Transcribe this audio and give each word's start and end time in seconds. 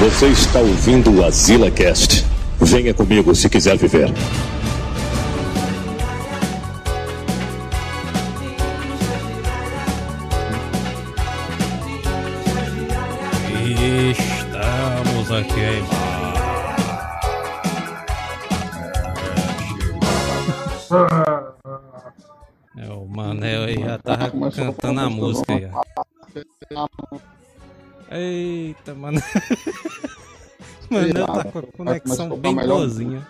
Você 0.00 0.28
está 0.28 0.60
ouvindo 0.60 1.14
o 1.14 1.22
Azila 1.22 1.70
Cast. 1.70 2.24
Venha 2.58 2.94
comigo 2.94 3.34
se 3.34 3.50
quiser 3.50 3.76
viver. 3.76 4.08
Estamos 14.10 15.30
aqui 15.32 15.60
em 15.60 15.84
É, 22.78 22.88
o 22.90 23.04
Manel 23.04 23.64
aí 23.64 23.78
já 23.78 23.98
tava 23.98 24.50
cantando 24.50 25.00
a 25.00 25.10
música 25.10 25.52
aí. 25.52 25.70
Eita, 28.10 28.92
mano. 28.94 29.22
Manel 30.90 31.26
tá 31.26 31.44
com 31.44 31.58
a 31.60 31.62
conexão 31.62 32.36
bem 32.36 32.56
boazinha. 32.56 33.24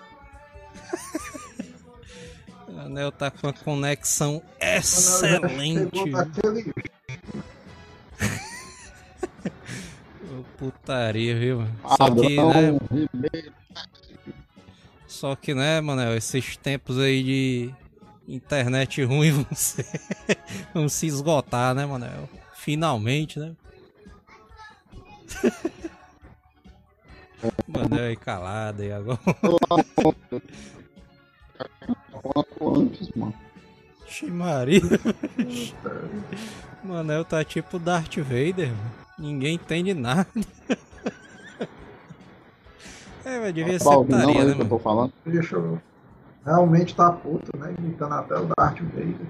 Manel 2.73 3.13
tá 3.13 3.31
com 3.31 3.49
a 3.49 3.53
conexão 3.53 4.43
excelente. 4.59 5.91
Ô, 10.33 10.43
Putaria, 10.57 11.39
viu? 11.39 11.59
mano? 11.59 11.77
Só 11.87 12.11
que, 12.15 12.37
né? 12.37 12.79
Só 15.07 15.37
que, 15.37 15.55
né, 15.55 15.83
Manel, 15.83 16.17
esses 16.17 16.57
tempos 16.57 16.99
aí 16.99 17.23
de 17.23 17.75
internet 18.27 19.05
ruim 19.05 19.33
vão, 19.33 19.47
ser... 19.55 19.85
vão 20.73 20.89
se 20.89 21.07
esgotar, 21.07 21.75
né, 21.75 21.85
Manel? 21.85 22.27
Finalmente, 22.55 23.39
né? 23.39 23.55
Manel 27.67 28.05
aí 28.05 28.17
calado 28.17 28.83
aí 28.83 28.93
agora. 28.93 29.19
antes, 32.61 33.11
mano. 33.15 33.35
Ximaria. 34.07 34.83
Manel 36.83 37.25
tá 37.25 37.45
tipo 37.45 37.79
Darth 37.79 38.17
Vader, 38.19 38.69
mano. 38.69 38.91
Ninguém 39.19 39.55
entende 39.55 39.95
nada. 39.95 40.27
É, 43.23 43.39
mas 43.39 43.55
devia 43.55 43.79
ser 43.79 43.85
não 43.85 44.05
putaria, 44.05 44.41
é 44.41 44.45
né, 44.45 44.55
que 44.55 44.63
eu 44.63 44.69
tô 44.69 44.79
falando. 44.79 45.13
Deixa 45.27 45.55
eu... 45.55 45.81
Realmente 46.45 46.97
tá 46.97 47.13
puto, 47.13 47.57
né? 47.57 47.75
Imitando 47.79 48.15
até 48.15 48.35
o 48.35 48.49
Darth 48.57 48.81
Vader. 48.81 49.27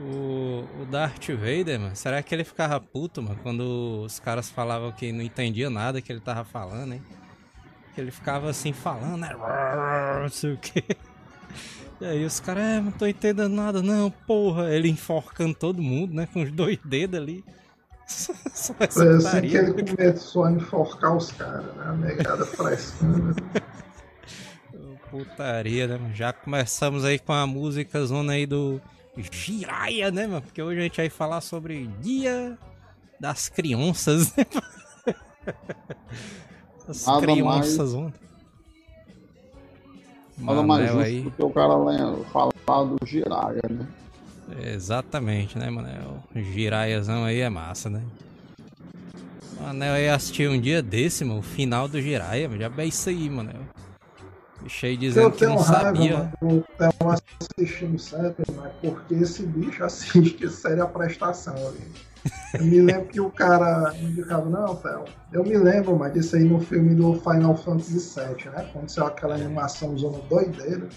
O, 0.00 0.64
o 0.80 0.86
Darth 0.86 1.28
Vader, 1.28 1.78
mano, 1.78 1.94
será 1.94 2.22
que 2.22 2.34
ele 2.34 2.42
ficava 2.42 2.80
puto, 2.80 3.20
mano, 3.20 3.38
quando 3.42 4.02
os 4.04 4.18
caras 4.18 4.48
falavam 4.48 4.90
que 4.92 5.12
não 5.12 5.20
entendia 5.20 5.68
nada 5.68 6.00
que 6.00 6.10
ele 6.10 6.20
tava 6.20 6.42
falando, 6.42 6.94
hein? 6.94 7.02
Que 7.94 8.00
ele 8.00 8.10
ficava 8.10 8.48
assim 8.48 8.72
falando, 8.72 9.18
né? 9.18 9.28
Não 10.22 10.28
sei 10.30 10.54
o 10.54 10.56
que. 10.56 10.82
E 12.00 12.04
aí 12.06 12.24
os 12.24 12.40
caras, 12.40 12.62
é, 12.62 12.80
não 12.80 12.90
tô 12.92 13.06
entendendo 13.06 13.52
nada, 13.52 13.82
não, 13.82 14.10
porra. 14.10 14.72
Ele 14.72 14.88
enforcando 14.88 15.54
todo 15.54 15.82
mundo, 15.82 16.14
né? 16.14 16.26
Com 16.32 16.42
os 16.42 16.50
dois 16.50 16.78
dedos 16.82 17.20
ali. 17.20 17.44
Só 18.08 18.32
essa 18.80 18.88
Foi 18.88 19.16
assim 19.16 19.40
que 19.42 19.56
ele 19.56 19.84
começou 19.84 20.44
a 20.44 20.52
enforcar 20.52 21.14
os 21.14 21.30
caras, 21.32 21.76
né? 21.76 21.84
A 21.84 21.92
negada 21.92 22.46
frescando. 22.46 23.36
Putaria, 25.10 25.86
né? 25.86 26.10
Já 26.14 26.32
começamos 26.32 27.04
aí 27.04 27.18
com 27.18 27.34
a 27.34 27.46
música 27.46 28.02
zona 28.06 28.32
aí 28.32 28.46
do 28.46 28.80
Jiraya, 29.16 30.10
né, 30.10 30.26
mano? 30.26 30.42
Porque 30.42 30.62
hoje 30.62 30.80
a 30.80 30.82
gente 30.82 30.96
vai 30.96 31.10
falar 31.10 31.40
sobre 31.40 31.86
Dia 32.00 32.56
das 33.18 33.48
Crianças, 33.48 34.34
né? 34.36 34.46
As 36.88 37.06
Nada 37.06 37.20
crianças 37.20 37.94
ontem. 37.94 38.20
Nada 40.38 40.62
mais 40.62 40.86
justo 40.86 41.04
aí. 41.04 41.20
do 41.22 41.30
que 41.30 41.42
o 41.42 41.50
cara 41.50 41.74
falar 42.32 42.84
do 42.84 42.98
Jiraya, 43.06 43.62
né? 43.68 43.86
Exatamente, 44.64 45.56
né, 45.58 45.70
Manel? 45.70 46.18
O 46.34 46.40
Jiraiazão 46.40 47.24
aí 47.24 47.40
é 47.40 47.48
massa, 47.48 47.88
né? 47.88 48.02
Manel 49.60 49.92
aí 49.92 50.08
assistiu 50.08 50.50
um 50.50 50.60
dia 50.60 50.82
desse, 50.82 51.24
mano, 51.24 51.40
o 51.40 51.42
final 51.42 51.86
do 51.86 52.00
Jiraya, 52.00 52.48
mano. 52.48 52.60
Já 52.60 52.72
é 52.76 52.86
isso 52.86 53.08
aí, 53.08 53.28
Manel. 53.30 53.59
Bicho 54.62 54.86
aí 54.86 54.94
Eu 54.94 54.98
dizendo 55.00 55.30
que 55.32 55.38
tenho 55.38 55.50
não 55.52 55.58
raiva, 55.58 55.82
sabia. 55.84 56.16
mano, 56.16 56.32
do 56.40 56.64
Theo 56.76 57.10
assistindo 57.58 57.98
série, 57.98 58.34
mas 58.54 58.72
porque 58.80 59.14
esse 59.14 59.42
bicho 59.44 59.82
assiste 59.84 60.48
série 60.48 60.80
a 60.80 60.86
prestação 60.86 61.54
ali. 61.54 61.80
Eu 62.58 62.64
me 62.64 62.80
lembro 62.82 63.06
que 63.06 63.20
o 63.20 63.30
cara 63.30 63.94
indicava, 63.98 64.44
não, 64.50 64.76
Theo, 64.76 65.04
eu 65.32 65.42
me 65.42 65.56
lembro, 65.56 65.96
mas 65.96 66.12
disso 66.12 66.36
aí 66.36 66.44
no 66.44 66.60
filme 66.60 66.94
do 66.94 67.14
Final 67.14 67.56
Fantasy 67.56 67.98
VII, 67.98 68.50
né? 68.50 68.60
Aconteceu 68.62 69.06
aquela 69.06 69.34
animação 69.34 69.96
zona 69.96 70.18
doideira. 70.28 70.88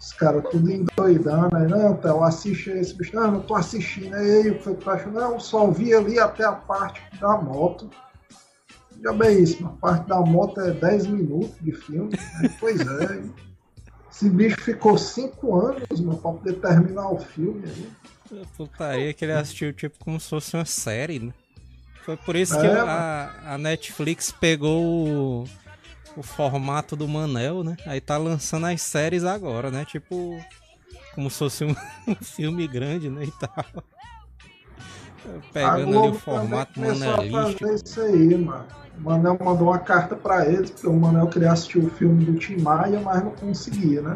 Os 0.00 0.12
caras 0.12 0.44
tudo 0.50 0.70
endoidando, 0.70 1.54
aí, 1.56 1.66
não, 1.66 1.96
Theo, 1.96 2.22
assiste 2.24 2.70
esse 2.70 2.94
bicho. 2.94 3.14
Não, 3.14 3.30
não 3.32 3.40
tô 3.40 3.54
assistindo. 3.54 4.14
Aí 4.14 4.50
o 4.50 4.54
que 4.56 4.62
foi 4.62 4.74
que 4.74 4.84
tu 4.84 4.90
achou? 4.90 5.12
Não, 5.12 5.38
só 5.40 5.70
vi 5.70 5.92
ali 5.92 6.18
até 6.18 6.44
a 6.44 6.52
parte 6.52 7.00
da 7.20 7.36
moto. 7.36 7.90
Já 9.02 9.12
bem 9.12 9.42
isso, 9.42 9.64
a 9.66 9.68
parte 9.70 10.08
da 10.08 10.20
moto 10.20 10.60
é 10.60 10.70
10 10.72 11.06
minutos 11.06 11.54
de 11.60 11.72
filme. 11.72 12.10
né? 12.12 12.54
Pois 12.60 12.80
é. 12.80 13.22
Esse 14.10 14.30
bicho 14.30 14.60
ficou 14.60 14.96
5 14.96 15.56
anos, 15.56 16.00
mano, 16.00 16.18
pra 16.18 16.32
poder 16.32 16.54
terminar 16.60 17.10
o 17.10 17.18
filme 17.18 17.64
aí. 17.66 17.90
Putaria 18.56 19.12
que 19.12 19.24
ele 19.24 19.32
assistiu 19.32 19.72
tipo 19.72 19.96
como 19.98 20.18
se 20.20 20.28
fosse 20.30 20.56
uma 20.56 20.64
série, 20.64 21.18
né? 21.18 21.32
Foi 22.04 22.16
por 22.16 22.36
isso 22.36 22.58
que 22.58 22.66
É, 22.66 22.80
a, 22.80 23.54
a 23.54 23.58
Netflix 23.58 24.30
pegou 24.30 25.08
o, 25.08 25.44
o 26.16 26.22
formato 26.22 26.94
do 26.94 27.08
Manel, 27.08 27.64
né? 27.64 27.76
Aí 27.86 28.00
tá 28.00 28.16
lançando 28.16 28.66
as 28.66 28.80
séries 28.82 29.24
agora, 29.24 29.70
né? 29.70 29.84
Tipo, 29.84 30.38
como 31.14 31.30
se 31.30 31.38
fosse 31.38 31.64
um, 31.64 31.74
um 32.06 32.14
filme 32.14 32.66
grande, 32.68 33.08
né? 33.08 33.24
E 33.24 33.30
tal. 33.32 33.84
Pegando 35.52 35.98
ali 35.98 36.08
o 36.08 36.14
formato 36.14 36.80
manelístico. 36.80 37.58
fazer 37.58 37.74
isso 37.74 38.00
aí, 38.00 38.36
mano. 38.36 38.64
O 38.98 39.02
Manel 39.02 39.38
mandou 39.42 39.68
uma 39.68 39.78
carta 39.78 40.14
pra 40.14 40.46
eles, 40.46 40.70
porque 40.70 40.86
o 40.86 40.92
Manel 40.92 41.26
queria 41.26 41.52
assistir 41.52 41.78
o 41.78 41.90
filme 41.90 42.24
do 42.24 42.34
Tim 42.38 42.58
Maia, 42.58 43.00
mas 43.00 43.24
não 43.24 43.32
conseguia, 43.32 44.02
né? 44.02 44.14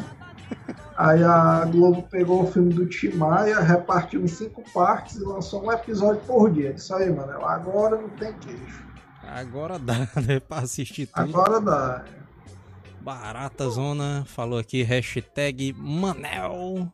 Aí 0.97 1.23
a 1.23 1.65
Globo 1.65 2.03
pegou 2.03 2.43
o 2.43 2.47
filme 2.47 2.75
do 2.75 2.87
Tim 2.87 3.11
Maia, 3.11 3.61
repartiu 3.61 4.21
em 4.21 4.27
cinco 4.27 4.65
partes 4.73 5.17
e 5.17 5.25
lançou 5.25 5.65
um 5.65 5.71
episódio 5.71 6.21
por 6.23 6.51
dia. 6.51 6.73
Isso 6.73 6.93
aí, 6.93 7.09
Manel. 7.09 7.47
Agora 7.47 7.97
não 7.97 8.09
tem 8.09 8.33
queixo. 8.33 8.83
Agora 9.23 9.79
dá, 9.79 10.09
né? 10.27 10.41
Pra 10.41 10.59
assistir 10.59 11.07
tudo. 11.07 11.23
Agora 11.23 11.61
dá. 11.61 12.05
Barata 13.01 13.69
Zona 13.69 14.25
falou 14.27 14.59
aqui, 14.59 14.83
hashtag 14.83 15.73
Manel. 15.73 16.93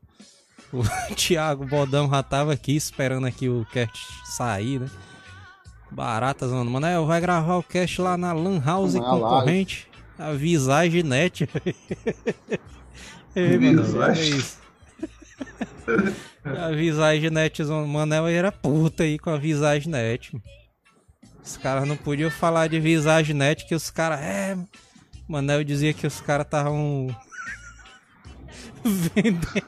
O 0.74 0.82
Thiago 1.14 1.64
Bodão 1.64 2.10
já 2.10 2.20
tava 2.20 2.52
aqui 2.52 2.74
esperando 2.74 3.28
aqui 3.28 3.48
o 3.48 3.64
cast 3.72 3.96
sair, 4.24 4.80
né? 4.80 4.90
Barata 5.88 6.48
Zona. 6.48 6.68
Manel, 6.68 7.06
vai 7.06 7.20
gravar 7.20 7.58
o 7.58 7.62
cast 7.62 8.02
lá 8.02 8.16
na 8.16 8.32
Lan 8.32 8.60
House 8.60 8.94
Na 8.94 9.00
concorrente. 9.00 9.86
A 10.18 10.32
Visage 10.32 11.04
Net. 11.04 11.48
Ei, 13.36 13.56
Visage. 13.56 13.98
olha 13.98 14.20
isso. 14.20 14.58
A 16.44 16.70
Visage 16.72 17.30
Net 17.30 17.62
Zona. 17.62 17.86
Manel 17.86 18.26
era 18.26 18.50
puta 18.50 19.04
aí 19.04 19.16
com 19.16 19.30
a 19.30 19.36
Visage 19.36 19.88
Net. 19.88 20.36
Os 21.42 21.56
caras 21.56 21.86
não 21.86 21.96
podiam 21.96 22.30
falar 22.30 22.68
de 22.68 22.80
Visage 22.80 23.32
Net 23.32 23.64
que 23.66 23.74
os 23.74 23.90
caras... 23.90 24.20
É, 24.20 24.56
Manel 25.28 25.62
dizia 25.62 25.94
que 25.94 26.06
os 26.06 26.20
caras 26.20 26.46
estavam 26.46 27.14
vendendo, 28.84 29.62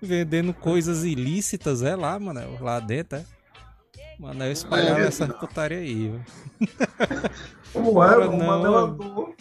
vendendo 0.00 0.52
coisas 0.54 1.04
ilícitas, 1.04 1.82
é 1.82 1.94
lá, 1.96 2.18
Manel, 2.18 2.56
lá 2.60 2.80
dentro, 2.80 3.18
é. 3.18 3.24
Manel 4.18 4.52
espalhava 4.52 5.00
É, 5.00 5.06
essa 5.06 5.26
não. 5.26 5.34
putaria 5.38 5.78
aí, 5.78 6.08
velho. 6.08 6.24
Como 7.72 8.02
é, 8.02 8.16
mano? 8.16 8.28
o 8.32 8.36
não. 8.36 8.46
Manel 8.46 8.76
andou. 8.76 9.34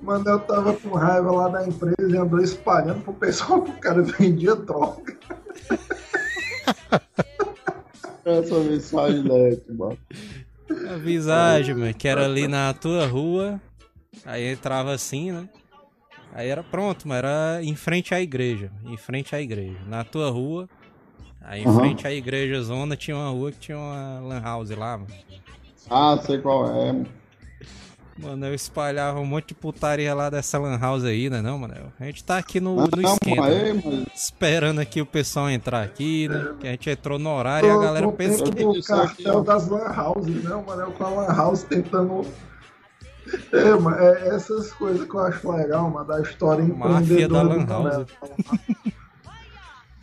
O 0.00 0.04
Manel 0.04 0.38
tava 0.40 0.74
com 0.74 0.90
raiva 0.94 1.30
lá 1.30 1.48
da 1.48 1.66
empresa 1.66 1.96
e 2.10 2.16
andou 2.16 2.40
espalhando 2.40 3.02
pro 3.02 3.12
pessoal 3.14 3.62
que 3.62 3.70
o 3.70 3.78
cara 3.80 4.02
vendia 4.02 4.54
droga. 4.56 5.16
Essa 8.24 8.58
mensagem 8.60 9.22
net, 9.22 9.62
mano. 9.72 9.98
A 10.88 10.96
visagem, 10.96 11.74
mano, 11.74 11.94
que 11.94 12.06
era 12.06 12.24
ali 12.24 12.46
na 12.46 12.72
tua 12.74 13.06
rua, 13.06 13.60
aí 14.24 14.52
entrava 14.52 14.92
assim, 14.92 15.32
né? 15.32 15.48
Aí 16.34 16.48
era 16.48 16.62
pronto, 16.62 17.06
mas 17.08 17.18
era 17.18 17.58
em 17.62 17.74
frente 17.74 18.14
à 18.14 18.20
igreja, 18.20 18.70
em 18.84 18.96
frente 18.96 19.34
à 19.34 19.40
igreja. 19.40 19.78
Na 19.88 20.04
tua 20.04 20.30
rua, 20.30 20.68
aí 21.42 21.62
em 21.62 21.66
Uhum. 21.66 21.76
frente 21.76 22.06
à 22.06 22.12
igreja 22.12 22.62
zona 22.62 22.96
tinha 22.96 23.16
uma 23.16 23.30
rua 23.30 23.50
que 23.52 23.58
tinha 23.58 23.76
uma 23.78 24.20
lan 24.20 24.40
house 24.40 24.70
lá, 24.70 24.98
mano. 24.98 25.12
Ah, 25.88 26.18
sei 26.24 26.38
qual 26.38 26.66
é. 26.70 26.94
Manel 28.16 28.54
espalhava 28.54 29.18
um 29.18 29.24
monte 29.24 29.48
de 29.48 29.54
putaria 29.54 30.12
lá 30.14 30.28
dessa 30.28 30.58
lan 30.58 30.78
house 30.78 31.04
aí, 31.04 31.30
né 31.30 31.40
não, 31.40 31.58
Manel? 31.58 31.86
A 31.98 32.04
gente 32.04 32.22
tá 32.22 32.36
aqui 32.36 32.60
no, 32.60 32.76
no 32.76 33.02
esquenta, 33.02 33.44
aí, 33.44 33.72
né? 33.72 34.04
esperando 34.14 34.78
aqui 34.78 35.00
o 35.00 35.06
pessoal 35.06 35.48
entrar 35.50 35.82
aqui, 35.82 36.28
né? 36.28 36.54
Que 36.60 36.68
a 36.68 36.70
gente 36.72 36.90
entrou 36.90 37.18
no 37.18 37.30
horário 37.30 37.68
e 37.68 37.72
a 37.72 37.78
galera 37.78 38.12
pensa 38.12 38.44
que... 38.44 38.50
aqui, 38.62 38.82
cartel 38.82 39.42
das 39.42 39.68
lan 39.68 39.90
houses, 39.96 40.44
né? 40.44 40.54
O 40.54 40.64
Manel 40.66 40.92
com 40.92 41.04
a 41.04 41.08
lan 41.08 41.34
house 41.34 41.62
tentando... 41.62 42.24
É, 43.52 43.74
mano, 43.74 43.96
é 43.96 44.28
essas 44.28 44.72
coisas 44.72 45.06
que 45.06 45.14
eu 45.14 45.20
acho 45.20 45.50
legal, 45.50 45.90
mano, 45.90 46.06
da 46.06 46.20
história 46.20 46.64
Máfia 46.64 46.88
da 46.88 47.00
empreendedora 47.00 47.48
lan 47.48 47.64
do 47.64 47.72
house. 47.72 47.84
Manel. 47.84 48.06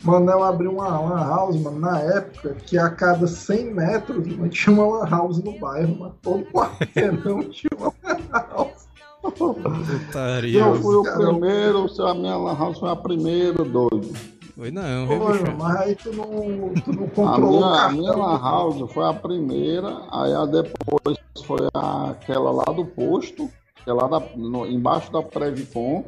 Manel 0.04 0.44
abriu 0.44 0.72
uma 0.72 1.00
lan 1.00 1.24
house, 1.26 1.60
mano, 1.60 1.80
na 1.80 1.98
época 2.00 2.54
que 2.66 2.78
a 2.78 2.90
cada 2.90 3.26
100 3.26 3.74
metros 3.74 4.26
mano, 4.36 4.48
tinha 4.48 4.74
uma 4.74 4.98
lan 4.98 5.08
house 5.08 5.42
no 5.42 5.58
bairro, 5.58 5.98
mano. 5.98 6.14
Todo 6.22 6.44
quarteirão 6.44 7.42
tinha 7.50 7.70
uma 7.76 7.92
lan 8.04 8.18
house. 8.32 8.88
Putaria. 9.20 10.60
eu 10.60 10.74
fui 10.76 10.94
o 10.94 11.02
cara. 11.02 11.18
primeiro, 11.18 11.88
se 11.88 12.00
a 12.00 12.14
minha 12.14 12.36
lan 12.36 12.56
house 12.56 12.78
foi 12.78 12.90
a 12.90 12.96
primeira, 12.96 13.64
doido. 13.64 14.37
Foi 14.58 14.72
não, 14.72 15.06
viu, 15.06 15.18
Pô, 15.20 15.32
bicho? 15.32 15.56
mas 15.56 15.76
aí 15.76 15.94
tu 15.94 16.12
não, 16.12 16.74
tu 16.82 16.92
não 16.92 17.04
A 17.06 17.10
controlou 17.10 17.60
minha, 17.60 17.80
a 17.84 17.92
minha 17.92 18.10
lan 18.12 18.40
house 18.40 18.92
foi 18.92 19.08
a 19.08 19.14
primeira, 19.14 20.00
aí 20.10 20.34
a 20.34 20.44
depois 20.46 21.16
foi 21.46 21.68
aquela 21.72 22.50
lá 22.50 22.64
do 22.64 22.84
posto, 22.84 23.48
que 23.84 23.88
é 23.88 23.92
lá 23.92 24.08
da, 24.08 24.18
no- 24.34 24.66
embaixo 24.66 25.12
da 25.12 25.22
Previcom. 25.22 26.04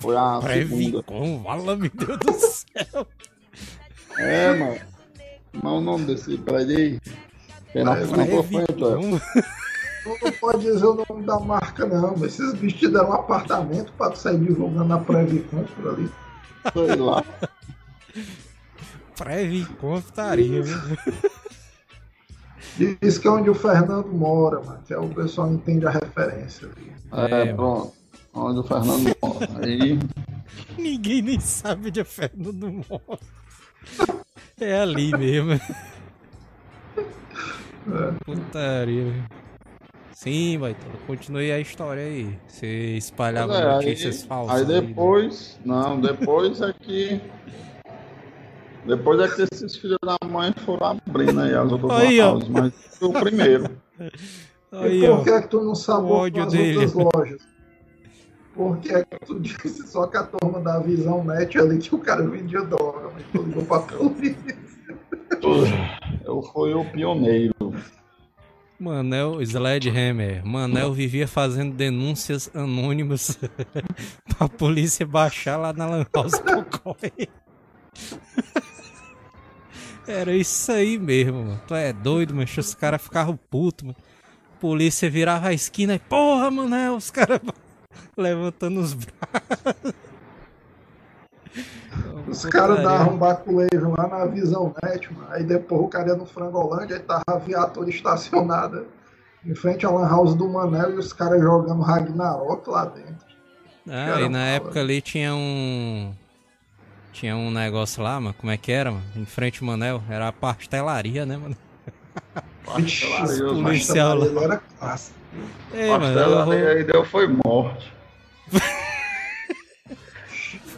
Foi 0.00 0.16
a 0.16 0.40
segunda. 0.42 1.02
Previcom, 1.04 1.42
fala, 1.44 1.76
meu 1.76 1.90
Deus 1.94 2.18
do 2.18 2.32
céu. 2.32 3.06
É, 4.18 4.52
mano. 4.54 4.80
Mas 5.52 5.72
o 5.72 5.80
nome 5.80 6.04
desse 6.06 6.36
prédio 6.38 6.76
aí? 6.76 7.00
Que 7.70 7.84
foi 7.84 8.42
frente. 8.42 8.74
Tu 10.02 10.24
não 10.24 10.32
pode 10.40 10.62
dizer 10.64 10.84
o 10.86 11.04
nome 11.08 11.24
da 11.24 11.38
marca, 11.38 11.86
não. 11.86 12.10
mas 12.16 12.22
Esses 12.40 12.54
bichos 12.54 12.80
te 12.80 12.88
deram 12.88 13.10
um 13.10 13.12
apartamento 13.12 13.92
pra 13.92 14.10
tu 14.10 14.18
sair 14.18 14.38
divulgando 14.40 14.94
a 14.94 14.98
Previcom 14.98 15.62
por 15.76 15.88
ali. 15.94 16.10
Sei 16.72 16.96
lá. 16.96 17.24
Previcom, 19.16 20.00
putaria, 20.00 20.62
viu? 20.62 20.78
Diz 23.00 23.18
que 23.18 23.26
é 23.26 23.30
onde 23.30 23.50
o 23.50 23.54
Fernando 23.54 24.08
mora, 24.08 24.60
mano. 24.60 24.80
Que 24.86 24.94
é 24.94 24.98
o 24.98 25.08
pessoal 25.08 25.52
entende 25.52 25.86
a 25.86 25.90
referência. 25.90 26.68
ali. 26.68 27.32
É, 27.32 27.40
É, 27.42 27.52
pronto. 27.54 27.92
Onde 28.32 28.60
o 28.60 28.62
Fernando 28.62 29.16
mora. 29.20 29.66
Aí, 29.66 29.98
Ninguém 30.78 31.22
nem 31.22 31.40
sabe 31.40 31.90
de 31.90 32.04
Fernando 32.04 32.70
Moro. 32.70 33.18
É 34.60 34.80
ali 34.80 35.16
mesmo. 35.16 35.60
Putaria, 38.24 39.04
viu? 39.04 39.22
Sim, 40.12 40.58
vai, 40.58 40.76
continue 41.06 41.52
a 41.52 41.60
história 41.60 42.02
aí. 42.02 42.36
Você 42.48 42.96
espalhava 42.96 43.54
é, 43.54 43.74
notícias 43.74 44.22
aí, 44.22 44.28
falsas. 44.28 44.56
aí 44.56 44.66
né? 44.66 44.80
depois, 44.80 45.60
não, 45.64 46.00
depois 46.00 46.60
é 46.60 46.72
que. 46.72 47.20
Depois 48.88 49.20
é 49.20 49.28
que 49.28 49.42
esses 49.42 49.76
filhos 49.76 49.98
da 50.02 50.16
mãe 50.26 50.50
foram 50.64 50.98
abrindo 51.06 51.38
aí 51.40 51.54
as 51.54 51.70
outras 51.70 51.92
Aí, 51.92 52.20
ó. 52.22 52.32
houses, 52.32 52.48
mas 52.48 52.72
foi 52.98 53.08
o 53.08 53.12
primeiro. 53.12 53.70
Aí, 54.72 55.04
e 55.04 55.08
ó. 55.08 55.16
por 55.16 55.24
que 55.24 55.30
é 55.30 55.42
que 55.42 55.48
tu 55.48 55.62
não 55.62 55.74
sabou 55.74 56.24
as 56.24 56.52
dele. 56.52 56.78
outras 56.78 56.94
lojas? 56.94 57.42
Por 58.54 58.78
que 58.78 58.94
é 58.94 59.04
que 59.04 59.26
tu 59.26 59.40
disse 59.40 59.86
só 59.86 60.06
que 60.06 60.16
a 60.16 60.24
turma 60.24 60.60
da 60.60 60.78
Visão 60.78 61.22
Net 61.22 61.58
ali 61.58 61.78
que 61.78 61.94
o 61.94 61.98
cara 61.98 62.26
vendia 62.26 62.62
droga, 62.62 63.10
mas 63.14 63.24
tu 63.32 63.42
ligou 63.42 63.64
pra 63.64 63.80
polícia? 63.80 64.58
Eu 66.24 66.42
fui 66.42 66.74
o 66.74 66.84
pioneiro. 66.84 67.54
Manel 68.78 69.40
Sledgehammer. 69.42 70.44
Manel 70.46 70.92
vivia 70.92 71.26
fazendo 71.26 71.74
denúncias 71.74 72.50
anônimas 72.54 73.38
pra 74.36 74.48
polícia 74.48 75.06
baixar 75.06 75.56
lá 75.56 75.72
na 75.72 75.86
Lan 75.86 76.06
House 76.14 76.38
Cocói. 76.38 77.28
Era 80.08 80.32
isso 80.32 80.72
aí 80.72 80.98
mesmo, 80.98 81.44
mano. 81.44 81.60
Tu 81.68 81.74
é 81.74 81.92
doido, 81.92 82.34
mano. 82.34 82.48
Os 82.56 82.74
caras 82.74 83.02
ficavam 83.02 83.38
putos, 83.50 83.84
mano. 83.84 83.96
Polícia 84.58 85.08
virava 85.08 85.48
a 85.48 85.52
esquina 85.52 85.94
e, 85.94 85.98
porra, 85.98 86.50
Manel, 86.50 86.96
os 86.96 87.10
caras 87.10 87.40
levantando 88.16 88.80
os 88.80 88.94
braços. 88.94 89.94
Os 92.26 92.44
caras 92.46 92.82
davam 92.82 93.14
um 93.14 93.18
baculejo 93.18 93.94
lá 93.96 94.08
na 94.08 94.24
Visão 94.24 94.74
Net, 94.82 95.12
mano. 95.12 95.28
Aí 95.30 95.44
depois 95.44 95.82
o 95.82 95.88
cara 95.88 96.08
ia 96.08 96.16
no 96.16 96.26
Frangolândia 96.26 96.96
e 96.96 97.00
tava 97.00 97.24
a 97.26 97.38
viatura 97.38 97.90
estacionada 97.90 98.86
em 99.44 99.54
frente 99.54 99.86
à 99.86 99.90
Lan 99.90 100.08
House 100.08 100.34
do 100.34 100.48
Manel 100.48 100.94
e 100.94 100.98
os 100.98 101.12
caras 101.12 101.40
jogando 101.40 101.82
Ragnarok 101.82 102.68
lá 102.68 102.86
dentro. 102.86 103.28
Ah, 103.88 104.20
e 104.20 104.28
na 104.28 104.46
época 104.46 104.80
ali 104.80 105.00
tinha 105.00 105.34
um. 105.34 106.12
Tinha 107.18 107.36
um 107.36 107.50
negócio 107.50 108.00
lá, 108.00 108.20
mano. 108.20 108.34
Como 108.38 108.52
é 108.52 108.56
que 108.56 108.70
era, 108.70 108.92
mano? 108.92 109.02
Em 109.16 109.24
frente 109.26 109.60
ao 109.60 109.66
Manel. 109.66 110.00
Era 110.08 110.28
a 110.28 110.32
pastelaria, 110.32 111.26
né, 111.26 111.36
mano? 111.36 111.56
Pastelaria, 112.64 113.46
os 113.46 113.60
policial 113.62 114.14
lá. 114.14 114.20
pastelaria 114.24 114.48
era 114.54 114.62
clássico. 114.78 115.18
Ei, 115.74 115.90
mano, 115.90 116.04
eu 116.06 116.36
Pastelaria 116.36 116.68
aí 116.70 116.84
deu 116.84 117.04
foi 117.04 117.26
morte. 117.44 117.92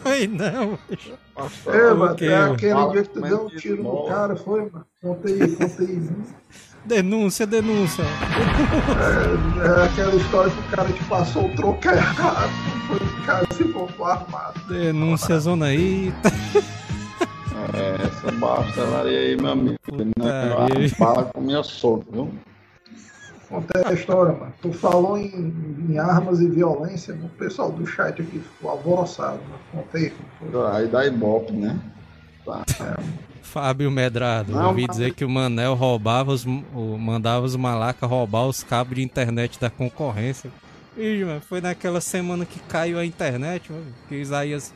Foi 0.01 0.25
não. 0.25 0.79
É, 1.67 1.93
mano, 1.93 2.13
Ok, 2.13 2.27
é 2.27 2.39
mano. 2.39 2.53
aquele 2.53 2.91
dia 2.91 3.03
que 3.03 3.09
tu 3.09 3.23
é 3.25 3.29
deu 3.29 3.45
um 3.45 3.49
tiro 3.49 3.83
no 3.83 4.07
cara, 4.07 4.35
foi, 4.35 4.61
mano? 4.61 4.85
Conta 4.99 5.27
aí. 5.27 5.37
Denúncia, 6.83 7.45
denúncia. 7.45 8.03
É, 8.03 9.81
é 9.81 9.85
aquela 9.85 10.15
história 10.15 10.51
que 10.51 10.59
o 10.59 10.75
cara 10.75 10.91
te 10.91 11.03
passou 11.03 11.45
o 11.45 11.55
troco 11.55 11.87
errado. 11.87 12.49
Se. 13.51 14.73
Denúncia 14.73 15.39
zona 15.39 15.67
aí. 15.67 16.13
É, 17.73 17.95
essa 18.05 18.31
pastelaria 18.39 19.19
aí, 19.19 19.37
meu 19.37 19.51
amigo. 19.51 19.77
Né? 20.17 20.93
A 20.95 20.99
bala 20.99 21.25
comia 21.25 21.63
solto, 21.63 22.05
viu? 22.11 22.33
Conta 23.49 23.87
a 23.89 23.93
história, 23.93 24.33
mano. 24.33 24.53
Tu 24.61 24.71
falou 24.73 25.17
em, 25.17 25.53
em 25.89 25.97
armas 25.97 26.39
e 26.39 26.49
violência, 26.49 27.13
o 27.13 27.29
pessoal 27.29 27.71
do 27.71 27.85
chat 27.85 28.21
aqui 28.21 28.39
ficou 28.39 28.71
alvoroçado, 28.71 29.39
mano. 29.43 29.59
Conta 29.71 29.97
aí 29.97 30.13
foi. 30.39 30.71
Aí 30.71 30.87
dá 30.87 31.05
ibope, 31.05 31.51
né? 31.51 31.79
Tá. 32.45 32.63
Fábio 33.41 33.91
Medrado. 33.91 34.53
Não, 34.53 34.69
ouvi 34.69 34.85
mas- 34.87 34.97
dizer 34.97 35.13
que 35.13 35.25
o 35.25 35.29
Manel 35.29 35.73
roubava 35.73 36.31
os, 36.31 36.45
o, 36.45 36.97
mandava 36.97 37.45
os 37.45 37.55
malacas 37.55 38.09
roubar 38.09 38.47
os 38.47 38.63
cabos 38.63 38.95
de 38.95 39.03
internet 39.03 39.59
da 39.59 39.69
concorrência. 39.69 40.49
Ih, 40.97 41.23
mano, 41.23 41.41
foi 41.41 41.61
naquela 41.61 42.01
semana 42.01 42.45
que 42.45 42.59
caiu 42.59 42.99
a 42.99 43.05
internet, 43.05 43.71
mano, 43.71 43.93
que 44.09 44.15
o 44.15 44.17
Isaías 44.17 44.73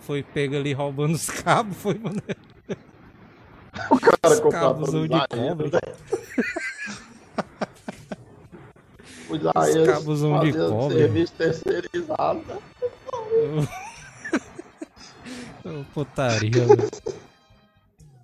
foi 0.00 0.22
pego 0.22 0.56
ali 0.56 0.72
roubando 0.72 1.14
os 1.14 1.30
cabos, 1.30 1.76
foi, 1.76 1.94
mano. 1.94 2.22
O 3.90 3.98
cara 3.98 4.34
o 4.38 5.08
de 5.08 5.18
cobre. 5.28 5.70
né? 5.70 5.80
O 9.28 9.36
Isaías 9.36 9.88
cabosão 9.88 10.40
de 10.40 10.52
cobre. 10.52 10.98
serviço 10.98 11.32
terceirizado. 11.32 12.42
né? 12.46 12.58
Ô, 15.64 15.82
Putaria, 15.94 16.66
mano. 16.66 16.90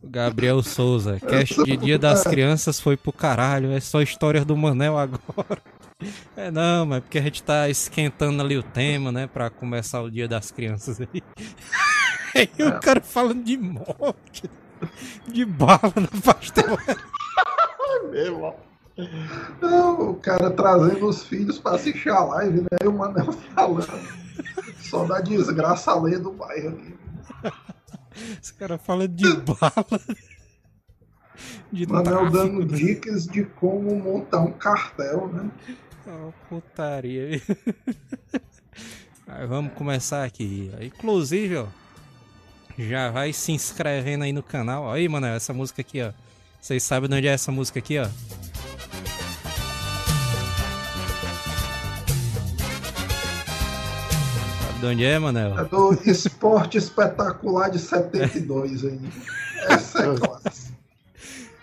Gabriel 0.05 0.63
Souza. 0.63 1.19
Cast 1.21 1.65
de 1.65 1.77
Dia 1.77 1.99
das 1.99 2.23
Crianças 2.23 2.79
foi 2.79 2.97
pro 2.97 3.13
caralho. 3.13 3.73
É 3.73 3.81
só 3.81 4.03
história 4.03 4.45
do 4.45 4.57
Manel 4.57 4.99
agora. 4.99 5.63
É 6.37 6.51
não, 6.51 6.87
mas 6.87 7.01
porque 7.01 7.19
a 7.19 7.23
gente 7.23 7.43
tá 7.43 7.69
esquentando 7.69 8.43
ali 8.43 8.57
o 8.57 8.63
tema, 8.63 9.13
né? 9.13 9.27
Pra 9.27 9.51
começar 9.51 10.01
o 10.03 10.11
Dia 10.11 10.27
das 10.27 10.51
Crianças 10.51 11.01
aí. 11.01 11.23
Aí 12.33 12.49
o 12.65 12.79
cara 12.79 13.01
falando 13.01 13.43
de 13.43 13.59
morte. 13.59 14.49
De 15.27 15.45
bala 15.45 15.93
na 15.97 16.23
pastelaria. 16.23 16.97
Ó. 18.41 18.55
Não, 19.61 20.11
o 20.11 20.15
cara 20.15 20.51
trazendo 20.51 21.09
os 21.09 21.25
filhos 21.25 21.59
pra 21.59 21.73
assistir 21.73 22.11
a 22.11 22.21
live, 22.25 22.61
né? 22.61 22.69
E 22.83 22.87
o 22.87 22.93
Manel 22.93 23.33
falando. 23.33 24.21
Só 24.79 25.05
da 25.05 25.21
desgraça 25.21 25.93
alheia 25.93 26.19
do 26.19 26.33
bairro 26.33 26.69
ali. 26.69 26.99
Esse 28.41 28.55
cara 28.55 28.79
fala 28.79 29.09
de 29.09 29.37
bala. 29.37 30.01
De 31.73 31.87
Manel 31.87 32.31
dando 32.31 32.67
tráfico. 32.67 32.87
dicas 32.87 33.27
de 33.27 33.45
como 33.45 33.95
montar 33.97 34.41
um 34.41 34.53
cartel, 34.53 35.29
né? 35.29 35.51
Ó, 36.07 36.33
putaria. 36.49 37.41
Aí 39.27 39.47
vamos 39.47 39.73
começar 39.75 40.25
aqui. 40.25 40.71
Inclusive, 40.81 41.59
ó. 41.59 41.67
Já 42.79 43.11
vai 43.11 43.33
se 43.33 43.53
inscrevendo 43.53 44.25
aí 44.25 44.33
no 44.33 44.43
canal. 44.43 44.91
Aí, 44.91 45.09
mano, 45.09 45.27
essa 45.27 45.53
música 45.53 45.83
aqui, 45.83 46.03
ó. 46.03 46.13
Vocês 46.61 46.83
sabem 46.83 47.09
de 47.09 47.17
onde 47.17 47.29
é 47.29 47.33
essa 47.33 47.53
música 47.53 47.79
aqui, 47.79 47.99
ó? 47.99 48.09
Sabe 54.67 54.79
de 54.81 54.87
onde 54.87 55.05
é, 55.05 55.19
Manel? 55.19 55.59
É 55.59 55.65
do 55.65 55.93
Esporte 56.05 56.79
Espetacular 56.79 57.71
de 57.71 57.79
72 57.79 58.85
aí. 58.85 59.01
Essa 59.69 60.05
é 60.05 60.17
classe. 60.17 60.50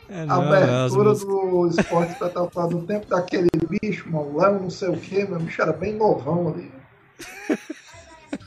É, 0.09 0.21
A 0.21 0.25
não, 0.25 0.41
abertura 0.41 1.13
do 1.13 1.67
esporte 1.67 2.13
espetacular 2.13 2.67
do 2.67 2.81
tempo 2.83 3.07
daquele 3.07 3.49
bicho, 3.81 4.09
mano, 4.09 4.31
o 4.33 4.39
Léo 4.39 4.59
não 4.61 4.69
sei 4.69 4.89
o 4.89 4.97
que, 4.97 5.25
meu 5.25 5.39
bicho 5.39 5.61
era 5.61 5.73
bem 5.73 5.95
novão 5.95 6.49
ali. 6.49 6.71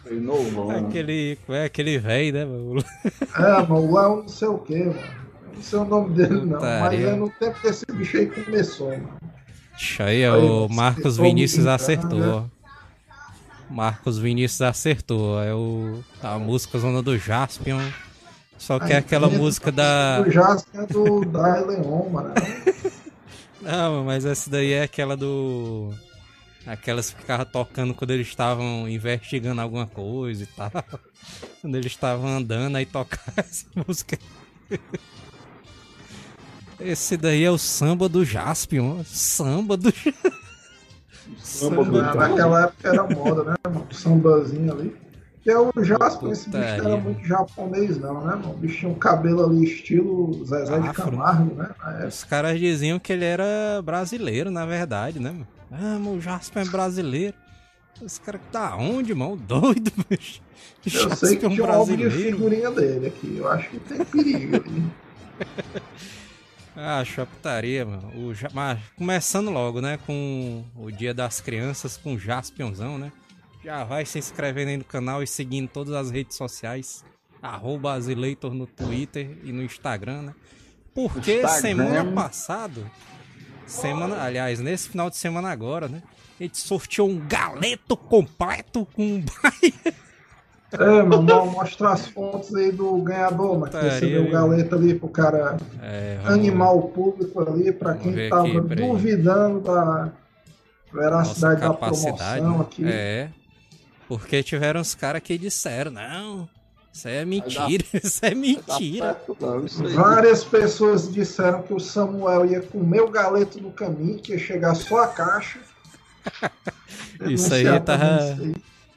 Foi 0.02 0.18
novão. 0.18 0.70
Aquele. 0.70 1.38
É 1.48 1.64
aquele 1.64 1.98
velho, 1.98 2.32
né, 2.32 2.44
mano? 2.44 2.84
É, 3.36 3.66
mano, 3.66 3.90
o 3.90 3.94
Léo 3.94 4.16
não 4.22 4.28
sei 4.28 4.48
o 4.48 4.58
que, 4.58 4.78
mano. 4.84 5.00
Não 5.54 5.62
sei 5.62 5.78
o 5.78 5.84
nome 5.84 6.14
dele, 6.14 6.46
não. 6.46 6.60
Mas 6.60 7.00
é 7.00 7.14
no 7.14 7.28
tempo 7.30 7.60
que 7.60 7.66
esse 7.66 7.84
bicho 7.92 8.16
aí 8.16 8.26
começou, 8.26 8.88
mano. 8.90 9.10
Isso 9.78 10.02
aí, 10.02 10.24
Aí, 10.24 10.30
o 10.30 10.68
Marcos 10.68 11.16
Vinícius 11.16 11.66
acertou. 11.66 12.18
né? 12.18 12.44
Marcos 13.70 14.18
Vinícius 14.18 14.62
acertou. 14.62 15.42
É 15.42 15.54
o, 15.54 16.00
a 16.22 16.38
música 16.38 16.78
Zona 16.78 17.02
do 17.02 17.16
Jaspion. 17.18 17.80
Só 18.60 18.78
que 18.78 18.92
é 18.92 18.96
aquela 18.98 19.28
música 19.28 19.72
da. 19.72 20.22
O 20.24 20.30
Jasper 20.30 20.82
é 20.82 20.86
do 20.86 21.24
Dai 21.24 21.64
Leon, 21.64 22.10
mano. 22.10 22.34
Não, 23.60 24.04
mas 24.04 24.24
essa 24.24 24.50
daí 24.50 24.72
é 24.72 24.82
aquela 24.82 25.16
do. 25.16 25.92
Aquelas 26.66 27.10
que 27.10 27.20
ficavam 27.20 27.46
tocando 27.46 27.94
quando 27.94 28.10
eles 28.10 28.28
estavam 28.28 28.86
investigando 28.86 29.62
alguma 29.62 29.86
coisa 29.86 30.44
e 30.44 30.46
tal. 30.46 30.70
Quando 31.60 31.74
eles 31.74 31.92
estavam 31.92 32.28
andando, 32.28 32.76
aí 32.76 32.84
tocava 32.86 33.32
essa 33.40 33.66
música. 33.86 34.18
Esse 36.78 37.16
daí 37.16 37.44
é 37.44 37.50
o 37.50 37.58
samba 37.58 38.08
do 38.08 38.24
Jaspion. 38.24 39.02
Samba 39.04 39.76
do 39.76 39.92
Samba 41.38 41.84
do 41.84 42.02
Na- 42.02 42.14
Naquela 42.14 42.62
época 42.64 42.88
era 42.88 43.02
moda, 43.04 43.44
né? 43.44 43.54
O 43.90 43.94
sambazinho 43.94 44.72
ali. 44.72 44.96
E 45.44 45.50
é 45.50 45.58
o 45.58 45.72
Jasper, 45.82 46.30
esse 46.30 46.50
bicho 46.50 46.76
não 46.82 46.86
era 46.92 46.96
muito 46.98 47.26
japonês, 47.26 47.98
não, 47.98 48.24
né, 48.26 48.34
mano? 48.34 48.50
O 48.50 48.56
bicho 48.56 48.78
tinha 48.80 48.90
um 48.90 48.94
cabelo 48.94 49.44
ali, 49.44 49.64
estilo 49.64 50.44
Zezé 50.44 50.78
de 50.78 50.88
Afro, 50.88 51.10
né? 51.12 51.16
Camargo, 51.16 51.54
né? 51.54 52.06
Os 52.06 52.24
caras 52.24 52.58
diziam 52.58 52.98
que 52.98 53.12
ele 53.12 53.24
era 53.24 53.80
brasileiro, 53.82 54.50
na 54.50 54.66
verdade, 54.66 55.18
né, 55.18 55.30
mano? 55.30 55.48
Ah, 55.72 55.98
mas 55.98 56.14
o 56.14 56.20
Jasper 56.20 56.66
é 56.66 56.70
brasileiro. 56.70 57.34
Os 58.02 58.18
caras, 58.18 58.40
da 58.52 58.76
onde, 58.76 59.14
mano? 59.14 59.36
Doido, 59.36 59.90
bicho. 60.10 60.42
Eu 60.92 61.16
sei 61.16 61.36
que 61.36 61.44
é 61.44 61.48
um 61.48 61.54
tinha 61.54 61.66
álbum 61.66 61.96
de 61.96 62.02
brasileiro. 62.02 62.36
figurinha 62.36 62.70
dele 62.70 63.06
aqui. 63.06 63.36
Eu 63.38 63.48
acho 63.48 63.68
que 63.70 63.78
tem 63.80 64.04
perigo 64.04 64.56
ali. 64.56 64.84
Ah, 66.76 67.00
acho 67.00 67.20
a 67.20 67.26
putaria, 67.26 67.84
mano. 67.84 68.08
O, 68.14 68.32
mas 68.54 68.78
começando 68.96 69.50
logo, 69.50 69.80
né? 69.80 69.98
Com 70.06 70.64
o 70.76 70.90
Dia 70.90 71.12
das 71.12 71.40
Crianças, 71.40 71.96
com 71.96 72.14
o 72.14 72.18
Jaspionzão, 72.18 72.96
né? 72.96 73.12
Já 73.64 73.84
vai 73.84 74.04
se 74.06 74.18
inscrevendo 74.18 74.70
aí 74.70 74.76
no 74.76 74.84
canal 74.84 75.22
e 75.22 75.26
seguindo 75.26 75.68
todas 75.68 75.92
as 75.94 76.10
redes 76.10 76.36
sociais. 76.36 77.04
Arroba 77.42 77.92
Azileitor 77.92 78.52
no 78.54 78.66
Twitter 78.66 79.38
e 79.44 79.52
no 79.52 79.62
Instagram, 79.62 80.22
né? 80.22 80.34
Porque 80.94 81.36
Instagram. 81.42 81.60
semana 81.60 82.12
passada, 82.12 82.82
semana, 83.66 84.22
aliás, 84.22 84.60
nesse 84.60 84.88
final 84.90 85.08
de 85.08 85.16
semana 85.16 85.50
agora, 85.50 85.88
né? 85.88 86.02
A 86.38 86.42
gente 86.42 86.58
sorteou 86.58 87.08
um 87.08 87.18
galeto 87.26 87.96
completo 87.96 88.86
com 88.94 89.02
um 89.02 89.24
É, 90.72 91.02
mano, 91.02 91.26
vamos 91.26 91.52
mostrar 91.52 91.92
as 91.92 92.06
fontes 92.08 92.54
aí 92.54 92.70
do 92.72 92.96
ganhador, 92.98 93.58
mas 93.58 93.70
que 93.70 93.80
recebeu 93.80 94.20
o 94.20 94.24
viu? 94.24 94.32
galeto 94.32 94.74
ali 94.74 94.94
pro 94.94 95.08
cara 95.08 95.56
é, 95.82 96.16
vamos- 96.22 96.32
animar 96.38 96.72
o 96.72 96.82
público 96.88 97.40
ali, 97.40 97.72
pra 97.72 97.92
Vamos 97.94 98.14
quem 98.14 98.28
tava 98.30 98.46
aqui, 98.46 98.74
duvidando 98.76 99.60
da 99.60 99.84
nossa 99.84 100.12
veracidade 100.92 101.60
da 101.60 101.66
capacidade, 101.68 102.40
promoção 102.40 102.58
né? 102.58 102.64
aqui. 102.64 102.84
É. 102.86 103.30
Porque 104.10 104.42
tiveram 104.42 104.80
uns 104.80 104.92
caras 104.92 105.22
que 105.22 105.38
disseram, 105.38 105.92
não, 105.92 106.48
isso 106.92 107.06
é 107.06 107.24
mentira, 107.24 107.84
isso 107.94 108.26
é 108.26 108.34
mentira. 108.34 109.14
perto, 109.14 109.36
não, 109.40 109.64
isso. 109.64 109.88
Várias 109.90 110.42
pessoas 110.42 111.12
disseram 111.12 111.62
que 111.62 111.72
o 111.72 111.78
Samuel 111.78 112.44
ia 112.44 112.60
comer 112.60 113.02
o 113.02 113.08
galeto 113.08 113.60
no 113.60 113.70
caminho, 113.70 114.18
que 114.18 114.32
ia 114.32 114.38
chegar 114.40 114.74
só 114.74 115.04
a 115.04 115.06
caixa. 115.06 115.60
Isso 117.24 117.54
aí 117.54 117.64
tava- 117.80 118.36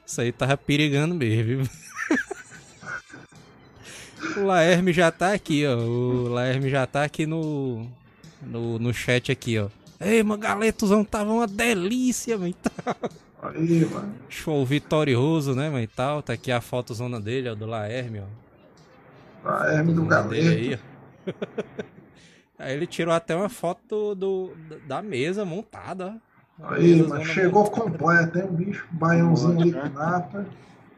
isso 0.04 0.20
aí. 0.20 0.32
Tava 0.32 0.56
perigando 0.56 1.14
mesmo, 1.14 1.44
viu? 1.44 1.62
O 4.36 4.44
Laerme 4.46 4.92
já 4.92 5.10
tá 5.12 5.32
aqui, 5.32 5.64
ó. 5.66 5.76
O 5.76 6.28
Laerme 6.28 6.68
já 6.70 6.86
tá 6.86 7.04
aqui 7.04 7.24
no, 7.26 7.86
no, 8.42 8.78
no 8.80 8.92
chat 8.92 9.30
aqui, 9.30 9.58
ó. 9.58 9.68
Ei, 10.00 10.22
meu 10.24 10.36
galetozão 10.36 11.04
tava 11.04 11.30
uma 11.32 11.46
delícia, 11.46 12.36
mano. 12.36 12.54
Aí, 13.44 13.84
mano. 13.86 14.14
Show 14.28 14.64
vitorioso, 14.64 15.54
né, 15.54 15.68
mano, 15.68 15.82
e 15.82 15.86
tal. 15.86 16.22
Tá 16.22 16.32
aqui 16.32 16.50
a 16.50 16.60
fotozona 16.60 17.20
dele, 17.20 17.48
ó, 17.48 17.54
do 17.54 17.66
Laerme, 17.66 18.20
ó. 18.20 19.48
A 19.48 19.72
Herme 19.72 19.92
do 19.92 20.04
galeto. 20.04 20.48
aí, 20.48 20.78
ó. 21.26 21.32
Aí 22.56 22.72
ele 22.72 22.86
tirou 22.86 23.12
até 23.12 23.34
uma 23.34 23.48
foto 23.48 24.14
do, 24.14 24.52
da 24.86 25.02
mesa 25.02 25.44
montada, 25.44 26.20
Aí, 26.62 27.02
mano, 27.02 27.24
chegou 27.24 27.68
completo, 27.68 28.38
hein? 28.38 28.44
Um 28.48 28.54
bicho, 28.54 28.86
baiãozinho 28.92 29.72
com 29.72 29.88
nata. 29.88 30.46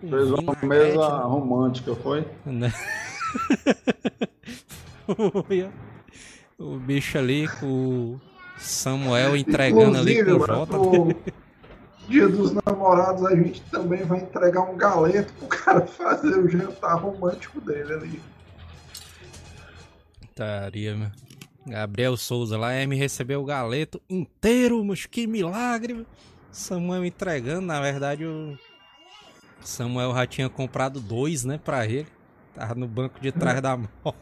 Fez 0.00 0.30
uma 0.30 0.56
mesa 0.62 1.18
né? 1.18 1.24
romântica, 1.24 1.94
foi? 1.96 2.26
né? 2.44 2.72
Foi, 5.06 5.62
ó. 5.62 5.68
o 6.62 6.78
bicho 6.78 7.16
ali 7.16 7.46
com 7.60 7.66
o 7.66 8.20
Samuel 8.58 9.36
entregando 9.36 9.98
ali 9.98 10.16
com 10.24 10.30
o 10.32 10.34
Inclusive, 10.34 10.46
Jota. 10.46 10.76
Dia 12.08 12.28
dos 12.28 12.52
Namorados, 12.52 13.24
a 13.24 13.34
gente 13.34 13.60
também 13.62 14.04
vai 14.04 14.20
entregar 14.20 14.62
um 14.62 14.76
galeto 14.76 15.32
pro 15.34 15.48
cara 15.48 15.86
fazer 15.86 16.38
o 16.38 16.48
jantar 16.48 16.94
romântico 16.94 17.60
dele 17.60 17.92
ali. 17.92 18.22
Taria, 20.34 20.94
meu. 20.94 21.10
Gabriel 21.66 22.16
Souza 22.16 22.56
lá, 22.56 22.72
é, 22.72 22.86
me 22.86 22.94
recebeu 22.94 23.40
o 23.40 23.44
galeto 23.44 24.00
inteiro, 24.08 24.84
mas 24.84 25.04
que 25.04 25.26
milagre. 25.26 25.94
meu. 25.94 26.06
Samuel 26.52 27.04
entregando, 27.04 27.66
na 27.66 27.80
verdade 27.80 28.24
o 28.24 28.56
Samuel 29.60 30.14
já 30.14 30.26
tinha 30.26 30.48
comprado 30.48 31.00
dois, 31.00 31.44
né, 31.44 31.58
pra 31.62 31.84
ele. 31.84 32.06
Tava 32.54 32.74
no 32.74 32.86
banco 32.86 33.20
de 33.20 33.32
trás 33.32 33.60
da 33.60 33.76
moto. 33.76 33.90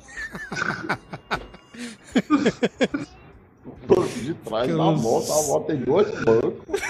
Banco 3.87 4.19
de 4.21 4.35
trás 4.35 4.69
da 4.69 4.77
moto, 4.77 5.33
a 5.33 5.43
moto 5.43 5.67
tem 5.67 5.77
dois 5.77 6.09
bancos. 6.25 6.81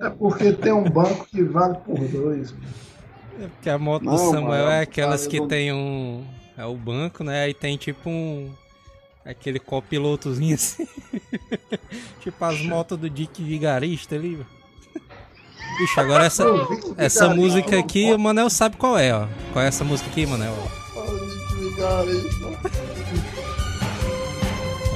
É 0.00 0.08
porque 0.10 0.52
tem 0.52 0.72
um 0.72 0.84
banco 0.84 1.26
que 1.26 1.42
vale 1.42 1.76
por 1.78 1.98
dois. 1.98 2.54
É 3.40 3.46
porque 3.48 3.70
a 3.70 3.78
moto 3.78 4.02
do 4.02 4.10
Não, 4.10 4.18
Samuel 4.18 4.64
mano, 4.64 4.70
é 4.70 4.80
aquelas 4.82 5.20
cara, 5.22 5.30
que 5.30 5.40
não- 5.40 5.48
tem 5.48 5.72
um. 5.72 6.24
É 6.56 6.64
o 6.64 6.74
banco, 6.74 7.22
né? 7.24 7.44
Aí 7.44 7.54
tem 7.54 7.76
tipo 7.76 8.08
um. 8.08 8.50
Aquele 9.24 9.58
copilotozinho 9.58 10.54
assim. 10.54 10.86
tipo 12.20 12.42
as 12.44 12.60
motos 12.62 12.98
do 12.98 13.08
Dick 13.10 13.42
Vigarista 13.42 14.14
ali. 14.14 14.36
velho. 14.36 14.46
Bicho, 15.78 16.00
agora 16.00 16.24
essa, 16.24 16.42
essa 16.96 17.28
Vigarista, 17.28 17.28
música 17.34 17.78
aqui, 17.78 18.12
o 18.12 18.18
Manel 18.18 18.50
sabe 18.50 18.76
qual 18.76 18.98
é, 18.98 19.14
ó. 19.14 19.26
Qual 19.52 19.64
é 19.64 19.68
essa 19.68 19.84
música 19.84 20.08
aqui, 20.10 20.26
Manel? 20.26 20.54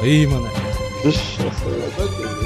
Aí, 0.01 0.27
Manel. 0.27 0.51
Vixe, 1.05 1.47
essa 1.47 1.67
aí 1.67 2.39
eu. 2.39 2.44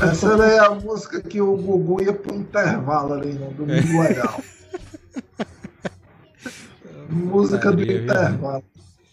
Essa 0.00 0.32
é 0.44 0.58
a 0.58 0.70
música 0.70 1.20
que 1.22 1.40
o 1.40 1.56
Gugu 1.56 2.02
ia 2.02 2.12
pro 2.12 2.34
intervalo 2.34 3.14
ali 3.14 3.32
no 3.34 3.50
Domingo 3.52 4.02
Legal. 4.02 4.42
música 7.08 7.72
do 7.72 7.82
intervalo. 7.82 8.64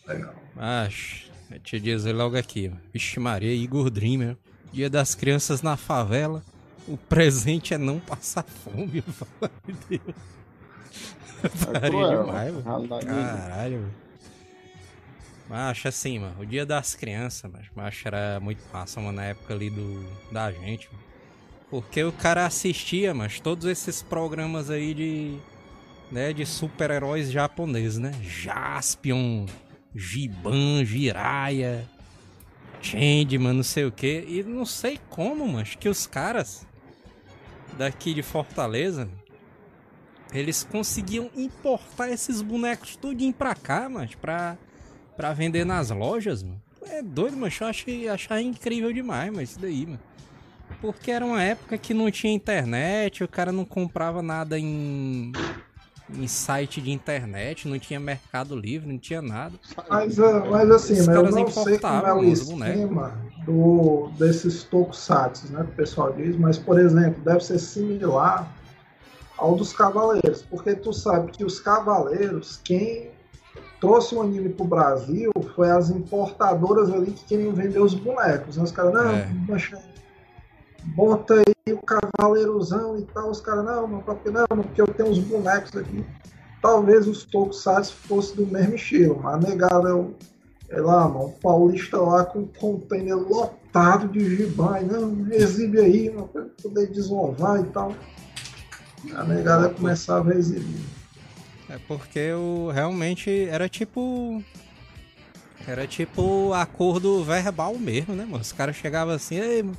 Legal. 0.07 0.33
Mas, 0.55 1.29
eu 1.51 1.59
te 1.59 1.79
dizer 1.79 2.13
logo 2.13 2.37
aqui, 2.37 2.71
ó. 2.73 2.77
Vixe 2.91 3.19
Maria, 3.19 3.53
Igor 3.53 3.89
Dreamer. 3.89 4.37
Dia 4.73 4.89
das 4.89 5.13
crianças 5.13 5.61
na 5.61 5.77
favela. 5.77 6.43
O 6.87 6.97
presente 6.97 7.73
é 7.73 7.77
não 7.77 7.99
passar 7.99 8.43
fome, 8.43 9.01
pelo 9.01 9.27
amor 9.41 9.51
de 9.67 9.73
Deus. 9.89 10.15
É 11.43 11.49
Putaria 11.49 11.89
cruel, 11.89 12.25
demais, 12.25 12.55
Caralho, 13.05 13.77
velho. 13.79 14.04
Acho 15.49 15.87
assim, 15.87 16.19
mano. 16.19 16.41
O 16.41 16.45
dia 16.45 16.65
das 16.65 16.95
crianças, 16.95 17.51
mas 17.51 17.87
acho 17.87 18.07
era 18.07 18.39
muito 18.39 18.61
massa, 18.73 18.99
mano, 18.99 19.13
na 19.13 19.25
época 19.25 19.53
ali 19.53 19.69
do, 19.69 20.05
da 20.31 20.51
gente, 20.51 20.89
mano. 20.91 21.03
Porque 21.69 22.03
o 22.03 22.11
cara 22.11 22.45
assistia, 22.45 23.13
mas 23.13 23.39
todos 23.39 23.65
esses 23.65 24.01
programas 24.01 24.69
aí 24.69 24.93
de. 24.93 25.37
Né, 26.11 26.31
de 26.31 26.45
super-heróis 26.45 27.31
japoneses, 27.31 27.97
né? 27.97 28.11
Jaspion, 28.21 29.47
Giban, 29.93 30.85
Jiraiya, 30.85 31.89
Changeman, 32.79 33.53
não 33.53 33.63
sei 33.63 33.85
o 33.85 33.91
que. 33.91 34.23
E 34.27 34.43
não 34.43 34.65
sei 34.65 34.99
como, 35.09 35.47
mas 35.47 35.73
que 35.73 35.89
os 35.89 36.05
caras 36.05 36.65
daqui 37.75 38.13
de 38.13 38.21
Fortaleza 38.21 39.09
eles 40.31 40.63
conseguiam 40.63 41.29
importar 41.35 42.09
esses 42.09 42.41
bonecos 42.41 42.95
tudinho 42.95 43.33
pra 43.33 43.55
cá, 43.55 43.87
mas 43.89 44.15
pra, 44.15 44.57
pra 45.15 45.33
vender 45.33 45.65
nas 45.65 45.89
lojas, 45.89 46.43
mano. 46.43 46.61
É 46.87 47.01
doido, 47.01 47.35
mas 47.35 47.59
eu 47.59 47.67
achei, 47.67 48.07
achei 48.07 48.41
incrível 48.41 48.93
demais, 48.93 49.31
mas 49.33 49.49
isso 49.51 49.59
daí, 49.59 49.85
mano. 49.85 49.99
Porque 50.81 51.11
era 51.11 51.25
uma 51.25 51.41
época 51.41 51.77
que 51.77 51.93
não 51.93 52.11
tinha 52.11 52.33
internet, 52.33 53.23
o 53.23 53.27
cara 53.27 53.51
não 53.51 53.65
comprava 53.65 54.21
nada 54.21 54.59
em. 54.59 55.31
em 56.09 56.27
site 56.27 56.81
de 56.81 56.91
internet, 56.91 57.67
não 57.67 57.79
tinha 57.79 57.99
Mercado 57.99 58.55
Livre, 58.55 58.87
não 58.87 58.99
tinha 58.99 59.21
nada. 59.21 59.55
Mas, 59.89 60.19
uh, 60.19 60.45
mas 60.49 60.69
assim, 60.69 60.97
mas 60.97 61.07
eu 61.07 61.23
não 61.23 61.47
sei 61.47 61.79
como 61.79 62.05
é 62.05 62.13
o 62.13 62.23
esquema 62.23 63.17
do, 63.45 64.09
desses 64.17 64.63
tokusatsu, 64.63 65.51
né, 65.51 65.63
que 65.63 65.71
o 65.71 65.75
pessoal 65.75 66.13
diz, 66.13 66.35
mas, 66.35 66.57
por 66.57 66.79
exemplo, 66.79 67.21
deve 67.23 67.43
ser 67.43 67.59
similar 67.59 68.51
ao 69.37 69.55
dos 69.55 69.73
Cavaleiros, 69.73 70.41
porque 70.43 70.75
tu 70.75 70.93
sabe 70.93 71.31
que 71.31 71.43
os 71.43 71.59
Cavaleiros, 71.59 72.59
quem 72.63 73.11
trouxe 73.79 74.15
o 74.15 74.21
anime 74.21 74.49
pro 74.49 74.65
Brasil 74.65 75.31
foi 75.55 75.69
as 75.69 75.89
importadoras 75.89 76.91
ali 76.91 77.11
que 77.11 77.25
queriam 77.25 77.53
vender 77.53 77.79
os 77.79 77.93
bonecos. 77.93 78.57
Né? 78.57 78.63
Os 78.63 78.71
caras, 78.71 78.93
não, 78.93 79.09
é. 79.11 79.29
bota 80.95 81.35
aí 81.35 81.73
o 81.73 81.81
Cavaleirozão 81.81 82.97
e 82.97 83.03
tal. 83.03 83.29
Os 83.29 83.41
caras, 83.41 83.65
não, 83.65 83.87
não, 83.87 84.01
porque 84.01 84.29
não, 84.29 84.45
porque 84.47 84.81
eu 84.81 84.87
tenho 84.87 85.09
os 85.09 85.19
bonecos 85.19 85.75
aqui. 85.75 86.05
Talvez 86.61 87.07
os 87.07 87.23
Tokusatsu 87.23 87.93
fossem 87.93 88.37
do 88.37 88.47
mesmo 88.47 88.75
estilo, 88.75 89.19
mas 89.21 89.43
negado 89.43 89.87
é 89.87 89.93
o. 89.93 90.13
É 90.67 90.81
lá, 90.81 91.07
mano, 91.07 91.31
paulista 91.43 91.95
lá 91.99 92.25
com 92.25 92.39
um 92.39 92.47
container 92.47 93.15
lotado 93.15 94.07
de 94.07 94.35
gibai, 94.35 94.83
não, 94.83 95.31
exibe 95.31 95.79
aí, 95.79 96.09
mano, 96.09 96.27
pra 96.27 96.43
poder 96.59 96.87
desovar 96.87 97.61
e 97.61 97.65
tal. 97.65 97.93
A 99.13 99.23
negada 99.25 99.69
começava 99.69 100.31
a 100.31 100.35
exibir. 100.35 100.94
É 101.69 101.79
porque 101.87 102.31
o 102.31 102.69
realmente 102.71 103.47
era 103.49 103.67
tipo. 103.67 104.43
Era 105.67 105.87
tipo 105.87 106.53
acordo 106.53 107.23
verbal 107.23 107.75
mesmo, 107.77 108.13
né, 108.13 108.23
mano? 108.23 108.41
Os 108.41 108.51
caras 108.51 108.75
chegavam 108.75 109.15
assim, 109.15 109.39
ei, 109.39 109.63
mano, 109.63 109.77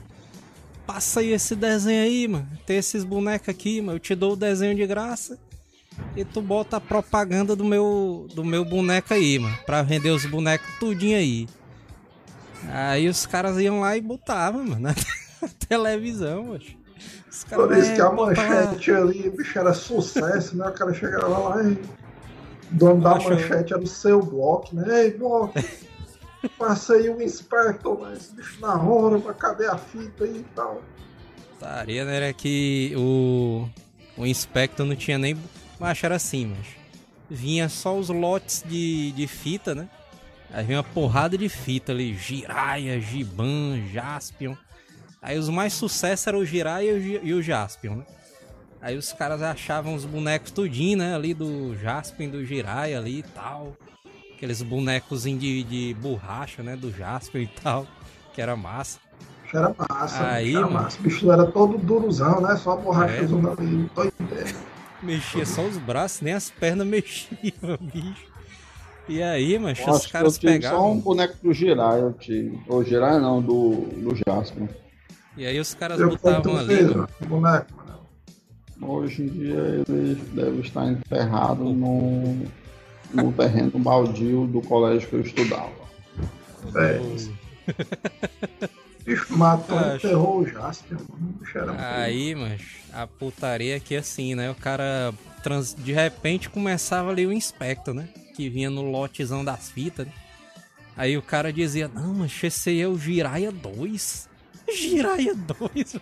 passa 0.84 1.20
aí 1.20 1.32
esse 1.32 1.54
desenho 1.54 2.02
aí, 2.02 2.26
mano. 2.26 2.48
Tem 2.66 2.76
esses 2.76 3.04
bonecos 3.04 3.48
aqui, 3.48 3.80
mano. 3.80 3.96
Eu 3.96 4.00
te 4.00 4.14
dou 4.14 4.32
o 4.32 4.36
desenho 4.36 4.74
de 4.74 4.86
graça. 4.86 5.38
E 6.16 6.24
tu 6.24 6.42
bota 6.42 6.76
a 6.76 6.80
propaganda 6.80 7.54
do 7.54 7.64
meu, 7.64 8.26
do 8.34 8.44
meu 8.44 8.64
boneco 8.64 9.14
aí, 9.14 9.38
mano. 9.38 9.56
Pra 9.64 9.82
vender 9.82 10.10
os 10.10 10.26
bonecos 10.26 10.66
tudinho 10.80 11.16
aí. 11.16 11.48
Aí 12.68 13.08
os 13.08 13.24
caras 13.26 13.58
iam 13.58 13.80
lá 13.80 13.96
e 13.96 14.00
botavam, 14.00 14.64
mano, 14.64 14.80
na 14.80 14.94
televisão, 15.68 16.46
mano. 16.46 16.64
Por 17.44 17.76
isso 17.76 17.94
que 17.94 18.00
a 18.00 18.10
manchete 18.10 18.92
ali, 18.92 19.30
bicho, 19.30 19.58
era 19.58 19.74
sucesso, 19.74 20.56
né? 20.56 20.68
O 20.68 20.72
cara 20.72 20.94
chegava 20.94 21.38
lá 21.38 21.62
e. 21.62 21.72
O 21.72 21.78
dono 22.72 23.00
da 23.00 23.14
manchete 23.14 23.72
era 23.72 23.82
o 23.82 23.86
seu 23.86 24.20
bloco, 24.20 24.74
né? 24.74 25.04
Ei, 25.04 25.10
bloco, 25.12 25.54
passei 26.58 27.08
um 27.08 27.20
Inspector, 27.20 27.98
mas 28.00 28.32
bicho 28.32 28.60
na 28.60 28.74
hora, 28.80 29.18
mas 29.18 29.36
cadê 29.36 29.66
a 29.66 29.78
fita 29.78 30.24
aí 30.24 30.38
e 30.38 30.46
tal? 30.54 30.82
Taria, 31.60 32.04
né? 32.04 32.16
Era 32.16 32.32
que 32.32 32.92
o. 32.96 33.68
O 34.16 34.26
Inspector 34.26 34.86
não 34.86 34.96
tinha 34.96 35.18
nem. 35.18 35.36
Mas 35.78 36.02
era 36.02 36.16
assim, 36.16 36.46
mas. 36.56 36.66
Vinha 37.28 37.68
só 37.68 37.96
os 37.96 38.08
lotes 38.08 38.62
de, 38.66 39.12
de 39.12 39.26
fita, 39.26 39.74
né? 39.74 39.88
Aí 40.52 40.64
vinha 40.64 40.78
uma 40.78 40.84
porrada 40.84 41.36
de 41.36 41.48
fita 41.48 41.92
ali, 41.92 42.14
Jiraya, 42.14 43.00
Giban, 43.00 43.82
Jaspion. 43.92 44.54
Aí 45.26 45.36
os 45.36 45.48
mais 45.48 45.72
sucessos 45.72 46.24
eram 46.24 46.38
o 46.38 46.44
Jiraiya 46.44 46.92
e 47.20 47.34
o 47.34 47.42
Jaspion, 47.42 47.96
né? 47.96 48.04
Aí 48.80 48.96
os 48.96 49.12
caras 49.12 49.42
achavam 49.42 49.96
os 49.96 50.04
bonecos 50.04 50.52
tudinho, 50.52 50.98
né? 50.98 51.16
Ali 51.16 51.34
do 51.34 51.74
Jaspion, 51.74 52.28
do 52.28 52.44
Jiraiya 52.44 52.96
ali 52.96 53.18
e 53.18 53.22
tal. 53.24 53.76
Aqueles 54.36 54.62
bonecos 54.62 55.24
de, 55.24 55.64
de 55.64 55.96
borracha, 56.00 56.62
né? 56.62 56.76
Do 56.76 56.92
Jaspion 56.92 57.40
e 57.40 57.48
tal. 57.48 57.88
Que 58.34 58.40
era 58.40 58.54
massa. 58.54 59.00
Era 59.52 59.74
massa, 59.76 60.28
aí, 60.28 60.54
era 60.54 60.70
massa. 60.70 61.00
O 61.00 61.02
bicho 61.02 61.32
era 61.32 61.44
todo 61.46 61.76
duruzão, 61.76 62.40
né? 62.40 62.54
Só 62.54 62.74
a 62.74 62.76
borracha 62.76 63.16
é. 63.16 63.18
ali, 63.18 63.90
todo 63.92 64.12
inteiro. 64.20 64.56
Mexia 65.02 65.44
só 65.44 65.62
os 65.62 65.76
braços, 65.76 66.20
nem 66.20 66.34
as 66.34 66.50
pernas 66.50 66.86
mexiam, 66.88 67.76
bicho. 67.80 68.26
E 69.08 69.20
aí, 69.20 69.58
mas 69.58 69.76
os 69.88 70.06
caras 70.06 70.38
pegavam. 70.38 70.78
Só 70.78 70.92
um 70.92 71.00
boneco 71.00 71.36
do 71.42 71.52
Jiraiya, 71.52 72.02
eu 72.02 72.12
tive. 72.12 72.60
Ou 72.68 72.84
Jiraiya 72.84 73.18
não, 73.18 73.42
do, 73.42 73.88
do 73.88 74.14
Jaspion. 74.14 74.68
E 75.36 75.46
aí 75.46 75.60
os 75.60 75.74
caras 75.74 76.00
eu 76.00 76.08
botavam 76.08 76.56
ali. 76.56 76.76
Boneco, 77.26 77.86
Hoje 78.80 79.22
em 79.22 79.28
dia 79.28 79.84
ele 79.88 80.14
deve 80.32 80.60
estar 80.60 80.86
enterrado 80.86 81.64
no, 81.64 82.46
no 83.12 83.32
terreno 83.32 83.78
baldio 83.78 84.46
do 84.46 84.60
colégio 84.60 85.08
que 85.08 85.14
eu 85.16 85.20
estudava. 85.22 85.72
É. 86.74 87.00
Bicho 89.04 89.36
matou, 89.36 89.78
Acho... 89.78 90.06
enterrou 90.06 90.40
o 90.40 90.46
Jasper, 90.46 90.98
Aí, 91.78 92.34
mas 92.34 92.60
a 92.92 93.06
putaria 93.06 93.76
aqui 93.76 93.96
assim, 93.96 94.34
né? 94.34 94.50
O 94.50 94.54
cara 94.54 95.14
trans... 95.42 95.74
de 95.74 95.92
repente 95.92 96.50
começava 96.50 97.10
ali 97.10 97.26
o 97.26 97.32
Inspector, 97.32 97.94
né? 97.94 98.08
Que 98.34 98.50
vinha 98.50 98.68
no 98.68 98.82
lotezão 98.82 99.44
das 99.44 99.70
fitas, 99.70 100.06
né? 100.06 100.12
Aí 100.96 101.16
o 101.16 101.22
cara 101.22 101.52
dizia, 101.52 101.88
não, 101.88 102.14
mas 102.14 102.32
esse 102.42 102.70
aí 102.70 102.80
é 102.80 102.88
o 102.88 102.98
Jiraya 102.98 103.52
2. 103.52 104.25
Jiraiya 104.74 105.34
2, 105.34 105.96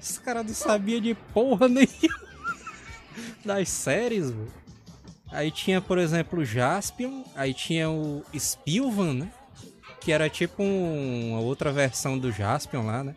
Os 0.00 0.18
caras 0.18 0.46
não 0.46 0.54
sabiam 0.54 1.00
de 1.00 1.14
porra 1.14 1.68
nenhuma 1.68 2.24
das 3.44 3.68
séries. 3.68 4.32
Aí 5.30 5.50
tinha, 5.50 5.80
por 5.80 5.98
exemplo, 5.98 6.40
o 6.40 6.44
Jaspion, 6.44 7.24
aí 7.34 7.52
tinha 7.52 7.90
o 7.90 8.22
Spilvan, 8.38 9.14
né? 9.14 9.32
Que 10.00 10.12
era 10.12 10.28
tipo 10.28 10.62
um, 10.62 11.30
uma 11.32 11.40
outra 11.40 11.72
versão 11.72 12.18
do 12.18 12.30
Jaspion 12.30 12.86
lá, 12.86 13.02
né? 13.02 13.14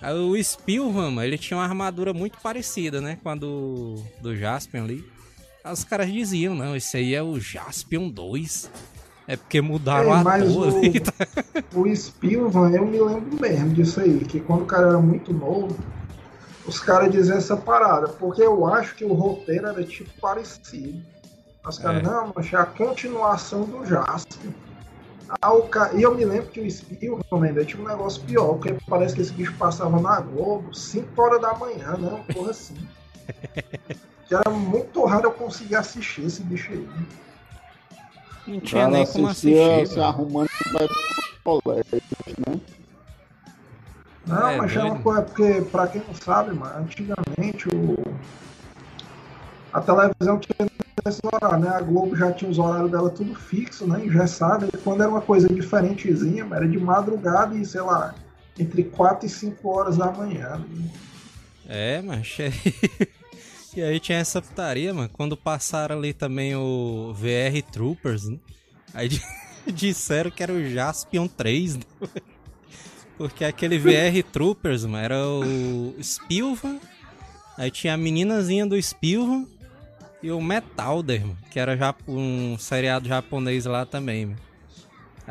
Aí 0.00 0.14
o 0.14 0.42
Spilvan, 0.42 1.22
ele 1.24 1.38
tinha 1.38 1.56
uma 1.58 1.64
armadura 1.64 2.12
muito 2.12 2.38
parecida, 2.38 3.00
né? 3.00 3.18
Com 3.22 3.28
a 3.28 3.34
do, 3.34 4.02
do 4.20 4.36
Jaspion 4.36 4.84
ali. 4.84 5.04
Aí 5.62 5.72
os 5.72 5.84
caras 5.84 6.10
diziam, 6.10 6.54
não, 6.54 6.74
esse 6.74 6.96
aí 6.96 7.14
é 7.14 7.22
o 7.22 7.38
Jaspion 7.38 8.08
2. 8.08 8.70
É 9.32 9.36
porque 9.36 9.62
mudaram 9.62 10.14
é, 10.14 10.18
a 10.18 10.22
mas 10.22 10.54
o, 10.54 10.60
o 11.80 11.96
Spielman, 11.96 12.74
eu 12.74 12.84
me 12.84 13.00
lembro 13.00 13.40
mesmo 13.40 13.70
disso 13.70 13.98
aí, 13.98 14.18
que 14.26 14.38
quando 14.40 14.64
o 14.64 14.66
cara 14.66 14.88
era 14.88 14.98
muito 14.98 15.32
novo, 15.32 15.74
os 16.66 16.78
caras 16.78 17.10
diziam 17.10 17.38
essa 17.38 17.56
parada, 17.56 18.08
porque 18.08 18.42
eu 18.42 18.66
acho 18.66 18.94
que 18.94 19.06
o 19.06 19.14
roteiro 19.14 19.68
era 19.68 19.82
tipo 19.84 20.10
parecido. 20.20 21.02
Os 21.66 21.78
caras, 21.78 22.02
é. 22.02 22.10
não, 22.10 22.30
mas 22.36 22.52
é 22.52 22.56
a 22.58 22.66
continuação 22.66 23.64
do 23.64 23.86
Jasper. 23.86 24.50
Ca... 25.70 25.94
E 25.94 26.02
eu 26.02 26.14
me 26.14 26.26
lembro 26.26 26.50
que 26.50 26.60
o 26.60 26.70
Spielman 26.70 27.48
ainda 27.48 27.64
tinha 27.64 27.82
um 27.82 27.88
negócio 27.88 28.22
pior, 28.24 28.58
porque 28.58 28.76
parece 28.86 29.14
que 29.14 29.22
esse 29.22 29.32
bicho 29.32 29.54
passava 29.54 29.98
na 29.98 30.20
Globo 30.20 30.74
5 30.74 31.22
horas 31.22 31.40
da 31.40 31.54
manhã, 31.54 31.96
né? 31.96 32.06
Uma 32.06 32.24
porra 32.34 32.50
assim. 32.50 32.76
que 34.28 34.34
era 34.34 34.50
muito 34.50 35.02
raro 35.06 35.28
eu 35.28 35.32
conseguir 35.32 35.76
assistir 35.76 36.26
esse 36.26 36.42
bicho 36.42 36.70
aí. 36.70 36.86
Não 38.46 38.60
tinha 38.60 38.88
nem 38.88 39.06
como 39.06 39.28
assistir. 39.28 39.86
Se 39.86 40.00
arrumando 40.00 40.48
vai 40.72 40.88
pro 41.42 41.62
colégio, 41.62 42.02
né? 42.46 42.60
Não, 44.26 44.48
é, 44.48 44.56
mas 44.56 44.76
é 44.76 44.82
uma 44.82 44.98
coisa, 45.00 45.22
porque 45.22 45.62
pra 45.70 45.86
quem 45.88 46.02
não 46.06 46.14
sabe, 46.14 46.54
mano, 46.54 46.78
antigamente 46.78 47.68
o... 47.68 47.96
a 49.72 49.80
televisão 49.80 50.38
tinha 50.38 50.68
esse 51.04 51.20
horário, 51.24 51.58
né? 51.58 51.70
A 51.70 51.80
Globo 51.80 52.16
já 52.16 52.32
tinha 52.32 52.50
os 52.50 52.58
horários 52.58 52.90
dela 52.90 53.10
tudo 53.10 53.34
fixo, 53.34 53.86
né? 53.86 54.04
Engessado. 54.04 54.68
E 54.72 54.76
quando 54.78 55.02
era 55.02 55.10
uma 55.10 55.20
coisa 55.20 55.48
diferentezinha, 55.48 56.46
era 56.50 56.68
de 56.68 56.78
madrugada 56.78 57.56
e, 57.56 57.66
sei 57.66 57.80
lá, 57.80 58.14
entre 58.58 58.84
4 58.84 59.26
e 59.26 59.28
5 59.28 59.68
horas 59.68 59.96
da 59.96 60.10
manhã. 60.12 60.58
Né? 60.58 60.90
É, 61.68 62.02
mas 62.02 62.36
E 63.74 63.82
aí 63.82 63.98
tinha 63.98 64.18
essa 64.18 64.42
putaria, 64.42 64.92
mano. 64.92 65.08
Quando 65.12 65.36
passaram 65.36 65.96
ali 65.96 66.12
também 66.12 66.54
o 66.54 67.12
VR 67.14 67.62
Troopers, 67.70 68.28
né? 68.28 68.38
Aí 68.92 69.08
disseram 69.72 70.30
que 70.30 70.42
era 70.42 70.52
o 70.52 70.68
Jaspion 70.68 71.26
3, 71.26 71.76
né? 71.76 71.82
Porque 73.16 73.44
aquele 73.44 73.78
VR 73.78 74.22
Troopers, 74.30 74.84
mano, 74.84 75.04
era 75.04 75.26
o 75.26 75.94
Spilvan. 76.02 76.78
Aí 77.56 77.70
tinha 77.70 77.94
a 77.94 77.96
meninazinha 77.96 78.66
do 78.66 78.80
Spilvan 78.80 79.46
e 80.22 80.30
o 80.30 80.40
Metalder, 80.40 81.22
mano, 81.22 81.38
que 81.50 81.58
era 81.58 81.76
um 82.06 82.56
seriado 82.58 83.08
japonês 83.08 83.64
lá 83.64 83.86
também, 83.86 84.26
mano. 84.26 84.51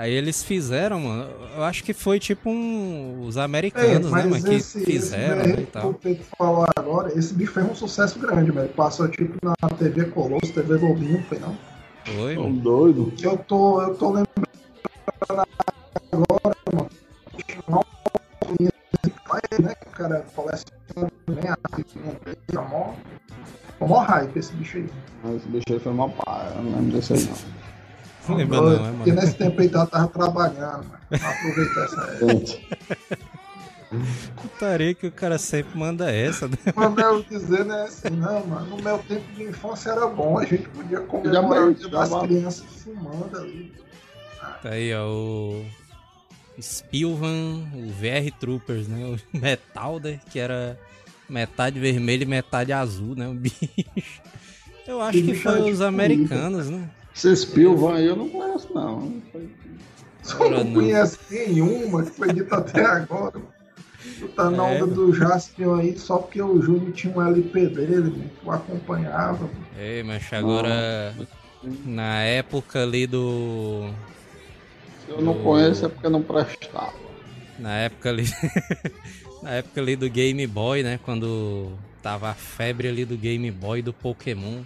Aí 0.02 0.14
eles 0.14 0.42
fizeram, 0.42 1.02
mano. 1.02 1.30
Eu 1.56 1.64
acho 1.64 1.84
que 1.84 1.94
foi 1.94 2.20
tipo 2.20 2.50
um, 2.50 3.22
os 3.22 3.38
americanos, 3.38 4.12
é, 4.12 4.16
né, 4.16 4.24
mano, 4.24 4.44
que 4.44 4.60
fizeram 4.60 5.42
esse, 5.42 5.54
né, 5.58 5.62
e 5.62 5.66
tal. 5.68 5.94
Que 5.94 6.16
falar 6.36 6.72
agora, 6.76 7.14
esse 7.16 7.32
bicho 7.36 7.52
fez 7.52 7.70
um 7.70 7.76
sucesso 7.76 8.18
grande, 8.18 8.50
velho. 8.50 8.68
Passou 8.70 9.08
tipo 9.08 9.38
na 9.44 9.54
TV 9.70 10.06
Colosso, 10.06 10.52
TV 10.54 10.80
Globinho, 10.80 11.24
foi 11.30 11.38
não? 11.38 11.56
Foi, 12.04 12.36
mano. 12.36 12.60
doido. 12.60 13.14
Eu 13.22 13.38
tô, 13.38 13.80
eu 13.80 13.94
tô 13.94 14.08
lembrando 14.08 14.48
agora, 16.12 16.56
mano. 16.74 16.90
Né, 19.62 19.76
cara 19.92 20.26
coleciona 20.36 21.12
bem 21.28 22.58
a 22.58 22.62
mó, 22.62 22.94
mó 23.80 24.00
hype 24.00 24.36
esse 24.36 24.52
bicho 24.54 24.78
aí. 24.78 24.90
Esse 25.36 25.48
bicho 25.48 25.66
aí 25.70 25.80
foi 25.80 25.92
uma 25.92 26.10
pá, 26.10 26.54
eu 26.56 26.64
não 26.64 26.72
lembro 26.72 26.96
desse 26.96 27.14
aí 27.14 27.24
não. 27.24 27.71
Não 28.28 28.36
lembra 28.36 28.62
não, 28.62 28.88
é, 28.88 28.92
Porque 28.94 29.12
nesse 29.12 29.34
tempo 29.36 29.62
aí 29.62 29.70
ela 29.74 29.86
tava 29.86 30.08
trabalhando, 30.08 30.86
mano. 30.86 31.00
Aproveitar 31.12 31.84
essa 31.86 32.02
época. 32.02 33.02
Putaria 34.42 34.94
que 34.94 35.08
o 35.08 35.12
cara 35.12 35.38
sempre 35.38 35.78
manda 35.78 36.10
essa, 36.10 36.48
né? 36.48 36.58
Manel 36.76 37.24
dizendo 37.24 37.74
é 37.74 37.84
assim, 37.84 38.10
não, 38.10 38.46
mano, 38.48 38.78
no 38.78 38.82
meu 38.82 39.00
tempo 39.00 39.30
de 39.34 39.44
infância 39.44 39.92
era 39.92 40.08
bom, 40.08 40.40
a 40.40 40.46
gente 40.46 40.70
podia 40.70 41.06
Já 41.26 41.42
o 41.42 41.50
mais, 41.50 41.78
dia 41.78 41.90
já 41.90 42.00
das 42.00 42.22
crianças 42.22 42.66
fumando 42.84 43.38
ali. 43.38 43.74
Tá 44.64 44.70
aí, 44.70 44.94
ó, 44.94 45.06
o 45.08 45.66
Spilvan, 46.62 47.66
o 47.74 47.90
VR 47.92 48.32
Troopers, 48.40 48.88
né? 48.88 49.06
O 49.06 49.20
Metalder, 49.38 50.20
que 50.32 50.40
era 50.40 50.80
metade 51.28 51.80
vermelho 51.80 52.24
e 52.24 52.26
metade 52.26 52.72
azul, 52.72 53.16
né? 53.16 53.28
O 53.28 53.34
bicho. 53.34 53.68
Eu 54.88 55.02
acho 55.02 55.22
que 55.22 55.34
foi 55.36 55.70
os 55.70 55.82
americanos, 55.82 56.70
né? 56.70 56.90
Esses 57.16 57.46
Pilvan 57.46 57.96
aí 57.96 58.06
eu 58.06 58.16
não 58.16 58.30
conheço, 58.30 58.74
não. 58.74 59.22
Só 60.24 60.50
não 60.50 60.64
não. 60.64 60.74
conhece 60.74 61.18
nenhuma 61.30 62.04
que 62.04 62.12
foi 62.12 62.34
dita 62.34 62.58
até 62.58 62.86
agora. 62.86 63.40
Tu 64.20 64.28
tá 64.30 64.50
na 64.50 64.68
É, 64.68 64.84
onda 64.84 64.88
mano. 64.88 64.96
do 64.96 65.14
Jaspion 65.14 65.76
aí 65.76 65.98
só 65.98 66.18
porque 66.18 66.42
o 66.42 66.62
Júnior 66.62 66.92
tinha 66.94 67.16
um 67.16 67.22
LP 67.22 67.68
dele, 67.68 68.32
tu 68.42 68.52
acompanhava. 68.52 69.50
Ei, 69.78 70.04
mas 70.04 70.32
agora, 70.34 71.16
na 71.86 72.22
época 72.24 72.82
ali 72.84 73.06
do. 73.08 73.92
Se 75.06 75.12
eu 75.12 75.22
não 75.22 75.36
conheço 75.44 75.86
é 75.86 75.90
porque 75.90 76.10
não 76.10 76.22
prestava. 76.24 76.94
Na 77.60 77.78
época 77.80 78.10
ali. 78.10 78.24
na 79.42 79.52
época 79.52 79.82
ali 79.82 79.96
do 79.96 80.10
Game 80.10 80.46
Boy, 80.48 80.84
né? 80.84 81.00
Quando 81.04 81.78
tava 82.02 82.30
a 82.30 82.34
febre 82.34 82.88
ali 82.88 83.06
do 83.06 83.18
Game 83.18 83.50
Boy 83.52 83.80
e 83.80 83.84
do 83.84 83.94
Pokémon. 83.94 84.64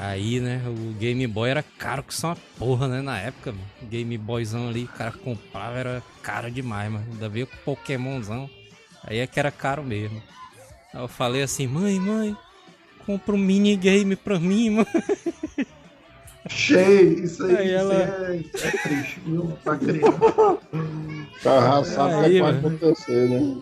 Aí, 0.00 0.38
né, 0.40 0.62
o 0.66 0.92
Game 0.94 1.26
Boy 1.26 1.50
era 1.50 1.62
caro 1.62 2.02
que 2.04 2.14
só 2.14 2.28
uma 2.28 2.36
porra, 2.58 2.86
né, 2.86 3.02
na 3.02 3.18
época, 3.18 3.50
mano. 3.52 3.64
Game 3.90 4.16
Boyzão 4.16 4.68
ali, 4.68 4.84
o 4.84 4.88
cara 4.88 5.10
comprava, 5.12 5.76
era 5.76 6.02
caro 6.22 6.50
demais, 6.50 6.90
mano. 6.90 7.04
Ainda 7.12 7.28
veio 7.28 7.46
com 7.48 7.56
Pokémonzão. 7.64 8.48
Aí 9.04 9.18
é 9.18 9.26
que 9.26 9.40
era 9.40 9.50
caro 9.50 9.82
mesmo. 9.82 10.22
Aí 10.94 11.00
eu 11.00 11.08
falei 11.08 11.42
assim, 11.42 11.66
mãe, 11.66 11.98
mãe, 11.98 12.36
compra 13.04 13.34
um 13.34 13.38
minigame 13.38 14.14
pra 14.14 14.38
mim, 14.38 14.70
mano. 14.70 14.86
Cheio, 16.48 17.24
isso 17.24 17.44
aí, 17.44 17.56
Aí 17.56 17.66
isso 17.66 17.74
ela- 17.76 17.94
é, 17.94 18.40
é 18.62 18.70
triste, 18.70 19.20
viu? 19.26 19.58
Pra 19.64 19.76
criança. 19.76 20.08
O 20.08 20.58
cara 21.42 21.60
já 21.60 21.84
sabe 21.84 22.14
o 22.14 22.18
que 22.20 22.24
Aí, 22.24 22.40
vai 22.40 22.52
mano. 22.52 22.68
acontecer, 22.68 23.28
né? 23.28 23.56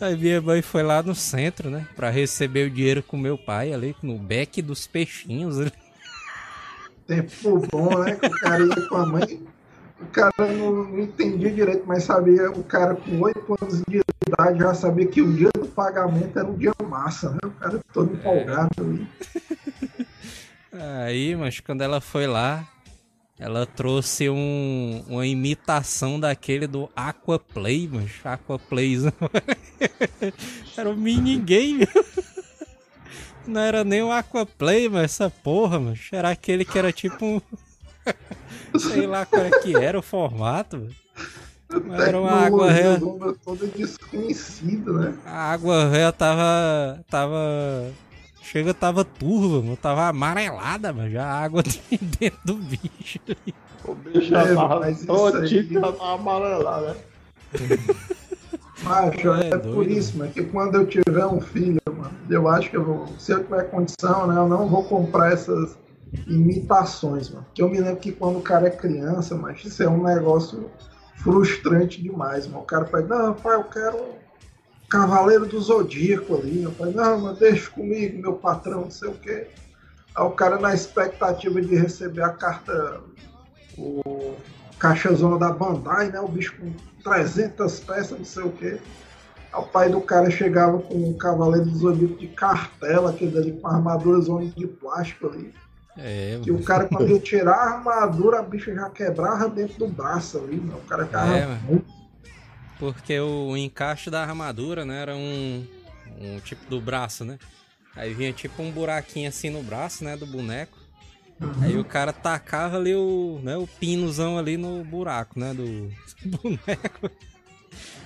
Aí 0.00 0.16
minha 0.16 0.40
mãe 0.40 0.62
foi 0.62 0.82
lá 0.82 1.02
no 1.02 1.14
centro, 1.14 1.70
né? 1.70 1.86
Pra 1.96 2.08
receber 2.10 2.66
o 2.66 2.70
dinheiro 2.70 3.02
com 3.02 3.16
meu 3.16 3.36
pai 3.36 3.72
ali, 3.72 3.96
no 4.02 4.16
beck 4.16 4.62
dos 4.62 4.86
peixinhos. 4.86 5.58
ali. 5.58 5.72
Tempo 7.06 7.66
bom, 7.70 7.98
né? 7.98 8.14
Que 8.14 8.26
o 8.26 8.30
cara 8.30 8.64
ia 8.64 8.88
com 8.88 8.96
a 8.96 9.06
mãe. 9.06 9.42
O 10.00 10.06
cara 10.06 10.32
não, 10.38 10.84
não 10.84 11.00
entendia 11.00 11.50
direito, 11.50 11.82
mas 11.84 12.04
sabia, 12.04 12.50
o 12.52 12.62
cara 12.62 12.94
com 12.94 13.20
8 13.20 13.56
anos 13.60 13.82
de 13.88 14.00
idade 14.28 14.58
já 14.60 14.72
sabia 14.72 15.06
que 15.06 15.20
o 15.20 15.32
dia 15.32 15.50
do 15.52 15.66
pagamento 15.66 16.38
era 16.38 16.46
um 16.46 16.56
dia 16.56 16.72
massa, 16.88 17.30
né? 17.30 17.38
O 17.42 17.50
cara 17.50 17.80
todo 17.92 18.14
empolgado 18.14 18.70
ali. 18.78 19.08
Aí, 21.04 21.34
mas 21.34 21.58
quando 21.58 21.82
ela 21.82 22.00
foi 22.00 22.28
lá, 22.28 22.64
ela 23.38 23.64
trouxe 23.66 24.28
um, 24.28 25.04
uma 25.08 25.26
imitação 25.26 26.18
daquele 26.18 26.66
do 26.66 26.90
Aquaplay, 26.96 27.88
mas 27.90 28.10
Aquaplayzão. 28.24 29.12
era 30.76 30.90
um 30.90 30.96
minigame. 30.96 31.86
Não 33.46 33.60
era 33.60 33.82
nem 33.84 34.02
o 34.02 34.10
Aquaplay, 34.12 34.88
mas 34.88 35.04
essa 35.04 35.30
porra, 35.30 35.78
mas 35.80 36.00
era 36.12 36.30
aquele 36.30 36.64
que 36.64 36.78
era 36.78 36.92
tipo 36.92 37.24
um. 37.24 37.40
Sei 38.78 39.06
lá 39.06 39.24
qual 39.24 39.42
é 39.42 39.50
que 39.60 39.74
era 39.74 39.98
o 39.98 40.02
formato. 40.02 40.76
mano. 40.78 40.94
Mas 41.86 42.00
era 42.00 42.18
uma 42.20 42.30
água 42.32 42.70
real. 42.70 42.98
toda- 43.44 43.66
desconhecida, 43.66 44.90
né? 44.92 45.18
A 45.24 45.52
água 45.52 45.88
réia 45.88 46.12
tava. 46.12 47.04
tava. 47.10 47.90
Chega, 48.50 48.72
tava 48.72 49.04
turva, 49.04 49.60
mano. 49.60 49.76
Tava 49.76 50.06
amarelada, 50.08 50.90
mano. 50.92 51.10
Já 51.10 51.24
a 51.26 51.40
água 51.44 51.62
de 51.62 51.80
dentro 52.18 52.38
do 52.44 52.54
bicho. 52.54 53.18
O 53.84 53.94
bicho 53.94 54.34
É, 54.34 54.54
tava 54.54 54.92
todinho, 55.06 55.60
aí- 55.60 55.72
já 55.74 55.80
tava 55.92 56.14
amarelado, 56.14 56.86
né? 56.86 56.96
Macho, 58.82 59.32
É 59.34 59.48
é, 59.48 59.58
por 59.58 59.74
doido, 59.84 59.90
isso, 59.90 60.16
mano, 60.16 60.30
que 60.32 60.44
quando 60.44 60.76
eu 60.76 60.86
tiver 60.86 61.26
um 61.26 61.40
filho, 61.40 61.80
mano, 61.86 62.16
eu 62.30 62.46
acho 62.48 62.70
que 62.70 62.76
eu 62.76 62.84
vou, 62.84 63.08
se 63.18 63.32
eu 63.32 63.42
tiver 63.42 63.64
condição, 63.64 64.26
né, 64.28 64.36
eu 64.36 64.48
não 64.48 64.68
vou 64.68 64.84
comprar 64.84 65.32
essas 65.32 65.76
imitações, 66.26 67.28
mano. 67.28 67.44
Porque 67.46 67.60
eu 67.60 67.68
me 67.68 67.80
lembro 67.80 67.96
que 67.96 68.12
quando 68.12 68.38
o 68.38 68.42
cara 68.42 68.68
é 68.68 68.70
criança, 68.70 69.34
mas 69.34 69.64
isso 69.64 69.82
é 69.82 69.88
um 69.88 70.04
negócio 70.04 70.70
frustrante 71.16 72.00
demais, 72.00 72.46
mano. 72.46 72.60
O 72.60 72.66
cara 72.66 72.84
fala, 72.86 73.02
não, 73.04 73.34
pai, 73.34 73.56
eu 73.56 73.64
quero 73.64 74.17
Cavaleiro 74.88 75.46
do 75.46 75.60
Zodíaco 75.60 76.36
ali. 76.36 76.62
Eu 76.62 76.72
falei, 76.72 76.94
não, 76.94 77.20
mas 77.20 77.38
deixa 77.38 77.70
comigo, 77.70 78.20
meu 78.20 78.34
patrão, 78.34 78.82
não 78.82 78.90
sei 78.90 79.08
o 79.08 79.14
quê. 79.14 79.46
Aí 80.16 80.24
o 80.24 80.30
cara 80.30 80.58
na 80.58 80.74
expectativa 80.74 81.60
de 81.60 81.74
receber 81.76 82.22
a 82.22 82.30
carta, 82.30 83.00
o 83.76 84.34
caixazona 84.78 85.38
da 85.38 85.52
Bandai, 85.52 86.10
né? 86.10 86.20
O 86.20 86.28
bicho 86.28 86.54
com 86.58 86.72
300 87.02 87.80
peças, 87.80 88.18
não 88.18 88.24
sei 88.24 88.42
o 88.44 88.50
quê. 88.52 88.78
Aí 89.52 89.60
o 89.60 89.62
pai 89.64 89.88
do 89.90 90.00
cara 90.00 90.30
chegava 90.30 90.78
com 90.78 90.94
um 90.94 91.16
Cavaleiro 91.16 91.66
do 91.66 91.76
Zodíaco 91.76 92.16
de 92.18 92.28
cartela, 92.28 93.10
aquele 93.10 93.36
ali 93.38 93.52
com 93.60 93.68
armadura 93.68 94.20
zona 94.20 94.46
de 94.46 94.66
plástico 94.66 95.28
ali. 95.28 95.54
É, 95.96 96.40
E 96.44 96.50
o 96.50 96.62
cara, 96.62 96.84
quando 96.86 97.08
ia 97.10 97.18
tirar 97.18 97.54
a 97.54 97.70
armadura, 97.76 98.38
a 98.38 98.42
bicha 98.42 98.72
já 98.74 98.88
quebrava 98.90 99.48
dentro 99.48 99.78
do 99.78 99.88
braço 99.88 100.38
ali, 100.38 100.56
mano. 100.56 100.78
O 100.78 100.88
cara 100.88 101.04
ficava 101.06 101.36
É, 101.36 101.46
muito 101.68 101.97
porque 102.78 103.18
o 103.18 103.56
encaixe 103.56 104.10
da 104.10 104.22
armadura, 104.22 104.84
né, 104.84 105.02
era 105.02 105.16
um, 105.16 105.66
um 106.20 106.40
tipo 106.40 106.68
do 106.68 106.80
braço, 106.80 107.24
né? 107.24 107.38
Aí 107.96 108.14
vinha 108.14 108.32
tipo 108.32 108.62
um 108.62 108.70
buraquinho 108.70 109.28
assim 109.28 109.50
no 109.50 109.62
braço, 109.62 110.04
né, 110.04 110.16
do 110.16 110.26
boneco. 110.26 110.78
Aí 111.62 111.78
o 111.78 111.84
cara 111.84 112.12
tacava 112.12 112.76
ali 112.76 112.94
o, 112.94 113.40
né, 113.42 113.56
o 113.56 113.66
pinozão 113.66 114.38
ali 114.38 114.56
no 114.56 114.84
buraco, 114.84 115.38
né, 115.38 115.54
do 115.54 115.90
boneco. 116.38 117.10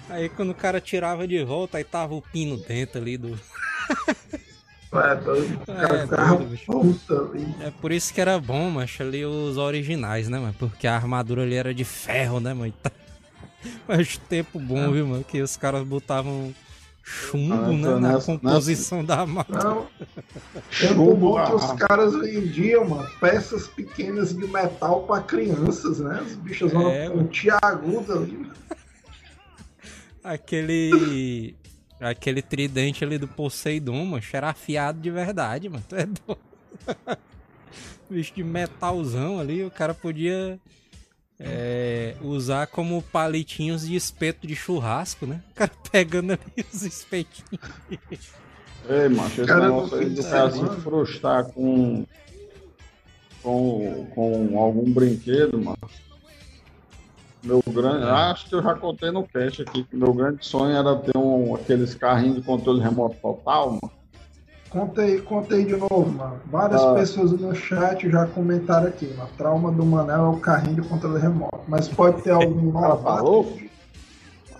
Aí 0.08 0.28
quando 0.28 0.50
o 0.50 0.54
cara 0.54 0.80
tirava 0.80 1.26
de 1.26 1.42
volta, 1.44 1.78
aí 1.78 1.84
tava 1.84 2.14
o 2.14 2.22
pino 2.22 2.56
dentro 2.56 3.00
ali 3.00 3.16
do... 3.16 3.38
É, 4.92 4.98
cara 4.98 5.12
É, 5.12 5.16
doido, 5.16 6.58
ali. 7.32 7.54
É 7.60 7.70
por 7.70 7.90
isso 7.92 8.12
que 8.12 8.20
era 8.20 8.38
bom, 8.38 8.68
mas 8.68 8.94
ali 9.00 9.24
os 9.24 9.56
originais, 9.56 10.28
né, 10.28 10.38
mano? 10.38 10.54
Porque 10.58 10.86
a 10.86 10.94
armadura 10.94 11.44
ali 11.44 11.54
era 11.54 11.72
de 11.72 11.82
ferro, 11.82 12.40
né, 12.40 12.52
mano? 12.52 12.74
Mas 13.86 14.16
tempo 14.16 14.58
bom, 14.58 14.90
viu, 14.92 15.06
mano? 15.06 15.24
Que 15.24 15.40
os 15.42 15.56
caras 15.56 15.82
botavam 15.86 16.54
chumbo, 17.04 17.52
Ah, 17.54 17.68
né, 17.68 17.74
então 17.74 18.00
na 18.00 18.12
nessa- 18.14 18.32
composição 18.32 19.04
da 19.04 19.20
armadura. 19.20 19.64
Não. 19.64 19.86
Chumbo, 20.70 21.14
bom 21.16 21.44
que 21.44 21.52
os 21.52 21.64
ah. 21.70 21.76
caras 21.76 22.14
vendiam, 22.14 22.88
mano, 22.88 23.08
peças 23.20 23.66
pequenas 23.66 24.34
de 24.36 24.46
metal 24.46 25.02
pra 25.02 25.20
crianças, 25.20 25.98
né? 25.98 26.22
Os 26.24 26.34
bichos 26.36 26.72
vão 26.72 26.88
É, 26.90 27.08
com 27.08 27.16
mano. 27.16 27.28
tiaguda 27.28 28.14
ali. 28.14 28.46
Aquele. 30.22 31.56
Aquele 32.00 32.42
tridente 32.42 33.04
ali 33.04 33.16
do 33.16 33.28
Poseidon, 33.28 34.04
mano, 34.04 34.22
era 34.32 34.50
afiado 34.50 35.00
de 35.00 35.08
verdade, 35.10 35.68
mano. 35.68 35.84
Tu 35.88 35.94
é 35.94 36.06
doido. 36.06 36.38
Bicho 38.10 38.34
de 38.34 38.42
metalzão 38.44 39.38
ali, 39.38 39.64
o 39.64 39.70
cara 39.70 39.94
podia 39.94 40.58
é, 41.40 42.14
usar 42.20 42.66
como 42.68 43.02
palitinhos 43.02 43.86
de 43.86 43.96
espeto 43.96 44.46
de 44.46 44.54
churrasco, 44.54 45.26
né? 45.26 45.42
O 45.50 45.54
cara 45.54 45.70
pegando 45.90 46.32
ali 46.32 46.66
os 46.72 46.82
espetinhos. 46.82 47.60
Ei, 48.88 49.08
macho, 49.08 49.40
esse 49.42 49.46
Cara, 49.46 49.66
negócio 49.68 49.96
aí 49.98 50.08
do 50.08 50.14
de 50.22 50.28
cara 50.28 50.50
se 50.50 50.56
semana- 50.58 50.80
frustrar 50.80 51.44
com, 51.52 52.04
com, 53.42 54.06
com 54.14 54.58
algum 54.58 54.92
brinquedo, 54.92 55.58
mano. 55.58 55.78
Meu 57.44 57.60
grande. 57.66 58.04
É. 58.04 58.10
Acho 58.10 58.48
que 58.48 58.54
eu 58.54 58.62
já 58.62 58.74
contei 58.74 59.10
no 59.10 59.26
cast 59.26 59.62
aqui 59.62 59.82
que 59.84 59.96
meu 59.96 60.12
grande 60.14 60.44
sonho 60.46 60.76
era 60.76 60.94
ter 60.96 61.16
um, 61.16 61.54
aqueles 61.56 61.92
carrinhos 61.94 62.36
de 62.36 62.42
controle 62.42 62.80
remoto 62.80 63.16
total, 63.20 63.72
mano. 63.72 64.01
Contei, 64.72 65.20
contei 65.20 65.64
de 65.66 65.76
novo, 65.76 66.10
mano. 66.10 66.40
Várias 66.46 66.80
Ah. 66.82 66.94
pessoas 66.94 67.32
no 67.32 67.54
chat 67.54 68.08
já 68.08 68.26
comentaram 68.26 68.86
aqui, 68.88 69.06
mano. 69.14 69.28
Trauma 69.36 69.70
do 69.70 69.84
Manel 69.84 70.24
é 70.24 70.28
o 70.28 70.36
carrinho 70.38 70.80
de 70.80 70.88
controle 70.88 71.20
remoto. 71.20 71.60
Mas 71.68 71.88
pode 71.88 72.22
ter 72.22 72.30
algum 72.32 72.70
O 72.70 72.72
cara 72.72 72.88
novato. 72.88 73.02
falou? 73.18 73.58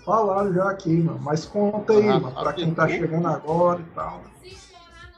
Falaram 0.05 0.53
já 0.53 0.69
aqui, 0.69 0.97
mano. 0.97 1.19
Mas 1.23 1.45
conta 1.45 1.93
aí, 1.93 2.07
Ah, 2.07 2.19
mano, 2.19 2.31
pra 2.35 2.53
quem 2.53 2.71
tá 2.73 2.87
chegando 2.87 3.27
agora 3.27 3.79
e 3.81 3.95
tal. 3.95 4.21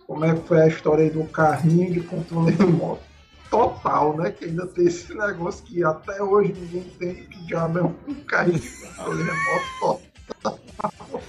Como 0.08 0.24
é 0.24 0.34
que 0.34 0.48
foi 0.48 0.62
a 0.62 0.68
história 0.68 1.04
aí 1.04 1.10
do 1.10 1.26
carrinho 1.26 1.92
de 1.92 2.00
controle 2.02 2.52
remoto? 2.56 3.02
Total, 3.50 4.16
né? 4.16 4.32
Que 4.32 4.46
ainda 4.46 4.66
tem 4.68 4.86
esse 4.86 5.14
negócio 5.14 5.64
que 5.66 5.84
até 5.84 6.22
hoje 6.24 6.54
ninguém 6.54 6.82
entende 6.82 7.22
que 7.24 7.46
diabo 7.48 7.80
é 7.80 7.84
um 7.84 7.94
carrinho 8.28 8.60
de 8.60 8.70
controle 8.70 9.24
remoto 9.24 10.02
total. 10.42 10.60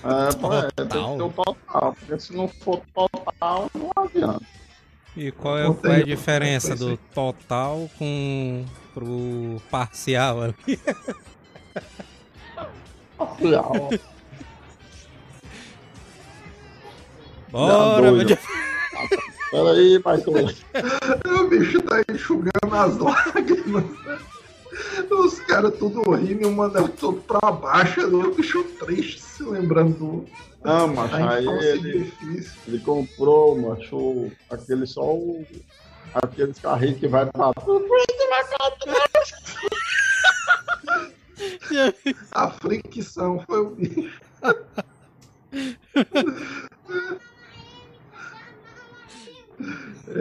É, 0.04 0.28
total. 0.34 0.54
é, 0.54 0.70
tem 0.70 0.86
que 0.86 0.92
ter 0.92 1.22
o 1.22 1.30
porque 1.92 2.20
se 2.20 2.34
não 2.34 2.48
for 2.48 2.80
total, 2.94 3.70
não 3.74 3.90
adianta. 3.96 4.44
E 5.16 5.32
qual 5.32 5.58
é, 5.58 5.72
qual 5.72 5.92
é 5.94 5.96
a 6.00 6.04
diferença 6.04 6.76
do 6.76 6.96
total 7.14 7.88
com 7.98 8.64
pro 8.92 9.60
parcial 9.70 10.42
ali? 10.42 10.78
Parcial. 13.16 13.90
Bora, 17.50 18.12
meu 18.12 18.24
Deus. 18.24 18.38
Peraí, 19.50 19.96
Michael. 19.96 20.54
É 21.24 21.28
o 21.32 21.48
bicho 21.48 21.80
tá 21.82 22.02
enxugando 22.12 22.74
as 22.74 22.98
lágrimas. 22.98 23.84
Os 25.10 25.40
caras 25.40 25.76
tudo 25.78 26.02
rindo 26.12 26.42
e 26.42 26.46
o 26.46 26.52
Manel 26.52 26.88
todo 26.88 27.20
pra 27.22 27.50
baixo. 27.50 28.00
ali, 28.00 28.14
O 28.14 28.34
bicho 28.34 28.62
triste, 28.78 29.20
se 29.20 29.42
lembrando 29.42 29.98
do. 29.98 30.24
Não, 30.64 30.88
macho, 30.88 31.16
da 31.16 31.30
aí 31.30 31.46
ele, 31.46 32.04
difícil. 32.04 32.52
ele 32.66 32.78
comprou, 32.80 33.58
macho, 33.58 34.30
aquele 34.50 34.86
só 34.86 35.14
o. 35.14 35.46
Aqueles 36.14 36.58
carrinhos 36.58 36.98
que 36.98 37.08
vai 37.08 37.26
pra. 37.26 37.52
A 42.32 42.50
fricção 42.50 43.42
foi 43.46 43.60
o 43.60 43.70
bicho. 43.70 44.20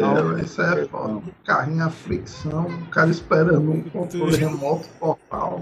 É, 0.03 0.41
isso 0.41 0.61
é 0.61 0.85
foda. 0.85 1.21
Carrinho 1.43 1.83
a 1.85 1.89
fricção, 1.89 2.65
o 2.67 2.85
cara 2.87 3.09
esperando 3.09 3.71
um 3.71 3.81
controle 3.83 4.35
remoto 4.35 4.87
total. 4.99 5.61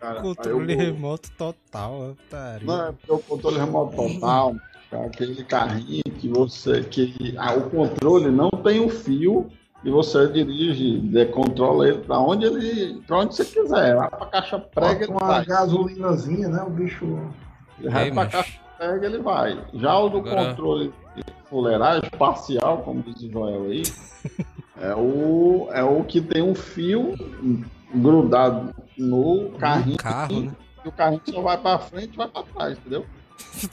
Cara, 0.00 0.20
Controle 0.20 0.72
eu- 0.72 0.78
remoto 0.78 1.30
total, 1.38 2.10
otário. 2.10 2.66
Não, 2.66 2.88
é 2.88 2.92
porque 2.92 3.12
o 3.12 3.18
controle 3.18 3.58
remoto 3.58 3.96
total, 3.96 4.56
é 4.90 5.06
aquele 5.06 5.44
carrinho 5.44 6.02
que 6.18 6.28
você. 6.28 6.82
que 6.82 7.34
ah, 7.38 7.54
o 7.54 7.70
controle 7.70 8.30
não 8.30 8.50
tem 8.50 8.80
o 8.84 8.88
fio 8.88 9.48
e 9.84 9.90
você 9.90 10.26
dirige, 10.28 10.98
de- 11.00 11.26
controla 11.26 11.88
ele 11.88 11.98
para 11.98 12.18
onde 12.18 12.46
ele. 12.46 13.00
para 13.06 13.18
onde 13.18 13.36
você 13.36 13.44
quiser. 13.44 13.94
Lá 13.94 14.08
pra 14.08 14.26
caixa 14.26 14.58
prega 14.58 14.90
Bota 14.92 15.04
ele 15.04 15.12
uma 15.12 15.26
vai. 15.26 15.44
gasolinazinha, 15.44 16.48
né? 16.48 16.62
O 16.62 16.70
bicho. 16.70 17.04
Ele 17.78 17.88
vai 17.90 18.10
pra 18.10 18.26
caixa 18.26 18.60
prega 18.78 19.06
ele 19.06 19.18
vai. 19.18 19.64
Já 19.74 19.98
o 19.98 20.08
do 20.08 20.18
Agora- 20.18 20.46
controle 20.50 20.92
fuleiragem 21.52 22.08
parcial, 22.18 22.78
como 22.78 23.02
diz 23.02 23.22
o 23.24 23.30
Joel 23.30 23.64
aí, 23.64 23.82
é 24.80 24.94
o, 24.94 25.68
é 25.70 25.84
o 25.84 26.02
que 26.02 26.18
tem 26.22 26.42
um 26.42 26.54
fio 26.54 27.14
grudado 27.94 28.74
no 28.96 29.50
carrinho. 29.58 29.92
No 29.92 29.98
carro, 29.98 30.40
né? 30.40 30.52
E 30.82 30.88
o 30.88 30.92
carrinho 30.92 31.20
só 31.30 31.42
vai 31.42 31.58
pra 31.58 31.78
frente 31.78 32.14
e 32.14 32.16
vai 32.16 32.28
pra 32.28 32.42
trás, 32.42 32.78
entendeu? 32.78 33.04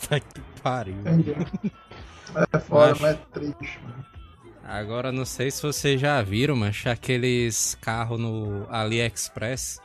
Tá 0.10 0.20
que 0.20 0.42
pariu. 0.62 0.96
Entendi. 1.00 1.36
É 2.54 2.60
foda, 2.60 2.90
Macho. 2.90 3.02
mas 3.02 3.12
é 3.16 3.20
triste. 3.32 3.80
mano. 3.84 4.06
Agora, 4.64 5.12
não 5.12 5.26
sei 5.26 5.50
se 5.50 5.62
vocês 5.62 6.00
já 6.02 6.22
viram, 6.22 6.56
mas 6.56 6.86
aqueles 6.86 7.76
carros 7.80 8.20
no 8.20 8.66
AliExpress. 8.70 9.80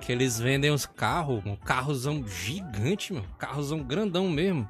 Que 0.00 0.12
eles 0.12 0.38
vendem 0.38 0.70
os 0.70 0.86
carros, 0.86 1.42
um 1.46 1.56
carrozão 1.56 2.24
gigante, 2.26 3.12
mano. 3.12 3.26
Carrozão 3.38 3.82
grandão 3.82 4.28
mesmo. 4.28 4.68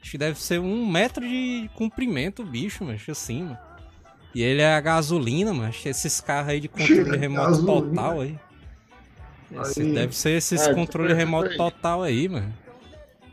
Acho 0.00 0.10
que 0.12 0.18
deve 0.18 0.38
ser 0.40 0.60
um 0.60 0.86
metro 0.86 1.26
de 1.26 1.68
comprimento 1.74 2.42
o 2.42 2.46
bicho, 2.46 2.84
mas 2.84 3.06
assim, 3.08 3.42
mano. 3.44 3.58
E 4.34 4.42
ele 4.42 4.62
é 4.62 4.74
a 4.74 4.80
gasolina, 4.80 5.52
mas 5.52 5.84
esses 5.84 6.20
carros 6.20 6.50
aí 6.50 6.60
de 6.60 6.68
controle 6.68 7.16
remoto 7.18 7.48
gasolina. 7.50 7.86
total 7.96 8.20
aí. 8.20 8.38
Esse- 9.62 9.80
Aí- 9.82 9.92
deve 9.94 10.14
ser 10.14 10.30
esses 10.32 10.66
É, 10.66 10.74
controle 10.74 11.12
remoto 11.14 11.50
aí. 11.50 11.56
total 11.56 12.02
aí, 12.02 12.28
mano. 12.28 12.52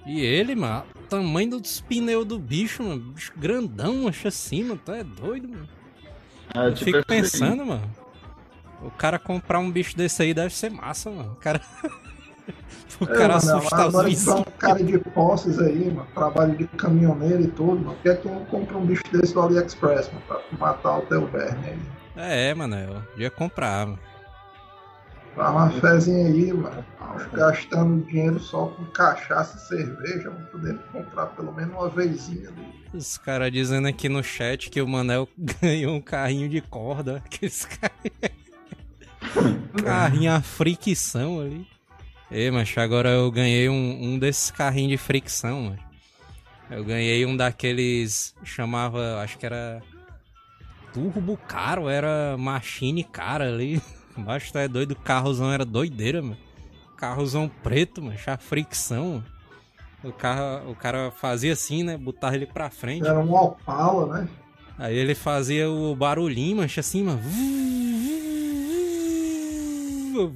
E 0.06 0.22
ele, 0.22 0.56
mano, 0.56 0.86
o 0.96 1.00
tamanho 1.08 1.50
dos 1.52 1.82
pneus 1.82 2.26
do 2.26 2.40
bicho, 2.40 2.82
mano. 2.84 3.02
Bicho 3.14 3.34
grandão, 3.36 4.08
acho 4.08 4.28
assim, 4.28 4.64
mano. 4.64 4.80
Tu 4.84 4.92
é 4.94 5.04
doido, 5.04 5.50
mano. 5.50 5.68
É, 6.54 6.68
Eu 6.68 6.74
tipo 6.74 6.86
fico 6.86 6.98
aí. 7.00 7.04
pensando, 7.04 7.66
mano. 7.66 7.90
O 8.82 8.92
cara 8.92 9.18
comprar 9.20 9.60
um 9.60 9.70
bicho 9.72 9.96
desse 9.98 10.22
aí 10.22 10.34
deve 10.34 10.54
ser 10.54 10.70
massa, 10.72 11.10
mano. 11.12 11.34
O 11.34 11.36
cara. 11.36 11.62
o 13.02 13.06
É, 13.06 13.08
cara 13.18 13.40
mano, 13.44 13.58
assustar 13.58 13.88
os 13.88 14.04
vizinhos. 14.04 14.40
um 14.40 14.44
cara 14.58 14.84
de 14.84 14.98
posses 15.00 15.60
aí, 15.60 15.92
mano, 15.92 16.08
trabalho 16.14 16.56
de 16.58 16.68
caminhoneiro 16.68 17.42
e 17.44 17.48
tudo, 17.48 17.76
mano. 17.80 17.94
Por 17.96 18.02
que 18.04 18.10
é 18.10 18.16
que 18.16 18.22
tu 18.24 18.30
não 18.30 18.46
compra 18.46 18.78
um 18.78 18.86
bicho 18.86 19.04
desse 19.12 19.34
do 19.34 19.42
AliExpress, 19.42 20.08
mano, 20.12 20.22
pra 20.28 20.42
matar 20.58 21.00
o 21.00 21.02
teu 21.04 21.26
verme 21.28 21.68
aí? 21.68 21.80
É, 22.18 22.54
mano, 22.54 22.76
eu 22.76 23.02
ia 23.18 23.30
comprar, 23.32 23.86
mano. 23.88 24.00
Dá 25.36 25.52
uma 25.52 25.70
fezinha 25.70 26.28
aí, 26.28 26.54
mano. 26.54 26.86
Gastando 27.34 28.06
dinheiro 28.06 28.40
só 28.40 28.68
com 28.68 28.86
cachaça 28.86 29.58
e 29.58 29.68
cerveja, 29.68 30.30
vamos 30.30 30.50
poder 30.50 30.78
comprar 30.94 31.26
pelo 31.28 31.52
menos 31.54 31.74
uma 31.76 31.90
vezinha 31.90 32.48
ali. 32.50 32.86
Os 32.94 33.18
caras 33.18 33.52
dizendo 33.52 33.88
aqui 33.90 34.08
no 34.08 34.24
chat 34.24 34.70
que 34.70 34.82
o 34.82 34.88
Manel 34.88 35.28
ganhou 35.62 35.94
um 35.94 36.02
carrinho 36.02 36.48
de 36.48 36.62
corda. 36.62 37.18
Aqueles 37.26 37.66
carrinhos. 37.66 38.46
carrinho 39.84 40.32
a 40.32 40.42
fricção 40.42 41.42
ali. 41.42 41.68
Ei, 42.36 42.52
mas 42.52 42.78
agora 42.78 43.12
eu 43.12 43.32
ganhei 43.32 43.70
um, 43.70 43.98
um 44.04 44.20
desses 44.20 44.52
carrinhos 44.52 44.92
de 44.92 44.98
fricção, 44.98 45.62
mano. 45.62 45.80
Eu 46.70 46.84
ganhei 46.84 47.26
um 47.26 47.38
daqueles. 47.38 48.36
Chamava. 48.44 49.22
Acho 49.22 49.38
que 49.38 49.46
era. 49.46 49.82
Turbo 50.94 51.38
caro, 51.48 51.88
era 51.88 52.36
machine 52.38 53.06
cara 53.06 53.48
ali. 53.48 53.82
Mas 54.18 54.52
tu 54.52 54.58
é 54.58 54.68
doido, 54.68 54.92
o 54.92 54.96
carrozão 54.96 55.52
era 55.52 55.64
doideira, 55.64 56.22
mano. 56.22 56.38
Carrozão 56.98 57.50
preto, 57.64 58.02
mano, 58.02 58.18
a 58.28 58.38
fricção. 58.38 59.06
mano. 59.14 59.26
O, 60.04 60.12
carro, 60.12 60.72
o 60.72 60.76
cara 60.76 61.12
fazia 61.12 61.54
assim, 61.54 61.84
né? 61.84 61.98
Botava 61.98 62.36
ele 62.36 62.46
pra 62.46 62.70
frente. 62.70 63.08
Era 63.08 63.18
um 63.18 63.34
Opala, 63.34 64.22
né? 64.22 64.30
Aí 64.78 64.96
ele 64.98 65.16
fazia 65.16 65.70
o 65.70 65.96
barulhinho, 65.96 66.58
mancha 66.58 66.82
assim, 66.82 67.02
mano. 67.02 67.22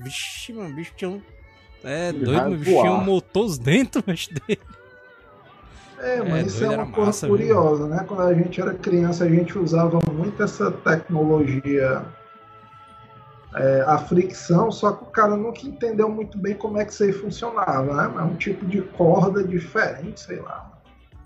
Vixe, 0.01 0.53
mano, 0.53 0.69
o 0.69 0.75
bicho 0.75 0.93
tinha 0.95 1.09
um. 1.09 1.21
É 1.83 2.11
doido, 2.11 2.49
o 2.49 2.53
um 2.53 2.57
voar. 2.63 3.03
motor 3.05 3.57
dentro 3.59 4.03
mas 4.05 4.27
dele. 4.27 4.59
É, 5.99 6.17
mas 6.21 6.33
É, 6.33 6.41
isso 6.47 6.59
doido, 6.59 6.73
é 6.73 6.77
uma 6.77 6.85
coisa 6.91 7.05
massa 7.07 7.27
curiosa, 7.27 7.87
né? 7.87 8.05
Quando 8.07 8.21
a 8.21 8.33
gente 8.33 8.61
era 8.61 8.73
criança, 8.73 9.25
a 9.25 9.29
gente 9.29 9.57
usava 9.57 9.99
muito 10.13 10.41
essa 10.41 10.71
tecnologia, 10.71 12.03
é, 13.55 13.83
a 13.87 13.97
fricção, 13.97 14.71
só 14.71 14.91
que 14.93 15.03
o 15.03 15.07
cara 15.07 15.35
nunca 15.35 15.61
entendeu 15.65 16.07
muito 16.09 16.37
bem 16.37 16.53
como 16.55 16.77
é 16.77 16.85
que 16.85 16.93
isso 16.93 17.03
aí 17.03 17.11
funcionava, 17.11 17.93
né? 18.07 18.13
É 18.17 18.21
um 18.23 18.35
tipo 18.35 18.65
de 18.65 18.81
corda 18.81 19.43
diferente, 19.43 20.21
sei 20.21 20.39
lá. 20.39 20.71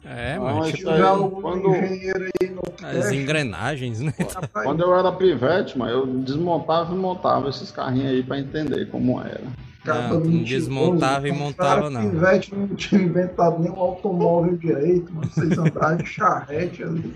É, 0.05 0.37
mas 0.37 0.67
tipo 0.73 0.89
aí, 0.89 0.97
Já 0.97 1.13
o 1.13 1.29
quando- 1.29 1.69
engenheiro 1.69 2.25
aí 2.41 2.49
no 2.49 2.61
as 2.85 2.91
teste, 3.05 3.15
engrenagens, 3.15 4.01
né? 4.01 4.13
Quando 4.51 4.83
eu 4.83 4.93
era 4.97 5.11
pivete, 5.13 5.77
mano, 5.77 5.91
eu 5.91 6.05
desmontava 6.23 6.93
e 6.93 6.97
montava 6.97 7.47
esses 7.49 7.71
carrinhos 7.71 8.11
aí 8.11 8.23
pra 8.23 8.37
entender 8.39 8.89
como 8.89 9.21
era. 9.21 9.41
Capa 9.83 10.13
Não, 10.15 10.43
desmontava 10.43 11.27
e 11.27 11.31
montava, 11.31 11.89
não. 11.89 12.09
Pivete 12.09 12.55
não 12.55 12.67
tinha 12.69 13.01
inventado 13.01 13.59
nenhum 13.59 13.79
automóvel 13.79 14.57
direito, 14.57 15.13
mano. 15.13 15.29
Vocês 15.29 15.57
andaram 15.57 15.97
de 15.97 16.05
charrete 16.05 16.83
ali. 16.83 17.13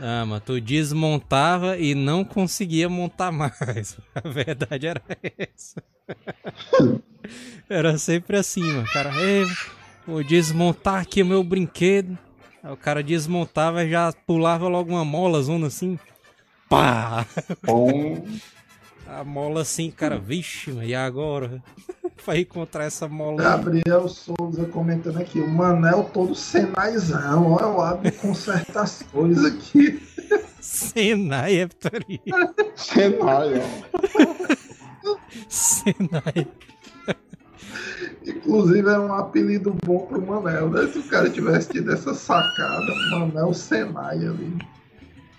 Ah, 0.00 0.24
mas 0.26 0.42
tu 0.42 0.60
desmontava 0.60 1.78
e 1.78 1.94
não 1.94 2.24
conseguia 2.24 2.88
montar 2.88 3.30
mais. 3.30 3.96
A 4.14 4.28
verdade 4.28 4.86
era 4.86 5.02
essa. 5.38 5.82
Era 7.68 7.96
sempre 7.96 8.36
assim, 8.36 8.62
mano. 8.62 8.82
O 8.82 8.92
cara, 8.92 9.10
"Ei, 9.22 9.46
vou 10.06 10.22
desmontar 10.24 11.00
aqui 11.00 11.22
o 11.22 11.26
meu 11.26 11.44
brinquedo. 11.44 12.18
Aí 12.62 12.72
o 12.72 12.76
cara 12.76 13.02
desmontava 13.02 13.84
e 13.84 13.90
já 13.90 14.12
pulava 14.26 14.68
logo 14.68 14.90
uma 14.90 15.04
mola, 15.04 15.42
zona 15.42 15.68
assim. 15.68 15.98
Pá! 16.68 17.26
Bom, 17.62 18.24
A 19.14 19.22
mola 19.22 19.60
assim, 19.60 19.92
cara, 19.92 20.18
vixe, 20.18 20.72
e 20.82 20.92
agora? 20.92 21.62
Pra 22.24 22.36
encontrar 22.36 22.84
essa 22.84 23.06
mola. 23.06 23.40
Gabriel 23.40 24.08
Souza 24.08 24.64
comentando 24.72 25.18
aqui, 25.18 25.38
o 25.38 25.48
Manel 25.48 26.10
todo 26.12 26.34
senaizão, 26.34 27.52
ó, 27.52 27.60
eu 27.60 27.80
abro 27.80 28.08
e 28.08 28.10
conserta 28.10 28.80
as 28.80 29.02
coisas 29.12 29.44
aqui. 29.44 30.02
Senai, 30.60 31.58
é 31.58 31.66
putaria. 31.68 32.18
cenário, 32.74 33.62
ó. 33.92 35.16
Senai. 35.48 36.48
Inclusive 38.26 38.88
era 38.88 39.00
um 39.00 39.14
apelido 39.14 39.76
bom 39.84 40.06
pro 40.06 40.26
Manel, 40.26 40.70
né? 40.70 40.88
Se 40.88 40.98
o 40.98 41.04
cara 41.04 41.30
tivesse 41.30 41.68
tido 41.68 41.92
essa 41.92 42.14
sacada, 42.14 42.92
Manel 43.12 43.54
Senai 43.54 44.26
ali. 44.26 44.58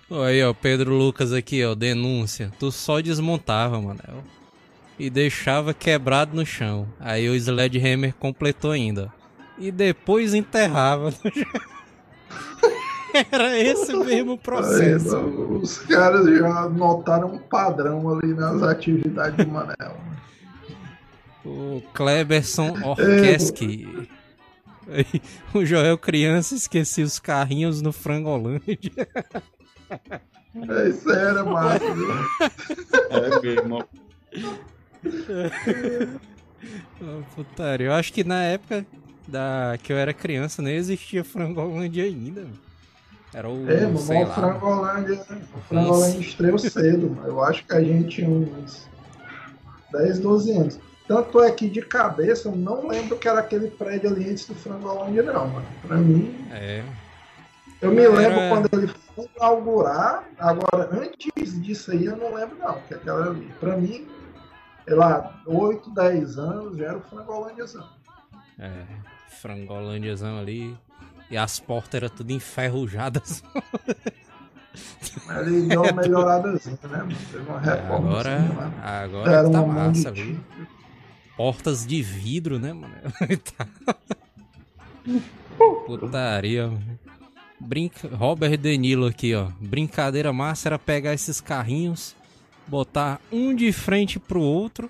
Ó, 0.09 0.23
Aí, 0.23 0.43
ó, 0.43 0.53
Pedro 0.53 0.93
Lucas 0.95 1.33
aqui, 1.33 1.63
ó, 1.65 1.73
denúncia. 1.75 2.51
Tu 2.59 2.71
só 2.71 2.99
desmontava, 3.01 3.81
Manel. 3.81 4.23
E 4.97 5.09
deixava 5.09 5.73
quebrado 5.73 6.35
no 6.35 6.45
chão. 6.45 6.87
Aí 6.99 7.27
o 7.27 7.35
Sledgehammer 7.35 8.13
completou 8.15 8.71
ainda. 8.71 9.11
E 9.57 9.71
depois 9.71 10.33
enterrava 10.33 11.09
no 11.11 11.31
chão. 11.33 11.61
Era 13.31 13.57
esse 13.57 13.95
mesmo 13.95 14.33
Aí, 14.33 14.37
processo. 14.37 15.17
os 15.17 15.77
caras 15.79 16.25
já 16.37 16.67
notaram 16.69 17.33
um 17.33 17.37
padrão 17.37 18.09
ali 18.13 18.33
nas 18.33 18.61
atividades 18.61 19.45
do 19.45 19.51
Manel. 19.51 19.97
O 21.45 21.81
Kleberson 21.93 22.75
Orkeski. 22.83 24.09
Aí, 24.89 25.21
O 25.53 25.65
Joel 25.65 25.97
criança 25.97 26.55
esquecia 26.55 27.05
os 27.05 27.17
carrinhos 27.17 27.81
no 27.81 27.91
Frangolândia. 27.93 28.91
É, 29.89 30.89
Isso 30.89 31.09
era 31.11 31.43
massa, 31.43 31.93
viu? 31.93 32.11
É 33.09 33.41
mesmo. 33.41 33.85
Ah, 37.01 37.21
Putaria. 37.35 37.87
Eu 37.87 37.93
acho 37.93 38.11
que 38.13 38.23
na 38.23 38.43
época 38.43 38.85
da 39.27 39.77
que 39.81 39.91
eu 39.91 39.97
era 39.97 40.13
criança, 40.13 40.61
nem 40.61 40.75
existia 40.75 41.23
Frangolândia 41.23 42.03
ainda. 42.05 42.41
Mano. 42.41 42.59
Era 43.33 43.49
o. 43.49 43.69
É, 43.69 43.81
mano, 43.81 43.97
sei 43.97 44.23
o 44.23 44.27
lá. 44.27 44.33
Frangolândia, 44.33 45.25
o 45.53 45.59
Frangolândia 45.67 46.19
estreou 46.19 46.57
cedo, 46.57 47.09
mano. 47.09 47.27
Eu 47.27 47.43
acho 47.43 47.65
que 47.65 47.73
a 47.73 47.81
gente 47.83 48.15
tinha 48.15 48.29
uns 48.29 48.87
10, 49.91 50.19
12 50.19 50.51
anos. 50.53 50.79
Tanto 51.07 51.39
é 51.41 51.51
que 51.51 51.69
de 51.69 51.81
cabeça 51.81 52.47
eu 52.47 52.55
não 52.55 52.87
lembro 52.87 53.17
que 53.17 53.27
era 53.27 53.39
aquele 53.39 53.69
prédio 53.69 54.09
ali 54.09 54.29
antes 54.29 54.47
do 54.47 54.55
Frangolândia, 54.55 55.21
não, 55.21 55.47
mano. 55.47 55.65
Pra 55.85 55.97
mim, 55.97 56.33
É. 56.51 56.81
eu 57.85 57.91
me 57.91 58.01
Era- 58.03 58.13
lembro 58.15 58.39
quando 58.49 58.69
ele 58.73 58.87
foi 59.15 59.29
inaugurar. 59.35 60.23
Agora, 60.39 60.89
antes 60.91 61.61
disso 61.61 61.91
aí, 61.91 62.05
eu 62.05 62.17
não 62.17 62.33
lembro, 62.35 62.57
não. 62.57 62.79
Que 62.81 62.93
aquela 62.95 63.27
ali, 63.29 63.51
pra 63.59 63.77
mim, 63.77 64.07
sei 64.85 64.95
lá, 64.95 65.41
8, 65.45 65.89
10 65.93 66.37
anos 66.37 66.77
já 66.77 66.85
era 66.87 66.97
o 66.97 67.01
Frangolândiazão. 67.01 67.87
É. 68.59 68.83
Frangolândiazão 69.41 70.39
ali. 70.39 70.77
E 71.29 71.37
as 71.37 71.59
portas 71.59 71.95
eram 71.95 72.09
tudo 72.15 72.31
enferrujadas. 72.31 73.43
Mas 75.25 75.47
ele 75.47 75.63
deu 75.67 75.81
uma 75.81 75.91
melhoradazinha, 76.01 76.77
né, 76.83 76.97
mano? 76.99 77.15
Teve 77.31 77.49
uma 77.49 77.59
reforma. 77.59 78.09
Agora. 78.09 78.35
assim. 78.37 78.73
Agora 78.83 79.31
Era 79.31 79.49
tá 79.49 79.61
de 79.61 79.67
massa, 79.67 80.11
viu? 80.11 80.39
Portas 81.35 81.85
de 81.85 82.01
vidro, 82.01 82.59
né, 82.59 82.73
mano? 82.73 82.93
Tá. 83.57 83.67
Putaria, 85.87 86.67
mano. 86.67 86.94
Brinca... 87.59 88.07
Robert 88.15 88.57
Denilo 88.57 89.07
aqui, 89.07 89.33
ó. 89.33 89.49
Brincadeira 89.59 90.31
massa 90.33 90.69
era 90.69 90.79
pegar 90.79 91.13
esses 91.13 91.39
carrinhos, 91.39 92.15
botar 92.67 93.19
um 93.31 93.55
de 93.55 93.71
frente 93.71 94.19
pro 94.19 94.41
outro 94.41 94.89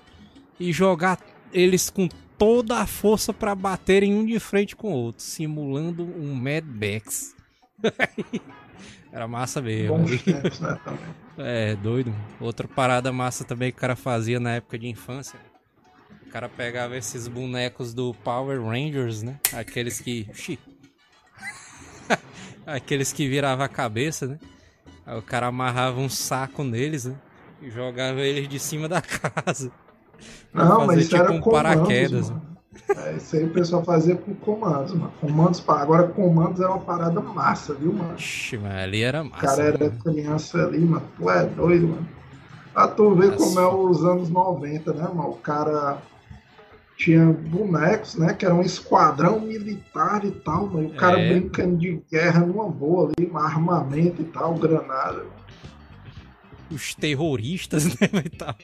e 0.58 0.72
jogar 0.72 1.18
eles 1.52 1.90
com 1.90 2.08
toda 2.38 2.78
a 2.78 2.86
força 2.86 3.32
pra 3.32 3.54
baterem 3.54 4.14
um 4.14 4.24
de 4.24 4.38
frente 4.38 4.76
com 4.76 4.92
o 4.92 4.96
outro, 4.96 5.22
simulando 5.22 6.04
um 6.04 6.34
Mad 6.34 6.64
Max. 6.64 7.34
era 9.12 9.26
massa 9.26 9.62
mesmo. 9.62 9.98
Bons 9.98 10.22
tempos, 10.22 10.60
né, 10.60 10.78
também. 10.84 11.26
É, 11.38 11.76
doido. 11.76 12.14
Outra 12.40 12.66
parada 12.66 13.12
massa 13.12 13.44
também 13.44 13.70
que 13.70 13.78
o 13.78 13.80
cara 13.80 13.96
fazia 13.96 14.40
na 14.40 14.56
época 14.56 14.78
de 14.78 14.88
infância. 14.88 15.38
O 16.26 16.30
cara 16.30 16.48
pegava 16.48 16.96
esses 16.96 17.28
bonecos 17.28 17.94
do 17.94 18.12
Power 18.24 18.62
Rangers, 18.62 19.22
né? 19.22 19.38
Aqueles 19.52 20.00
que. 20.00 20.28
Aqueles 22.66 23.12
que 23.12 23.28
virava 23.28 23.64
a 23.64 23.68
cabeça, 23.68 24.26
né? 24.26 24.38
Aí 25.06 25.16
o 25.18 25.22
cara 25.22 25.46
amarrava 25.46 26.00
um 26.00 26.08
saco 26.08 26.64
neles, 26.64 27.04
né? 27.04 27.14
E 27.62 27.70
jogava 27.70 28.20
eles 28.20 28.48
de 28.48 28.58
cima 28.58 28.88
da 28.88 29.00
casa. 29.02 29.70
Não, 30.52 30.86
fazer 30.86 30.86
mas 30.86 30.98
isso 30.98 31.10
tipo 31.10 31.22
era 31.22 31.32
um 31.32 31.40
comandos, 31.40 31.62
paraquedas. 31.74 32.30
mano. 32.30 32.56
É, 33.04 33.16
isso 33.16 33.36
aí 33.36 33.44
o 33.44 33.50
pessoal 33.52 33.84
fazia 33.84 34.16
com 34.16 34.34
comandos, 34.34 34.92
mano. 34.94 35.12
Comandos, 35.20 35.62
agora 35.68 36.08
comandos 36.08 36.60
é 36.60 36.66
uma 36.66 36.80
parada 36.80 37.20
massa, 37.20 37.74
viu, 37.74 37.92
mano? 37.92 38.14
Ixi, 38.16 38.58
mas 38.58 38.72
ali 38.74 39.02
era 39.02 39.22
O 39.22 39.30
massa. 39.30 39.40
cara 39.46 39.62
era 39.62 39.78
né? 39.90 39.98
criança 40.02 40.58
ali, 40.66 40.80
mano. 40.80 41.06
Tu 41.16 41.30
é 41.30 41.46
doido, 41.46 41.88
mano. 41.88 42.08
Pra 42.72 42.88
tu 42.88 43.14
ver 43.14 43.32
Nossa. 43.32 43.38
como 43.38 43.60
é 43.60 43.74
os 43.74 44.04
anos 44.04 44.28
90, 44.28 44.92
né, 44.92 45.02
mano? 45.14 45.30
O 45.30 45.36
cara 45.38 45.98
tinha 46.96 47.26
bonecos, 47.26 48.16
né? 48.16 48.32
Que 48.34 48.44
era 48.46 48.54
um 48.54 48.62
esquadrão 48.62 49.40
militar 49.40 50.24
e 50.24 50.30
tal, 50.30 50.66
mano. 50.66 50.84
E 50.84 50.92
o 50.92 50.94
cara 50.96 51.20
É. 51.20 51.28
brincando 51.34 51.76
de 51.76 52.00
guerra 52.10 52.40
numa 52.40 52.68
boa 52.68 53.12
ali, 53.18 53.30
armamento 53.34 54.22
e 54.22 54.24
tal, 54.24 54.54
granada. 54.54 55.24
Os 56.70 56.94
terroristas, 56.94 57.84
né? 58.00 58.08
E 58.24 58.30
tal. 58.30 58.54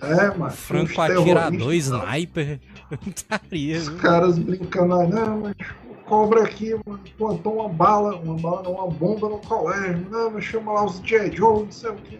É, 0.00 0.36
mano. 0.36 0.50
Franco 0.52 1.00
atirador, 1.00 1.74
sniper. 1.74 2.60
Putaria, 3.02 3.78
Os 3.78 3.88
caras 3.88 4.38
brincando 4.38 4.94
aí, 4.94 5.08
não, 5.08 5.40
mas 5.40 5.54
o 5.90 5.94
cobra 6.04 6.44
aqui, 6.44 6.74
mano, 6.86 7.00
plantou 7.18 7.56
uma 7.60 7.68
bala, 7.68 8.16
uma 8.16 8.36
bala 8.36 8.62
não, 8.62 8.72
uma 8.72 8.86
bomba 8.88 9.28
no 9.28 9.38
colégio, 9.38 10.06
não, 10.10 10.30
mas 10.30 10.44
chama 10.44 10.72
lá 10.72 10.86
os 10.86 11.00
J. 11.00 11.36
Joe, 11.36 11.64
não 11.64 11.72
sei 11.72 11.90
o 11.90 11.94
que. 11.96 12.18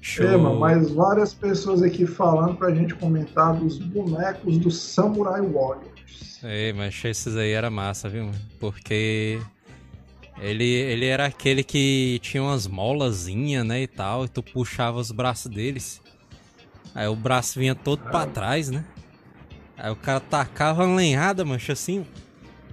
Show. 0.00 0.26
É, 0.26 0.36
mano, 0.36 0.58
mas 0.58 0.90
várias 0.90 1.34
pessoas 1.34 1.82
aqui 1.82 2.06
falando 2.06 2.56
pra 2.56 2.74
gente 2.74 2.94
comentar 2.94 3.54
dos 3.54 3.78
bonecos 3.78 4.56
do 4.58 4.70
Samurai 4.70 5.42
Warriors. 5.42 6.40
É, 6.42 6.72
mas 6.72 7.04
esses 7.04 7.36
aí 7.36 7.50
era 7.50 7.70
massa, 7.70 8.08
viu? 8.08 8.30
Porque 8.58 9.38
ele, 10.40 10.64
ele 10.64 11.04
era 11.04 11.26
aquele 11.26 11.62
que 11.62 12.18
tinha 12.22 12.42
umas 12.42 12.66
molazinhas, 12.66 13.66
né, 13.66 13.82
e 13.82 13.86
tal, 13.86 14.24
e 14.24 14.28
tu 14.28 14.42
puxava 14.42 14.98
os 14.98 15.10
braços 15.10 15.52
deles. 15.52 16.00
Aí 16.94 17.06
o 17.06 17.14
braço 17.14 17.58
vinha 17.58 17.74
todo 17.74 18.02
pra 18.02 18.26
trás, 18.26 18.70
né? 18.70 18.84
Aí 19.76 19.90
o 19.90 19.96
cara 19.96 20.18
tacava 20.18 20.84
uma 20.84 20.96
lenhada, 20.96 21.44
mancha, 21.44 21.74
assim, 21.74 22.06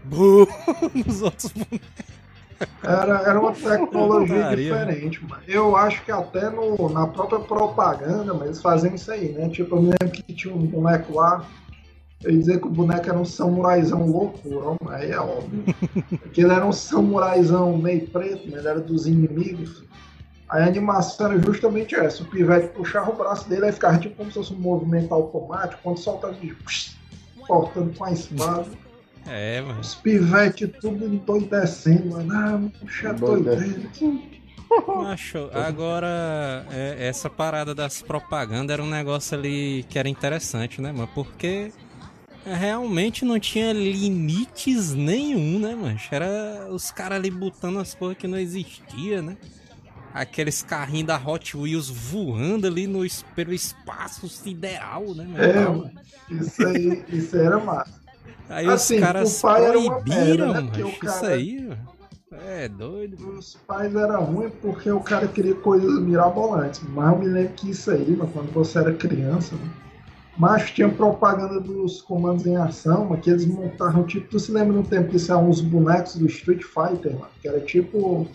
bum, 0.04 0.46
nos 1.06 1.22
outros 1.22 1.52
bonecos. 1.52 2.17
Era, 2.84 3.22
era 3.22 3.40
uma 3.40 3.52
tecnologia 3.52 4.36
Putaria. 4.36 4.74
diferente, 4.74 5.24
mano. 5.26 5.42
Eu 5.48 5.76
acho 5.76 6.04
que 6.04 6.12
até 6.12 6.50
no, 6.50 6.90
na 6.90 7.06
própria 7.08 7.40
propaganda, 7.40 8.34
mas 8.34 8.46
eles 8.46 8.62
faziam 8.62 8.96
isso 8.96 9.12
aí, 9.12 9.34
né? 9.34 9.50
Tipo, 9.50 9.76
eu 9.76 9.82
me 9.82 9.88
lembro 9.88 10.12
que 10.12 10.34
tinha 10.34 10.54
um 10.54 10.66
boneco 10.66 11.14
lá, 11.14 11.46
eu 12.24 12.32
ia 12.32 12.38
dizer 12.38 12.60
que 12.60 12.68
o 12.68 12.72
boneco 12.72 13.10
era 13.10 13.18
um 13.18 13.26
samuraizão 13.26 14.08
loucura, 14.08 14.78
aí 14.90 15.12
é 15.12 15.20
óbvio. 15.20 15.64
Porque 16.22 16.42
ele 16.42 16.54
era 16.54 16.66
um 16.66 16.72
samuraizão 16.72 17.78
meio 17.78 18.08
preto, 18.08 18.44
mas 18.46 18.60
ele 18.60 18.68
era 18.68 18.80
dos 18.80 19.06
inimigos. 19.06 19.84
Aí 20.50 20.64
a 20.64 20.68
animação 20.68 21.32
era 21.32 21.42
justamente 21.42 21.94
essa, 21.94 22.24
o 22.24 22.26
pivete 22.26 22.70
puxava 22.70 23.12
o 23.12 23.16
braço 23.18 23.50
dele, 23.50 23.66
aí 23.66 23.72
ficava 23.74 23.98
tipo 23.98 24.16
como 24.16 24.30
se 24.30 24.36
fosse 24.36 24.54
um 24.54 24.60
movimento 24.60 25.14
automático, 25.14 25.82
quando 25.84 25.98
soltava 25.98 26.34
ele 26.42 26.56
cortando 27.46 27.98
com 27.98 28.06
a 28.06 28.12
espada. 28.12 28.87
É, 29.28 29.62
mano. 29.62 29.80
Os 29.80 29.96
pivetes 29.96 30.70
tudo 30.80 31.06
endoidecendo, 31.06 32.10
mano. 32.10 32.34
Ah, 32.34 32.80
puxa 32.80 33.14
doideira. 33.14 33.66
Macho, 34.88 35.50
agora 35.54 36.66
é, 36.72 37.08
essa 37.08 37.30
parada 37.30 37.74
das 37.74 38.02
propagandas 38.02 38.74
era 38.74 38.84
um 38.84 38.90
negócio 38.90 39.38
ali 39.38 39.86
que 39.90 39.98
era 39.98 40.10
interessante, 40.10 40.82
né, 40.82 40.92
mano? 40.92 41.10
Porque 41.14 41.72
realmente 42.46 43.26
não 43.26 43.40
tinha 43.40 43.72
limites 43.74 44.94
nenhum, 44.94 45.60
né, 45.60 45.76
mano? 45.76 46.00
Era 46.12 46.68
os 46.70 46.92
caras 46.92 47.18
ali 47.18 47.32
botando 47.32 47.80
as 47.80 47.94
coisas 47.94 48.18
que 48.18 48.28
não 48.28 48.38
existia, 48.38 49.22
né? 49.22 49.38
Aqueles 50.14 50.64
carrinhos 50.64 51.08
da 51.08 51.18
Hot 51.18 51.56
Wheels 51.56 51.90
voando 51.90 52.66
ali 52.68 52.88
no, 52.88 53.06
pelo 53.36 53.54
espaço 53.54 54.28
sideral, 54.28 55.14
né, 55.14 55.26
mano? 55.26 55.44
É, 55.44 55.70
mano. 55.70 55.92
Isso 56.30 56.66
aí, 56.66 57.06
isso 57.10 57.36
aí 57.36 57.46
era 57.46 57.60
massa. 57.60 58.07
Aí 58.50 58.68
assim, 58.68 58.96
os 58.96 59.02
caras 59.02 59.44
era 59.44 59.72
proibiram, 59.74 60.54
merda, 60.54 60.62
né? 60.62 60.90
Isso 60.90 61.00
cara- 61.00 61.28
aí, 61.34 61.62
mano. 61.62 61.98
É 62.46 62.68
doido. 62.68 63.38
Os 63.38 63.56
pais 63.68 63.96
eram 63.96 64.24
ruins 64.26 64.52
porque 64.62 64.92
o 64.92 65.00
cara 65.00 65.28
queria 65.28 65.56
coisas 65.56 66.00
mirabolantes. 66.00 66.82
Mas 66.90 67.14
eu 67.14 67.20
me 67.20 67.26
lembro 67.28 67.54
que 67.54 67.70
isso 67.70 67.90
aí, 67.90 68.10
mano, 68.16 68.30
quando 68.34 68.52
você 68.52 68.80
era 68.80 68.94
criança, 68.94 69.56
mano, 69.56 69.74
mas 70.38 70.70
tinha 70.70 70.90
propaganda 70.90 71.60
dos 71.60 72.02
comandos 72.02 72.46
em 72.46 72.56
ação, 72.58 73.06
mano, 73.06 73.22
que 73.22 73.30
eles 73.30 73.46
montavam 73.46 74.04
tipo. 74.04 74.28
Tu 74.30 74.40
se 74.40 74.52
lembra 74.52 74.74
no 74.76 74.84
tempo 74.84 75.10
que 75.10 75.18
saiam 75.20 75.50
uns 75.50 75.62
bonecos 75.62 76.16
do 76.16 76.28
Street 76.28 76.62
Fighter, 76.64 77.14
mano? 77.14 77.28
Que 77.42 77.48
era 77.48 77.60
tipo. 77.62 78.28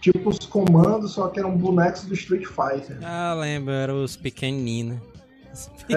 Tipo 0.00 0.28
os 0.30 0.38
comandos, 0.40 1.12
só 1.12 1.26
que 1.28 1.40
eram 1.40 1.56
bonecos 1.56 2.04
do 2.04 2.14
Street 2.14 2.44
Fighter. 2.46 2.98
Ah, 3.02 3.34
lembro, 3.34 3.72
eram 3.72 4.04
os 4.04 4.14
pequenininhos, 4.16 4.94
né? 4.96 5.00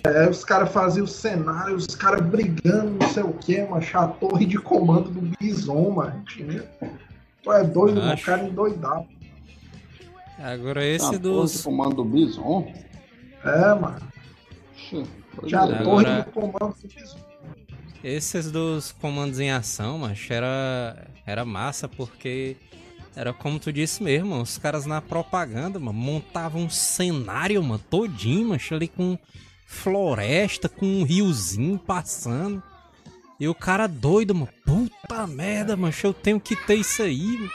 É, 0.05 0.29
os 0.29 0.43
caras 0.45 0.71
faziam 0.71 1.03
o 1.05 1.07
cenário, 1.07 1.75
os 1.75 1.87
caras 1.87 2.21
brigando, 2.25 2.91
não 2.99 3.09
sei 3.09 3.23
o 3.23 3.33
que, 3.33 3.61
mano. 3.63 3.83
A 3.93 4.07
torre 4.07 4.45
de 4.45 4.57
comando 4.57 5.09
do 5.09 5.21
Bison, 5.39 5.89
mano. 5.91 6.23
Tu 7.43 7.51
é 7.51 7.63
doido, 7.63 8.01
mano. 8.01 8.13
O 8.13 8.21
cara 8.21 8.43
endoidado. 8.43 9.05
Agora 10.37 10.85
esse 10.85 11.15
Ah, 11.15 11.17
dos. 11.17 11.57
pô, 11.61 11.69
comando 11.69 11.95
do 11.95 12.05
Bison. 12.05 12.71
É, 13.43 13.73
mano. 13.73 13.99
Tinha 15.45 15.61
a 15.61 15.69
é. 15.69 15.79
Agora- 15.79 15.83
torre 15.83 16.21
de 16.23 16.31
comando 16.31 16.75
do 16.81 16.87
Bison. 16.87 17.17
Esses 18.03 18.49
dos 18.49 18.93
comandos 18.93 19.39
em 19.41 19.51
ação, 19.51 19.97
macho, 19.97 20.31
era, 20.31 21.05
era 21.25 21.43
massa 21.43 21.85
porque 21.85 22.55
era 23.13 23.33
como 23.33 23.59
tu 23.59 23.73
disse 23.73 24.01
mesmo, 24.01 24.41
os 24.41 24.57
caras 24.57 24.85
na 24.85 25.01
propaganda, 25.01 25.77
mano, 25.79 25.99
montavam 25.99 26.61
um 26.61 26.69
cenário, 26.69 27.61
mano, 27.61 27.81
todinho, 27.89 28.47
macho, 28.49 28.73
ali 28.73 28.87
com 28.87 29.17
floresta, 29.69 30.67
com 30.67 30.85
um 30.85 31.03
riozinho 31.03 31.77
passando. 31.77 32.61
E 33.39 33.47
o 33.47 33.53
cara 33.53 33.87
doido, 33.87 34.33
mano, 34.33 34.49
puta 34.65 35.27
merda, 35.27 35.77
macho, 35.77 36.07
eu 36.07 36.13
tenho 36.13 36.39
que 36.39 36.55
ter 36.55 36.75
isso 36.75 37.03
aí, 37.03 37.37
mano. 37.37 37.51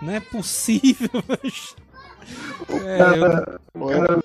Não 0.00 0.12
é 0.12 0.20
possível. 0.20 1.10
É, 2.70 3.00
eu, 3.18 3.82
O 3.82 3.88
cara 3.88 4.22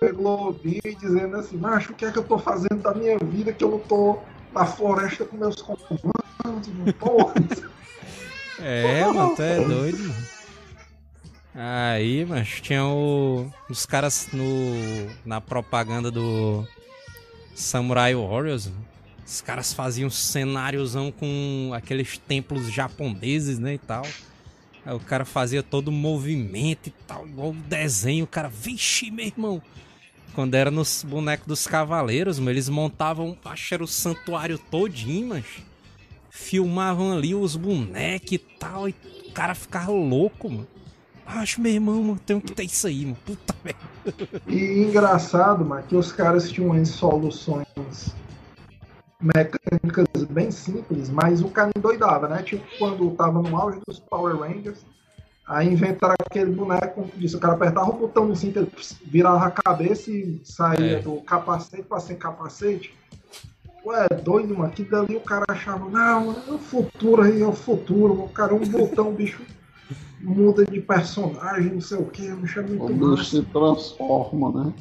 vê 0.00 0.12
Globinho 0.12 0.80
e 0.84 0.94
dizendo 0.94 1.36
assim, 1.36 1.56
macho, 1.56 1.92
o 1.92 1.94
que 1.94 2.04
é 2.04 2.12
que 2.12 2.18
eu 2.18 2.22
tô 2.22 2.38
fazendo 2.38 2.76
da 2.76 2.94
minha 2.94 3.18
vida 3.18 3.52
que 3.52 3.64
eu 3.64 3.70
não 3.72 3.78
tô 3.80 4.20
na 4.54 4.64
floresta 4.64 5.24
com 5.24 5.36
meus 5.36 5.60
comandos, 5.60 6.68
não 6.68 6.92
tô. 6.92 7.32
É, 8.60 9.04
mano, 9.04 9.34
tu 9.34 9.42
é 9.42 9.56
doido, 9.56 9.98
mano. 9.98 10.26
Aí, 11.54 12.24
mas 12.24 12.60
tinha 12.60 12.84
o, 12.84 13.50
os 13.68 13.84
caras 13.84 14.28
no, 14.32 14.44
na 15.24 15.40
propaganda 15.40 16.10
do 16.10 16.66
Samurai 17.54 18.14
Warriors. 18.14 18.70
Os 19.26 19.40
caras 19.40 19.72
faziam 19.72 20.08
cenáriozão 20.08 21.12
com 21.12 21.70
aqueles 21.74 22.16
templos 22.18 22.72
japoneses, 22.72 23.58
né, 23.58 23.74
e 23.74 23.78
tal. 23.78 24.06
Aí 24.84 24.94
o 24.94 25.00
cara 25.00 25.24
fazia 25.24 25.62
todo 25.62 25.88
o 25.88 25.92
movimento 25.92 26.88
e 26.88 26.90
tal, 27.06 27.26
igual 27.26 27.50
o 27.50 27.54
desenho. 27.54 28.24
O 28.24 28.28
cara, 28.28 28.48
vixe, 28.48 29.10
meu 29.10 29.26
irmão. 29.26 29.62
Quando 30.34 30.54
era 30.54 30.70
nos 30.70 31.04
bonecos 31.06 31.46
dos 31.46 31.66
cavaleiros, 31.66 32.38
mano, 32.38 32.50
eles 32.50 32.68
montavam, 32.68 33.36
acho 33.44 33.68
que 33.68 33.74
era 33.74 33.84
o 33.84 33.88
santuário 33.88 34.58
todinho, 34.58 35.28
mas 35.28 35.44
filmavam 36.30 37.12
ali 37.12 37.34
os 37.34 37.54
bonecos 37.54 38.32
e 38.32 38.38
tal, 38.38 38.88
e 38.88 38.94
o 39.28 39.32
cara 39.32 39.54
ficava 39.54 39.92
louco, 39.92 40.48
mano. 40.48 40.66
Acho, 41.26 41.60
meu 41.60 41.72
irmão, 41.72 42.02
mano, 42.02 42.20
tenho 42.26 42.40
que 42.40 42.52
ter 42.52 42.64
isso 42.64 42.86
aí, 42.86 43.04
mano. 43.04 43.16
Puta 43.24 43.54
merda. 43.64 43.80
E 44.48 44.82
engraçado, 44.82 45.64
mano, 45.64 45.82
que 45.84 45.96
os 45.96 46.12
caras 46.12 46.50
tinham 46.50 46.72
as 46.72 46.88
soluções 46.88 48.14
mecânicas 49.20 50.06
bem 50.28 50.50
simples, 50.50 51.08
mas 51.08 51.40
o 51.40 51.48
cara 51.48 51.70
endoidava, 51.76 52.28
né? 52.28 52.42
Tipo 52.42 52.64
quando 52.78 53.10
tava 53.12 53.40
no 53.40 53.56
auge 53.56 53.78
dos 53.86 54.00
Power 54.00 54.36
Rangers, 54.36 54.84
aí 55.46 55.68
inventaram 55.68 56.16
aquele 56.28 56.50
boneco, 56.50 57.08
disse, 57.16 57.36
o 57.36 57.38
cara 57.38 57.54
apertava 57.54 57.90
o 57.90 57.98
botão 57.98 58.26
no 58.26 58.34
cinto, 58.34 58.66
virava 59.06 59.46
a 59.46 59.50
cabeça 59.50 60.10
e 60.10 60.40
saía 60.44 60.98
É. 60.98 61.00
do 61.00 61.20
capacete 61.20 61.84
pra 61.84 62.00
sem 62.00 62.16
capacete. 62.16 62.92
Ué, 63.84 64.08
doido, 64.08 64.56
mano, 64.56 64.72
que 64.72 64.82
dali 64.84 65.16
o 65.16 65.20
cara 65.20 65.44
achava, 65.48 65.88
não, 65.88 66.32
é 66.32 66.52
o 66.52 66.58
futuro 66.58 67.22
aí, 67.22 67.40
é 67.40 67.46
o 67.46 67.52
futuro, 67.52 68.24
o 68.24 68.28
cara, 68.28 68.54
um 68.54 68.60
botão, 68.66 69.12
bicho 69.12 69.40
muda 70.22 70.64
de 70.64 70.80
personagem, 70.80 71.72
não 71.74 71.80
sei 71.80 71.98
o 71.98 72.04
que, 72.06 72.30
o 72.30 72.36
bicho 72.36 72.60
é 72.60 72.62
O 72.62 72.68
muito 72.68 72.86
bicho 72.94 73.06
massa. 73.16 73.24
se 73.24 73.42
transforma, 73.42 74.64
né? 74.64 74.72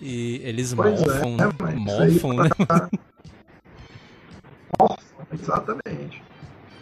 E 0.00 0.40
eles 0.44 0.72
Pois 0.74 1.00
é, 1.02 1.06
morfam, 1.06 1.36
né? 1.36 1.52
mas 1.58 1.74
Morfam, 1.74 2.34
né? 2.34 2.48
Exatamente. 5.32 6.22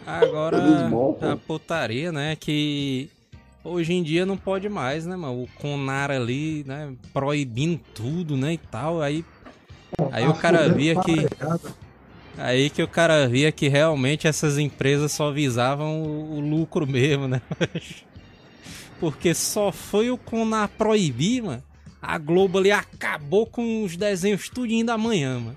Agora, 0.05 0.87
morfam. 0.89 1.31
a 1.31 1.37
putaria, 1.37 2.11
né? 2.11 2.35
Que 2.35 3.09
hoje 3.63 3.93
em 3.93 4.03
dia 4.03 4.25
não 4.25 4.37
pode 4.37 4.69
mais, 4.69 5.05
né, 5.05 5.15
mano? 5.15 5.43
O 5.43 5.47
Conar 5.59 6.11
ali, 6.11 6.63
né? 6.67 6.93
Proibindo 7.13 7.79
tudo, 7.93 8.37
né? 8.37 8.53
E 8.53 8.57
tal. 8.57 9.01
Aí, 9.01 9.25
aí 10.11 10.27
o 10.27 10.33
cara 10.35 10.59
fudendo 10.59 10.75
via 10.75 10.95
que. 11.01 11.15
parecada. 11.15 11.84
Aí 12.37 12.69
que 12.69 12.83
o 12.83 12.87
cara 12.87 13.27
via 13.27 13.51
que 13.51 13.67
realmente 13.69 14.27
essas 14.27 14.57
empresas 14.57 15.11
só 15.11 15.31
visavam 15.31 16.01
o, 16.03 16.37
o 16.37 16.39
lucro 16.39 16.85
mesmo, 16.87 17.27
né? 17.27 17.41
Porque 18.99 19.33
só 19.33 19.71
foi 19.71 20.09
o 20.09 20.17
Conar 20.17 20.67
proibir, 20.69 21.43
mano. 21.43 21.63
A 22.01 22.17
Globo 22.17 22.59
ali 22.59 22.71
acabou 22.71 23.45
com 23.45 23.83
os 23.83 23.95
desenhos 23.97 24.47
tudinho 24.49 24.85
da 24.85 24.97
manhã, 24.97 25.39
mano. 25.39 25.55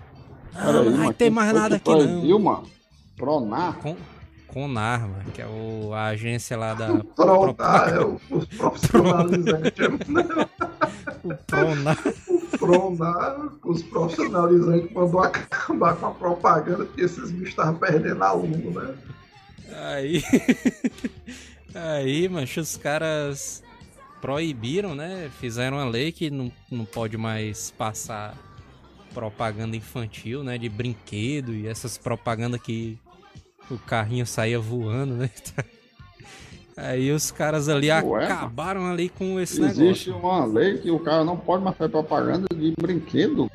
Ah, 0.55 0.65
Peraí, 0.67 0.85
não 0.91 0.97
vai 1.05 1.13
ter 1.15 1.31
mais 1.31 1.53
nada 1.53 1.77
aqui 1.77 1.91
não. 1.91 1.99
proibiu, 1.99 2.39
mano? 2.39 2.65
Pronar? 3.17 3.77
Com, 3.79 3.97
Conar, 4.47 5.01
mano, 5.03 5.25
que 5.35 5.43
é 5.43 5.47
o, 5.47 5.93
a 5.93 6.07
agência 6.07 6.57
lá 6.57 6.73
da. 6.75 6.89
Pronto, 7.15 7.61
ah, 7.61 7.87
é 7.91 8.01
o- 8.01 8.19
os 8.31 8.45
profissionalizantes. 8.47 9.73
O 11.23 11.35
Pronar. 11.47 11.99
Pronar, 12.69 13.49
os 13.65 13.83
profissionalizantes 13.83 14.93
mandou 14.93 15.21
acabar 15.21 15.97
com 15.97 16.07
a 16.07 16.11
propaganda 16.11 16.85
porque 16.85 17.03
esses 17.03 17.31
bichos 17.31 17.49
estavam 17.49 17.77
perdendo 17.77 18.23
aluno, 18.23 18.71
né? 18.71 18.95
Aí. 19.73 20.23
Aí, 21.75 22.29
mancho, 22.29 22.61
os 22.61 22.77
caras 22.77 23.63
proibiram, 24.21 24.95
né? 24.95 25.31
Fizeram 25.39 25.77
uma 25.77 25.89
lei 25.89 26.13
que 26.13 26.31
não, 26.31 26.51
não 26.71 26.85
pode 26.85 27.17
mais 27.17 27.71
passar 27.71 28.37
propaganda 29.15 29.77
infantil, 29.77 30.43
né? 30.43 30.59
De 30.59 30.69
brinquedo 30.69 31.55
e 31.55 31.67
essas 31.67 31.97
propagandas 31.97 32.61
que 32.61 32.99
o 33.71 33.79
carrinho 33.79 34.27
saía 34.27 34.59
voando, 34.59 35.15
né? 35.15 35.31
Aí 36.81 37.11
os 37.11 37.31
caras 37.31 37.69
ali 37.69 37.89
Ué, 37.91 38.25
acabaram 38.25 38.87
ali 38.91 39.09
com 39.09 39.41
esse 39.41 39.61
Existe 39.63 40.11
negócio. 40.11 40.17
uma 40.17 40.45
lei 40.47 40.79
que 40.79 40.91
o 40.91 40.99
cara 41.01 41.25
não 41.25 41.37
pode 41.37 41.65
mais 41.65 41.77
fazer 41.77 41.91
propaganda 41.91 42.47
de 42.55 42.73
brinquedo. 42.81 43.51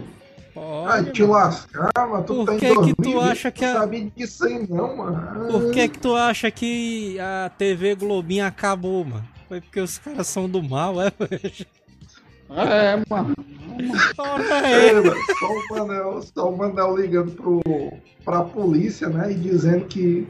Ai, 0.86 1.04
Pode, 1.04 1.12
te 1.14 1.22
mano. 1.22 1.34
lascar, 1.34 1.92
mano. 1.98 2.24
Tu 2.26 2.36
Por 2.36 2.46
tá 2.46 2.54
em 2.56 2.60
que 2.60 2.68
que 2.68 2.74
tu 2.74 2.96
2020, 3.04 3.18
acha 3.32 3.52
que 3.52 3.66
a- 3.66 3.74
sabe 3.74 4.12
disso 4.16 4.46
aí, 4.46 4.68
não, 4.70 4.96
mano. 4.98 5.48
Por 5.52 5.72
que 5.72 5.88
que 5.88 6.00
tu 6.00 6.16
acha 6.16 6.52
que 6.52 7.18
a 7.20 7.50
TV 7.58 7.96
Globinho 7.96 8.46
acabou, 8.46 9.04
mano? 9.06 9.26
Foi 9.48 9.62
porque 9.62 9.80
os 9.80 9.98
caras 9.98 10.28
são 10.28 10.48
do 10.50 10.62
mal, 10.62 11.02
é? 11.02 11.12
É, 12.50 13.02
mano. 13.10 13.34
É, 14.64 14.88
é. 14.90 14.94
mano, 14.94 15.16
só 15.40 15.48
o 15.48 15.70
Manel, 15.80 16.22
só 16.22 16.50
o 16.52 16.58
Manel 16.58 16.98
ligando 16.98 17.32
pro, 17.32 17.62
pra 18.24 18.44
polícia, 18.44 19.10
né? 19.10 19.32
E 19.32 19.36
dizendo 19.36 19.86
que 19.86 20.28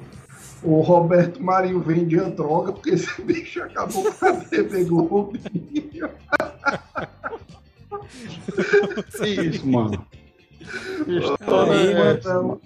o 0.64 0.82
Roberto 0.82 1.41
Marinho 1.41 1.80
vendia 1.80 2.24
droga 2.30 2.72
porque 2.74 2.91
esse 2.91 3.09
bicho 3.22 3.61
acabou 3.61 4.03
com 4.11 4.26
a 4.26 4.34
TV 4.34 4.84
Globo. 4.86 5.34
Que 9.18 9.28
isso, 9.47 9.68
mano. 9.68 10.05
Que 11.05 11.18
história 11.20 11.74
Aí, 11.74 11.88
é 11.93 12.11
essa, 12.18 12.30
Manel, 12.34 12.43
mano? 12.47 12.61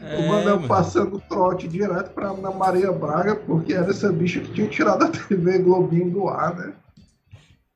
É, 0.00 0.16
o 0.16 0.28
Manel 0.28 0.56
mano. 0.56 0.68
passando 0.68 1.22
trote 1.28 1.66
direto 1.68 2.10
pra 2.12 2.30
Ana 2.30 2.50
Maria 2.50 2.92
Braga, 2.92 3.34
porque 3.36 3.72
era 3.72 3.90
essa 3.90 4.12
bicha 4.12 4.40
que 4.40 4.52
tinha 4.52 4.68
tirado 4.68 5.04
a 5.04 5.08
TV 5.08 5.58
Globinho 5.58 6.10
do 6.10 6.28
ar, 6.28 6.54
né? 6.56 6.72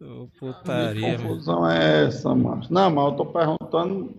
Ô, 0.01 0.27
Que 0.29 0.39
Putaria, 0.41 1.16
mano. 1.18 1.29
confusão 1.29 1.68
é 1.70 2.07
essa, 2.07 2.35
mano? 2.35 2.62
Não, 2.70 2.91
mas 2.91 3.05
eu 3.05 3.12
tô 3.16 3.27
perguntando. 3.27 4.14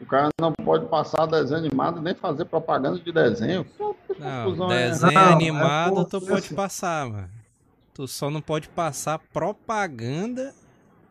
O 0.00 0.06
cara 0.06 0.28
não 0.40 0.52
pode 0.52 0.86
passar 0.86 1.26
desenho 1.26 1.58
animado 1.60 2.00
nem 2.02 2.14
fazer 2.14 2.44
propaganda 2.46 2.98
de 2.98 3.12
desenho. 3.12 3.64
Não, 4.18 4.70
é 4.72 4.88
desenho 4.90 5.12
Não, 5.12 5.20
é 5.20 5.32
animado 5.32 6.04
tu 6.04 6.18
porque 6.20 6.32
pode 6.32 6.54
passar, 6.54 7.08
mano. 7.08 7.30
Tu 7.94 8.08
só 8.08 8.28
não 8.28 8.40
pode 8.40 8.68
passar 8.68 9.18
propaganda 9.32 10.52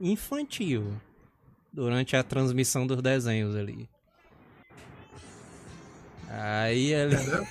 infantil 0.02 0.94
durante 1.72 2.16
a 2.16 2.24
transmissão 2.24 2.86
dos 2.86 3.02
desenhos 3.02 3.56
ali. 3.56 3.90
Aí, 6.30 6.94
ali- 6.94 7.48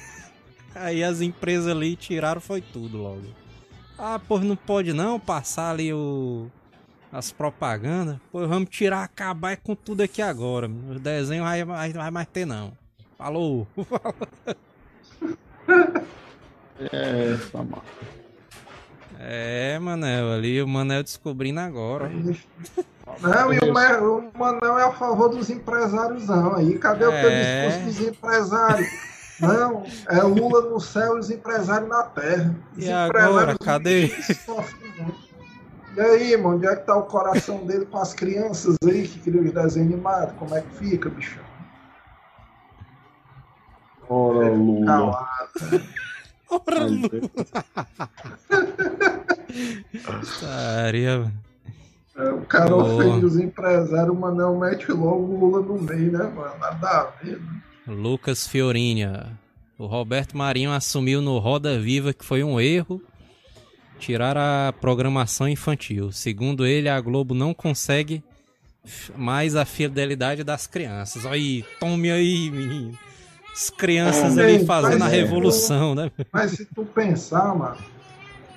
aí 0.74 1.05
as 1.05 1.20
empresas 1.20 1.68
ali 1.68 1.97
tiraram 1.97 2.41
foi 2.41 2.61
tudo 2.61 2.99
logo. 2.99 3.22
Ah, 3.99 4.20
pois 4.26 4.43
não 4.43 4.57
pode 4.57 4.93
não 4.93 5.18
passar 5.18 5.70
ali 5.70 5.93
o 5.93 6.51
as 7.13 7.31
propagandas. 7.31 8.17
Pois 8.33 8.49
vamos 8.49 8.71
tirar, 8.71 9.05
acabar 9.05 9.57
com 9.59 9.75
tudo 9.75 10.03
aqui 10.03 10.23
agora. 10.23 10.67
O 10.67 10.99
desenho 10.99 11.45
vai, 11.45 11.65
vai, 11.65 11.93
vai 11.93 12.11
mais 12.11 12.27
ter 12.29 12.47
não. 12.47 12.73
Falou. 13.19 13.67
É 16.91 17.35
essa, 17.35 17.59
mano. 17.59 17.83
É, 19.21 19.79
Manel, 19.79 20.33
ali 20.33 20.61
o 20.61 20.67
Manel 20.67 21.03
descobrindo 21.05 21.61
agora. 21.61 22.11
Não, 23.21 23.53
e 23.53 23.59
o, 23.59 23.71
o 23.71 24.39
Manel 24.39 24.79
é 24.79 24.85
a 24.85 24.93
favor 24.93 25.29
dos 25.29 25.49
empresários, 25.49 26.27
não. 26.27 26.57
Aí, 26.57 26.77
cadê 26.79 27.05
o 27.05 27.11
teu 27.11 27.31
É. 27.31 27.69
discurso 27.69 27.87
dos 27.87 28.09
empresários? 28.09 28.89
Não, 29.39 29.85
é 30.09 30.23
Lula 30.23 30.63
no 30.71 30.81
céu 30.81 31.17
e 31.17 31.21
os 31.21 31.31
empresários 31.31 31.89
na 31.89 32.03
terra. 32.05 32.55
Os 32.77 32.85
E 32.85 32.91
agora, 32.91 33.53
empresários 33.53 33.59
cadê? 33.59 34.09
sofrem. 34.45 34.93
E 35.97 36.01
aí, 36.01 36.36
mano, 36.36 36.57
onde 36.57 36.66
é 36.66 36.74
que 36.76 36.86
tá 36.86 36.97
o 36.97 37.03
coração 37.03 37.66
dele 37.66 37.84
com 37.86 37.99
as 37.99 38.14
crianças 38.14 38.76
aí 38.84 39.07
que 39.07 39.18
criam 39.20 39.45
os 39.45 39.53
desenhos 39.53 39.93
animados? 39.93 40.34
Como 40.38 40.55
é 40.55 40.62
que 40.62 40.74
fica, 40.76 41.09
bicho? 41.11 41.38
Ora, 44.09 44.51
Lula. 44.51 44.86
Calado. 44.86 45.82
Ora, 46.66 46.80
mano. 46.80 47.11
É, 52.16 52.30
O 52.30 52.43
cara 52.43 52.68
Boa. 52.70 52.84
ofende 52.84 53.24
os 53.24 53.36
empresários, 53.38 54.14
o 54.14 54.18
Manel 54.18 54.59
mete 54.59 54.90
logo 54.93 55.24
o 55.24 55.38
Lula 55.38 55.61
no 55.62 55.80
meio, 55.80 56.12
né, 56.12 56.24
mano? 56.24 56.59
Nada 56.59 56.88
a 56.88 57.05
ver. 57.22 57.38
né? 57.40 57.62
Lucas 57.86 58.47
Fiorini. 58.47 59.05
O 59.78 59.86
Roberto 59.86 60.36
Marinho 60.36 60.72
assumiu 60.72 61.20
no 61.22 61.38
Roda 61.38 61.78
Viva 61.78 62.12
que 62.12 62.24
foi 62.24 62.45
um 62.45 62.61
erro 62.61 63.03
tirar 64.03 64.37
a 64.37 64.73
programação 64.73 65.49
infantil. 65.49 66.11
Segundo 66.11 66.67
ele, 66.67 66.89
a 66.89 67.01
Globo 67.01 67.35
não 67.35 67.55
consegue 67.55 68.23
mais 69.17 69.55
a 69.55 69.65
fidelidade 69.65 70.43
das 70.43 70.67
crianças. 70.67 71.25
Aí, 71.25 71.65
tome 71.79 72.11
aí, 72.11 72.51
menino. 72.51 72.99
As 73.53 73.71
crianças 73.71 74.37
É, 74.37 74.43
ali 74.43 74.59
mas 74.59 74.67
fazendo 74.67 75.05
a 75.05 75.09
revolução, 75.09 75.95
né? 75.95 76.11
Mas 76.33 76.51
se 76.53 76.65
tu 76.65 76.85
pensar, 76.85 77.55
mano, 77.55 77.77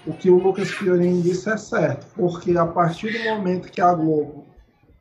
o 0.07 0.13
que 0.13 0.31
o 0.31 0.39
Lucas 0.39 0.71
Fiorini 0.71 1.21
disse 1.21 1.47
é 1.47 1.57
certo. 1.57 2.07
Porque 2.15 2.57
a 2.57 2.65
partir 2.65 3.11
do 3.11 3.23
momento 3.25 3.69
que 3.69 3.81
a 3.81 3.93
Globo 3.93 4.47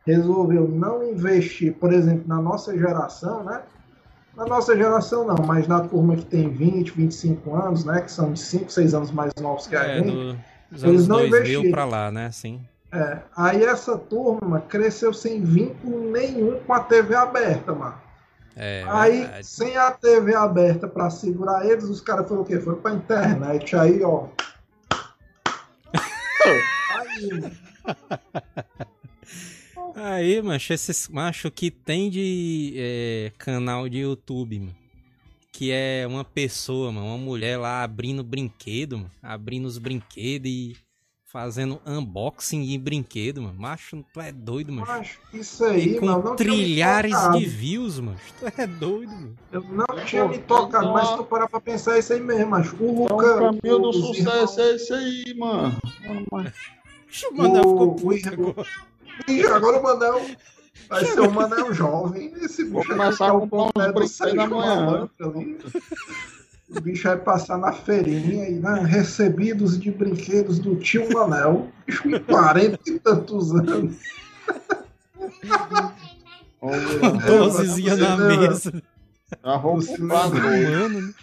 resolveu 0.06 0.68
não 0.68 1.08
investir, 1.10 1.72
por 1.72 1.90
exemplo, 1.90 2.24
na 2.26 2.42
nossa 2.42 2.76
geração, 2.76 3.44
né? 3.44 3.62
Na 4.36 4.44
nossa 4.46 4.76
geração 4.76 5.24
não, 5.26 5.36
mas 5.46 5.68
na 5.68 5.80
turma 5.80 6.16
que 6.16 6.24
tem 6.24 6.48
20, 6.50 6.90
25 6.92 7.54
anos, 7.54 7.84
né? 7.84 8.00
Que 8.00 8.10
são 8.10 8.32
de 8.32 8.40
5, 8.40 8.70
6 8.70 8.94
anos 8.94 9.10
mais 9.12 9.32
novos 9.40 9.66
que 9.66 9.76
a 9.76 9.84
É, 9.84 9.98
gente. 9.98 10.10
do, 10.10 10.38
Eles 10.88 11.06
não 11.06 11.18
2000 11.18 11.38
investiram. 11.40 11.70
pra 11.70 11.84
lá, 11.84 12.10
né? 12.10 12.26
Assim. 12.26 12.60
É, 12.92 13.18
aí 13.36 13.64
essa 13.64 13.96
turma 13.98 14.60
cresceu 14.60 15.12
sem 15.12 15.42
vínculo 15.42 16.10
nenhum 16.10 16.58
com 16.60 16.72
a 16.72 16.80
TV 16.80 17.14
aberta, 17.14 17.72
mano. 17.72 17.94
É, 18.56 18.84
Aí, 18.88 19.20
verdade. 19.22 19.46
sem 19.46 19.76
a 19.76 19.90
TV 19.90 20.32
aberta 20.36 20.86
pra 20.86 21.10
segurar 21.10 21.66
eles, 21.66 21.84
os 21.84 22.00
caras 22.00 22.28
foram 22.28 22.42
o 22.42 22.44
quê? 22.44 22.60
Foi 22.60 22.76
pra 22.76 22.92
internet. 22.92 23.74
Aí, 23.74 24.00
ó. 24.04 24.26
Aí, 26.94 27.40
mano. 27.40 27.50
Aí, 29.94 30.42
macho, 30.42 30.72
esses 30.72 31.08
macho 31.08 31.50
que 31.50 31.70
tem 31.70 32.10
de 32.10 32.74
é, 32.76 33.32
canal 33.38 33.88
de 33.88 33.98
YouTube, 33.98 34.58
mano. 34.58 34.74
Que 35.52 35.70
é 35.70 36.04
uma 36.08 36.24
pessoa, 36.24 36.90
mano, 36.90 37.06
uma 37.06 37.18
mulher 37.18 37.56
lá 37.58 37.84
abrindo 37.84 38.24
brinquedo, 38.24 38.98
mano. 38.98 39.10
Abrindo 39.22 39.66
os 39.66 39.78
brinquedos 39.78 40.50
e 40.50 40.76
fazendo 41.24 41.80
unboxing 41.86 42.64
de 42.64 42.76
brinquedo, 42.76 43.40
mano. 43.40 43.54
Macho, 43.56 44.04
tu 44.12 44.20
é 44.20 44.32
doido, 44.32 44.72
mano. 44.72 44.84
Macho, 44.86 45.20
isso 45.32 45.64
aí, 45.64 45.94
E 45.94 45.98
com 46.00 46.06
mano, 46.06 46.24
não 46.24 46.36
tinha 46.36 46.50
me 46.50 46.56
trilhares 46.56 47.14
de 47.38 47.46
views, 47.46 48.00
mano. 48.00 48.18
Tu 48.40 48.46
é 48.60 48.66
doido, 48.66 49.12
mano. 49.12 49.36
Eu 49.52 49.62
não 49.62 50.04
tinha 50.04 50.26
me 50.26 50.38
tocado, 50.38 50.92
mas 50.92 51.10
tu 51.14 51.22
parar 51.24 51.48
pra 51.48 51.60
pensar, 51.60 51.94
é 51.94 51.98
isso 52.00 52.12
aí 52.12 52.20
mesmo, 52.20 52.50
macho. 52.50 52.74
O 52.80 53.04
Então, 53.04 53.16
Luca. 53.16 53.36
o 53.36 53.38
caminho 53.60 53.78
do 53.78 53.92
sucesso 53.92 54.60
é 54.60 54.74
esse 54.74 54.92
aí, 54.92 55.34
mano. 55.38 55.76
Mano, 56.32 56.52
O 57.30 57.36
Manel 57.36 57.62
ficou 57.62 57.88
O- 57.90 57.94
puto 57.94 58.60
o- 58.60 58.66
agora. 59.20 59.32
Ih, 59.32 59.46
agora 59.46 59.78
o 59.78 59.82
Manel 59.82 60.26
vai 60.88 61.04
ser 61.04 61.20
o 61.20 61.30
Manel 61.30 61.72
jovem. 61.72 62.32
Esse 62.42 62.64
Vou 62.64 62.82
bicho 62.82 62.92
começar 62.92 63.32
vai 63.32 63.36
a 63.36 63.40
comprar 63.40 63.62
uns 63.62 63.92
brinquedos. 63.92 64.50
Malandro 64.50 65.10
ali. 65.20 65.58
O 66.70 66.80
bicho 66.80 67.06
vai 67.06 67.18
passar 67.18 67.58
na 67.58 67.72
feirinha 67.72 68.48
e 68.48 68.54
né, 68.54 68.82
recebidos 68.84 69.78
de 69.78 69.90
brinquedos 69.90 70.58
do 70.58 70.76
tio 70.76 71.12
Manel. 71.12 71.68
Bicho 71.86 72.02
com 72.02 72.18
40 72.20 72.78
e 72.86 72.98
tantos 72.98 73.54
anos. 73.54 73.94
Dozezinha 77.26 77.96
na 77.96 78.16
mesa. 78.16 78.82
Dois. 79.42 79.98
Mano, 79.98 80.34
né? 80.34 81.14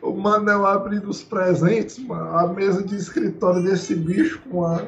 O 0.00 0.12
Manel 0.12 0.66
abrindo 0.66 1.10
os 1.10 1.22
presentes, 1.22 1.98
mano. 1.98 2.38
A 2.38 2.46
mesa 2.46 2.82
de 2.82 2.96
escritório 2.96 3.62
desse 3.62 3.94
bicho 3.94 4.40
com 4.50 4.64
a 4.64 4.86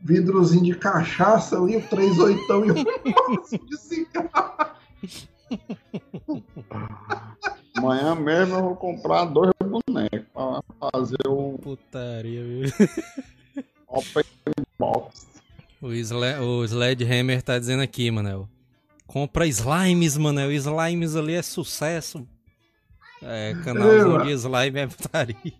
vidrozinho 0.00 0.64
de 0.64 0.74
cachaça 0.74 1.56
ali, 1.56 1.76
o 1.76 1.82
38 1.82 2.40
e 2.40 2.72
um 2.72 3.36
maço 3.36 3.58
de 3.66 3.76
cigarro. 3.76 4.78
Amanhã 7.76 8.14
mesmo 8.14 8.56
eu 8.56 8.62
vou 8.62 8.76
comprar 8.76 9.24
dois 9.24 9.52
bonecos 9.60 10.26
pra 10.32 10.62
fazer 10.80 11.26
o 11.26 11.58
Putaria, 11.58 12.44
viu? 12.44 12.70
Open 13.86 14.24
Box. 14.78 15.26
O, 15.80 15.92
Sle 15.92 16.38
o 16.40 16.64
Sledgehammer 16.64 17.42
tá 17.42 17.58
dizendo 17.58 17.82
aqui, 17.82 18.10
Manel. 18.10 18.48
Compra 19.06 19.46
slimes, 19.46 20.16
Manel. 20.16 20.52
Slimes 20.52 21.16
ali 21.16 21.34
é 21.34 21.42
sucesso. 21.42 22.26
É, 23.22 23.54
canalzinho 23.64 24.24
de 24.24 24.32
slime 24.32 24.80
é 24.80 24.86
putaria. 24.86 25.54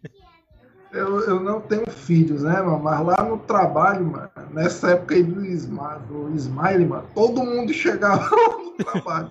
Eu, 0.91 1.21
eu 1.21 1.41
não 1.41 1.61
tenho 1.61 1.89
filhos, 1.91 2.43
né, 2.43 2.61
mano? 2.63 2.83
Mas 2.83 3.05
lá 3.05 3.23
no 3.23 3.39
trabalho, 3.39 4.07
mano, 4.07 4.31
nessa 4.53 4.93
época 4.93 5.15
aí 5.15 5.23
do, 5.23 5.45
Isma, 5.45 6.01
do 6.09 6.35
Smile, 6.35 6.87
mano, 6.87 7.05
todo 7.15 7.45
mundo 7.45 7.73
chegava 7.73 8.23
lá 8.35 8.59
no 8.59 8.73
trabalho. 8.73 9.31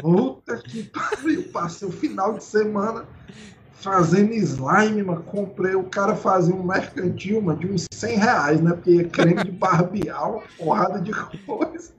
Puta 0.00 0.58
que 0.58 0.82
pariu, 0.84 1.44
passei 1.52 1.88
o 1.88 1.92
final 1.92 2.34
de 2.34 2.44
semana 2.44 3.04
fazendo 3.80 4.34
slime, 4.34 5.02
mano. 5.02 5.22
Comprei, 5.22 5.74
o 5.74 5.84
cara 5.84 6.14
fazia 6.14 6.54
um 6.54 6.62
mercantil, 6.62 7.40
mano, 7.40 7.58
de 7.58 7.66
uns 7.66 7.86
100 7.92 8.16
reais, 8.16 8.60
né? 8.60 8.72
Porque 8.72 9.04
creme 9.04 9.44
de 9.44 9.52
barbear, 9.52 10.30
uma 10.30 10.42
porrada 10.58 11.00
de 11.00 11.12
coisa. 11.46 11.92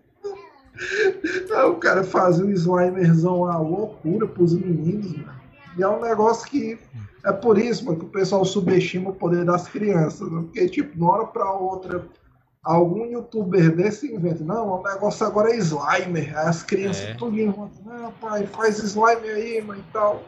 O 1.70 1.76
cara 1.76 2.04
fazia 2.04 2.46
um 2.46 2.52
slimerzão 2.52 3.46
a 3.46 3.58
loucura 3.58 4.28
pros 4.28 4.54
meninos, 4.54 5.16
mano. 5.18 5.41
E 5.78 5.84
é 5.84 5.88
um 5.88 6.02
negócio 6.02 6.50
que 6.50 6.78
é 7.24 7.32
por 7.32 7.58
isso 7.58 7.86
mano, 7.86 8.00
que 8.00 8.06
o 8.06 8.10
pessoal 8.10 8.44
subestima 8.44 9.10
o 9.12 9.14
poder 9.14 9.46
das 9.46 9.68
crianças. 9.68 10.32
Né? 10.32 10.42
Porque, 10.42 10.68
tipo, 10.70 10.96
de 10.96 11.02
uma 11.02 11.14
hora 11.14 11.28
pra 11.28 11.52
outra, 11.52 12.06
algum 12.64 13.06
youtuber 13.06 13.76
desse 13.76 14.14
inventa. 14.14 14.44
Não, 14.44 14.68
o 14.68 14.84
negócio 14.84 15.26
agora 15.26 15.52
é 15.52 15.58
slimer. 15.58 16.38
As 16.38 16.64
crianças 16.64 17.04
É. 17.04 17.14
tudo 17.14 17.40
inventam. 17.40 17.72
Não, 17.86 18.12
pai, 18.14 18.46
faz 18.48 18.80
slime 18.80 19.28
aí, 19.30 19.62
mãe, 19.62 19.80
e 19.80 19.92
tal. 19.94 20.24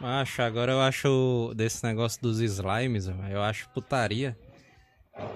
Acho, 0.00 0.42
agora 0.42 0.72
eu 0.72 0.80
acho 0.80 1.54
desse 1.56 1.82
negócio 1.82 2.20
dos 2.20 2.38
slimes, 2.40 3.08
eu 3.30 3.42
acho 3.42 3.68
putaria. 3.70 4.36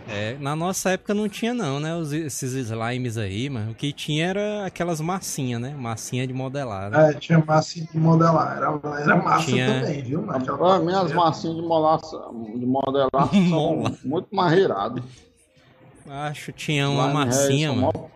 É, 0.08 0.36
na 0.38 0.54
nossa 0.56 0.90
época 0.90 1.14
não 1.14 1.28
tinha 1.28 1.54
não, 1.54 1.78
né? 1.80 1.94
Os, 1.96 2.12
esses 2.12 2.52
slimes 2.52 3.16
aí, 3.16 3.48
mano. 3.48 3.70
O 3.70 3.74
que 3.74 3.92
tinha 3.92 4.26
era 4.26 4.66
aquelas 4.66 5.00
massinhas, 5.00 5.60
né? 5.60 5.74
Massinha 5.74 6.26
de 6.26 6.32
modelar, 6.34 6.90
né? 6.90 7.10
É, 7.10 7.14
tinha 7.14 7.38
massa 7.38 7.80
de 7.80 7.98
modelar. 7.98 8.56
Era, 8.56 8.80
era 9.02 9.16
massa 9.16 9.44
Tinha- 9.46 9.80
também, 9.80 10.02
viu? 10.02 10.20
mano? 10.22 10.36
Aquela 10.38 10.58
Pra 10.58 10.78
mim, 10.80 10.92
as 10.92 11.12
massinhas 11.12 11.56
de, 11.56 11.62
molaça, 11.62 12.16
de 12.56 12.66
modelar 12.66 13.30
são 13.32 13.40
Mola. 13.76 13.98
muito 14.04 14.28
mais 14.34 14.58
iradas. 14.58 15.02
Acho 16.08 16.52
tinha 16.52 16.88
uma 16.90 17.04
Slime 17.06 17.24
massinha, 17.26 17.68
Harrison, 17.70 17.74
mano. 17.86 17.92
mó- 17.94 18.10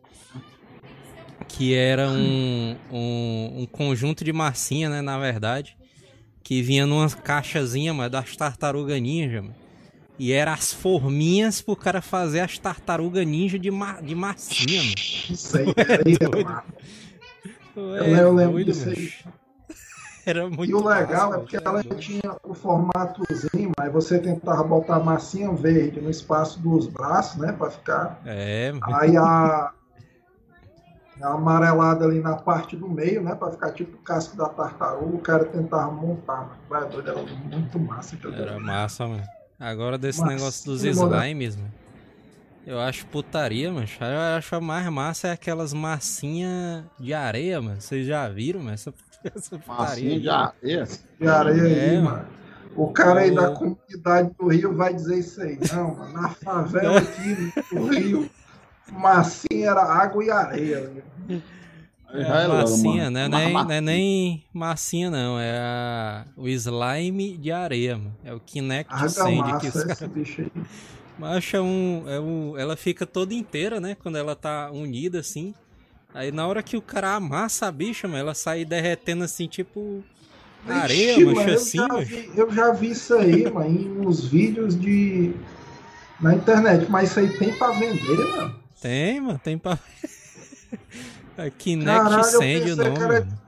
que 1.49 1.75
era 1.75 2.09
um, 2.11 2.77
um, 2.91 3.53
um 3.63 3.67
conjunto 3.67 4.25
de 4.25 4.33
massinha, 4.33 4.89
né, 4.91 5.01
na 5.01 5.17
verdade, 5.19 5.77
que 6.43 6.61
vinha 6.61 6.85
numa 6.87 7.09
caixazinha, 7.09 7.95
mas 7.95 8.11
das 8.11 8.37
tartaruga 8.37 8.99
ninja, 8.99 9.41
mano. 9.43 9.55
E 10.19 10.33
era 10.33 10.53
as 10.53 10.73
forminhas 10.73 11.61
pro 11.61 11.75
cara 11.75 12.01
fazer 12.01 12.41
as 12.41 12.57
tartaruga 12.59 13.25
ninja 13.25 13.59
de, 13.59 13.71
ma 13.71 14.01
de 14.01 14.15
massinha, 14.15 14.83
mano. 14.83 14.95
Isso 14.97 15.57
aí, 15.59 15.75
era 15.77 16.45
massa. 16.45 16.65
É 17.77 18.23
eu 18.23 18.33
lembro 18.33 18.53
doido, 18.53 18.67
disso 18.73 18.89
aí. 18.89 19.13
Era 20.27 20.49
muito 20.49 20.71
E 20.71 20.75
o 20.75 20.79
legal 20.79 21.31
massa, 21.31 21.37
é 21.37 21.39
porque 21.41 21.57
ela 21.57 21.83
tinha 21.83 22.37
o 22.45 22.55
formatozinho, 22.55 23.73
aí 23.79 23.91
você 23.91 24.19
tentava 24.19 24.63
botar 24.63 24.97
a 24.97 25.01
massinha 25.01 25.53
verde 25.53 26.01
no 26.01 26.09
espaço 26.09 26.61
dos 26.61 26.87
braços, 26.87 27.39
né? 27.41 27.53
Pra 27.53 27.71
ficar. 27.71 28.21
É, 28.25 28.73
mano. 28.73 28.97
Aí 28.97 29.17
a, 29.17 29.73
a 31.21 31.29
amarelada 31.29 32.05
ali 32.05 32.21
na 32.21 32.37
parte 32.37 32.77
do 32.77 32.89
meio, 32.89 33.23
né? 33.23 33.35
Pra 33.35 33.51
ficar 33.51 33.73
tipo 33.73 33.97
o 33.97 34.01
casco 34.01 34.37
da 34.37 34.49
tartaruga, 34.49 35.17
o 35.17 35.21
cara 35.21 35.45
tentava 35.45 35.91
montar. 35.91 36.57
Doido, 36.91 37.11
era 37.11 37.23
muito 37.23 37.79
massa. 37.79 38.17
Era 38.33 38.59
massa, 38.59 39.07
mano. 39.07 39.25
Agora 39.59 39.97
desse 39.97 40.23
negócio 40.25 40.65
dos 40.67 40.83
mano. 40.97 41.15
slimes, 41.17 41.57
mano. 41.57 41.73
Eu 42.67 42.81
acho 42.81 43.07
putaria, 43.07 43.71
mano. 43.71 43.87
Eu 44.01 44.37
acho 44.39 44.55
a 44.57 44.61
mais 44.61 44.87
massa 44.89 45.29
é 45.29 45.33
aquelas 45.33 45.73
massinhas 45.75 46.85
de 46.99 47.13
areia, 47.13 47.61
mano. 47.61 47.81
Vocês 47.81 48.07
já 48.07 48.29
viram, 48.29 48.61
mano? 48.61 48.73
Essa, 48.75 48.93
essa 49.25 49.59
putaria. 49.59 49.85
Massinha 49.85 50.13
aí. 50.15 50.21
de 50.21 50.29
areia. 50.31 50.89
De 51.21 51.29
areia 51.29 51.63
aí, 51.63 51.95
É, 51.97 52.01
mano. 52.01 52.27
O 52.77 52.89
cara 52.89 53.21
aí 53.21 53.31
O- 53.31 53.35
da 53.37 53.51
comunidade 53.53 54.31
do 54.39 54.49
Rio 54.49 54.75
vai 54.75 54.93
dizer 54.95 55.19
isso 55.19 55.41
aí. 55.41 55.59
Não, 55.73 55.95
mano, 55.95 56.13
na 56.13 56.29
favela 56.31 56.99
aqui 56.99 57.53
do 57.73 57.87
Rio, 57.87 58.31
massinha 58.91 59.71
era 59.71 59.83
água 59.83 60.25
e 60.25 60.31
areia. 60.31 60.91
Né? 61.29 61.41
É 62.15 62.23
Já 62.25 62.45
a 62.45 62.47
logo, 62.47 62.61
massinha, 62.61 63.11
né? 63.11 63.29
Nem, 63.29 63.53
não 63.53 63.71
é 63.71 63.81
nem 63.81 64.45
massinha, 64.53 65.11
não. 65.11 65.39
É 65.39 65.59
a- 65.59 66.25
o 66.37 66.47
slime 66.49 67.37
de 67.37 67.51
areia, 67.51 67.99
mano. 67.99 68.17
É 68.25 68.33
o 68.33 68.39
Kinect 68.39 68.93
Sand 69.11 69.59
que 69.61 69.67
os 69.67 69.85
caras. 69.85 69.99
é 71.55 71.61
um, 71.61 72.05
é 72.07 72.21
um. 72.21 72.57
Ela 72.59 72.77
fica 72.77 73.05
toda 73.05 73.35
inteira, 73.35 73.81
né? 73.81 73.97
Quando 74.01 74.17
ela 74.17 74.37
tá 74.37 74.71
unida 74.71 75.19
assim. 75.21 75.55
Aí 76.13 76.31
na 76.31 76.47
hora 76.47 76.63
que 76.63 76.77
o 76.77 76.83
cara 76.83 77.17
amassa 77.17 77.67
a 77.67 77.73
bicha, 77.73 78.07
mano, 78.07 78.21
ela 78.21 78.35
sai 78.35 78.65
derretendo 78.65 79.25
assim, 79.25 79.49
tipo. 79.49 80.05
Areia, 80.67 81.13
Ixi, 81.13 81.21
eu 81.23 81.55
assim, 81.55 81.79
já 81.79 81.89
vi- 81.99 82.31
Eu 82.37 82.53
já 82.53 82.73
vi 82.73 82.91
isso 82.91 83.15
aí, 83.15 83.51
mano, 83.53 83.69
em 83.69 84.07
uns 84.07 84.25
vídeos 84.25 84.79
de. 84.79 85.33
Na 86.21 86.35
internet, 86.35 86.89
mas 86.89 87.11
isso 87.11 87.19
aí 87.21 87.29
tem 87.37 87.53
pra 87.55 87.71
vender, 87.73 88.17
mano. 88.37 88.55
Tem, 88.81 89.21
mano, 89.21 89.39
tem 89.43 89.59
pra. 89.59 89.79
É 91.37 91.51
Kinect 91.51 91.85
Caralho, 91.87 92.17
eu 92.19 92.25
Sand 92.25 92.73
o 92.73 92.77
nome. 92.77 92.99
era- 93.05 93.21
mano. 93.25 93.45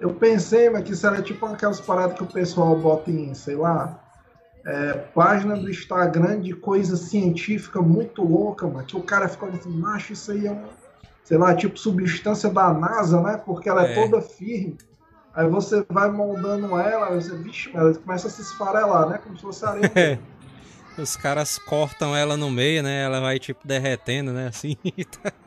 Eu 0.00 0.12
pensei, 0.14 0.68
mas 0.68 0.84
que 0.84 0.92
isso 0.92 1.06
era 1.06 1.22
tipo 1.22 1.46
aquelas 1.46 1.80
paradas 1.80 2.16
que 2.16 2.22
o 2.22 2.26
pessoal 2.26 2.76
bota 2.76 3.10
em, 3.10 3.32
sei 3.32 3.54
lá, 3.56 3.98
é, 4.66 4.92
página 5.14 5.56
do 5.56 5.70
Instagram 5.70 6.40
de 6.40 6.52
coisa 6.52 6.96
científica 6.96 7.80
muito 7.80 8.22
louca, 8.22 8.66
mano. 8.66 8.84
Que 8.84 8.96
o 8.96 9.02
cara 9.02 9.28
fica 9.28 9.46
assim, 9.46 9.70
macho, 9.70 10.12
isso 10.12 10.32
aí 10.32 10.46
é 10.46 10.50
uma, 10.50 10.68
sei 11.22 11.38
lá, 11.38 11.54
tipo 11.54 11.78
substância 11.78 12.50
da 12.50 12.72
NASA, 12.74 13.20
né? 13.22 13.40
Porque 13.46 13.68
ela 13.68 13.86
é, 13.86 13.92
É. 13.92 13.94
toda 14.08 14.20
firme. 14.20 14.76
Aí 15.34 15.48
você 15.48 15.84
vai 15.88 16.10
moldando 16.10 16.78
ela, 16.78 17.08
aí 17.08 17.14
você, 17.22 17.34
vixe, 17.36 17.70
ela 17.74 17.94
começa 17.94 18.26
a 18.26 18.30
se 18.30 18.42
esfarelar, 18.42 19.08
né? 19.08 19.18
Como 19.22 19.36
se 19.36 19.42
fosse 19.42 19.64
areia. 19.64 19.90
É. 19.94 20.18
Os 21.00 21.16
caras 21.16 21.58
cortam 21.58 22.14
ela 22.14 22.36
no 22.36 22.50
meio, 22.50 22.82
né? 22.82 23.02
Ela 23.04 23.20
vai 23.20 23.38
tipo 23.38 23.66
derretendo, 23.66 24.32
né? 24.32 24.48
Assim. 24.48 24.76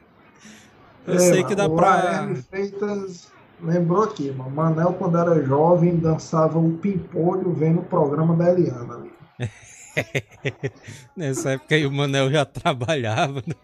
Eu 1.07 1.15
É, 1.15 1.19
sei 1.19 1.43
que 1.43 1.55
dá 1.55 1.65
o 1.65 1.75
pra. 1.75 2.35
Freitas 2.49 3.27
lembrou 3.61 4.03
aqui, 4.03 4.31
mano. 4.31 4.51
Manel, 4.51 4.93
quando 4.93 5.17
era 5.17 5.41
jovem, 5.43 5.95
dançava 5.95 6.59
o 6.59 6.73
pimpolho 6.77 7.53
vendo 7.53 7.79
o 7.79 7.85
programa 7.85 8.35
da 8.35 8.51
Eliana 8.51 8.95
ali. 8.95 9.11
Nessa 11.15 11.51
época 11.51 11.75
aí 11.75 11.85
o 11.85 11.91
Manel 11.91 12.29
já 12.29 12.45
trabalhava. 12.45 13.41
Né? 13.47 13.55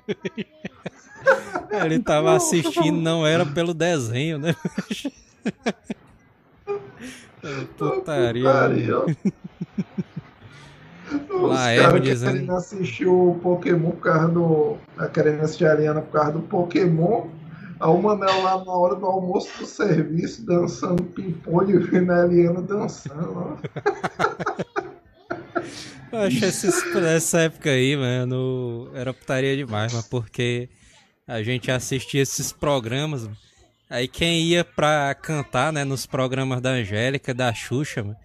Ele 1.86 2.00
tava 2.00 2.36
assistindo, 2.36 3.00
não 3.00 3.26
era 3.26 3.46
pelo 3.46 3.74
desenho, 3.74 4.38
né? 4.40 4.56
Putaria. 7.78 8.44
Putaria. 8.44 8.96
Lá 11.30 11.72
é 11.72 12.00
querendo 12.00 12.56
assistir 12.56 13.08
o 13.08 13.40
Pokémon 13.42 13.92
por 13.92 14.02
causa 14.02 14.28
do. 14.28 14.78
Tá 14.96 15.08
querendo 15.08 15.42
assistir 15.42 15.66
a 15.66 15.72
Ariana 15.72 16.02
por 16.02 16.12
causa 16.12 16.32
do 16.34 16.42
Pokémon. 16.42 17.28
A 17.80 17.88
Manel 17.92 18.42
lá 18.44 18.64
na 18.64 18.72
hora 18.72 18.96
do 18.96 19.06
almoço 19.06 19.50
do 19.60 19.66
serviço, 19.66 20.46
dançando 20.46 21.04
ping-pong 21.04 21.74
e 21.74 21.78
vendo 21.80 22.12
a 22.12 22.26
Eliana 22.26 22.62
dançando. 22.62 23.58
Eu 26.12 26.20
acho 26.20 26.46
essa 26.46 27.40
época 27.42 27.72
aí, 27.72 27.98
mano, 27.98 28.90
era 28.94 29.14
putaria 29.14 29.58
demais, 29.58 29.92
mas 29.92 30.08
porque 30.08 30.70
a 31.28 31.42
gente 31.44 31.72
assistia 31.72 32.22
esses 32.22 32.54
programas. 32.54 33.28
Aí 33.90 34.08
quem 34.08 34.44
ia 34.44 34.64
pra 34.64 35.14
cantar, 35.16 35.74
né, 35.74 35.84
nos 35.84 36.06
programas 36.06 36.62
da 36.62 36.70
Angélica, 36.70 37.34
da 37.34 37.54
Xuxa, 37.54 38.02
mano, 38.02 38.16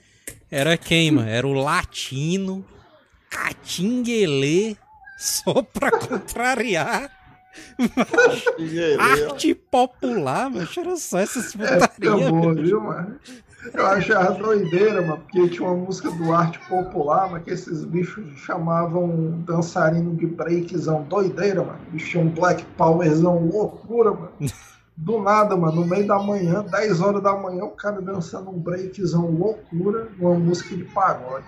era 0.51 0.77
quem, 0.77 1.11
mano? 1.11 1.29
Era 1.29 1.47
o 1.47 1.53
Latino, 1.53 2.65
Catinguelê, 3.31 4.77
só 5.19 5.63
pra 5.63 5.91
contrariar. 5.91 7.11
Arte 8.99 9.55
popular, 9.55 10.51
mas 10.51 10.77
era 10.77 10.97
só 10.97 11.19
essas 11.19 11.53
putarias. 11.53 11.91
É, 12.01 12.31
boa, 12.31 12.55
viu, 12.55 12.81
mano? 12.81 13.19
Eu 13.75 13.87
achava 13.87 14.33
doideira, 14.35 15.03
mano, 15.03 15.19
porque 15.19 15.49
tinha 15.49 15.69
uma 15.69 15.75
música 15.85 16.11
do 16.13 16.33
arte 16.33 16.59
popular, 16.69 17.29
mas 17.31 17.43
que 17.43 17.51
esses 17.51 17.85
bichos 17.85 18.39
chamavam 18.39 19.43
dançarino 19.45 20.15
de 20.15 20.27
breakzão 20.27 21.03
doideira, 21.03 21.65
mano. 21.65 21.81
Bicho 21.91 22.11
tinha 22.11 22.23
um 22.23 22.29
black 22.29 22.65
powerzão 22.77 23.47
loucura, 23.47 24.13
mano. 24.13 24.33
Do 24.97 25.21
nada, 25.21 25.57
mano, 25.57 25.83
no 25.83 25.87
meio 25.87 26.07
da 26.07 26.19
manhã, 26.19 26.63
10 26.63 27.01
horas 27.01 27.23
da 27.23 27.35
manhã, 27.35 27.65
o 27.65 27.71
cara 27.71 28.01
dançando 28.01 28.51
um 28.51 28.59
breakzão 28.59 29.31
loucura, 29.31 30.09
uma 30.19 30.35
música 30.35 30.77
de 30.77 30.85
pagode. 30.85 31.47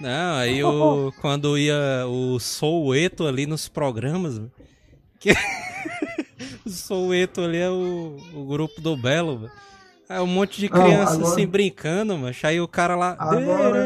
Não, 0.00 0.36
aí 0.36 0.62
o, 0.62 1.12
quando 1.20 1.56
ia 1.58 2.04
o 2.06 2.38
Soueto 2.38 3.26
ali 3.26 3.46
nos 3.46 3.68
programas, 3.68 4.40
que... 5.18 5.32
o 6.64 6.70
Soueto 6.70 7.42
ali 7.42 7.58
é 7.58 7.70
o, 7.70 8.16
o 8.34 8.44
grupo 8.44 8.80
do 8.80 8.96
Belo. 8.96 9.50
É 10.08 10.20
um 10.20 10.26
monte 10.26 10.60
de 10.60 10.68
criança 10.68 11.14
agora... 11.14 11.28
assim 11.32 11.46
brincando, 11.46 12.18
mas 12.18 12.38
aí 12.44 12.60
o 12.60 12.68
cara 12.68 12.94
lá. 12.94 13.16
Agora, 13.18 13.82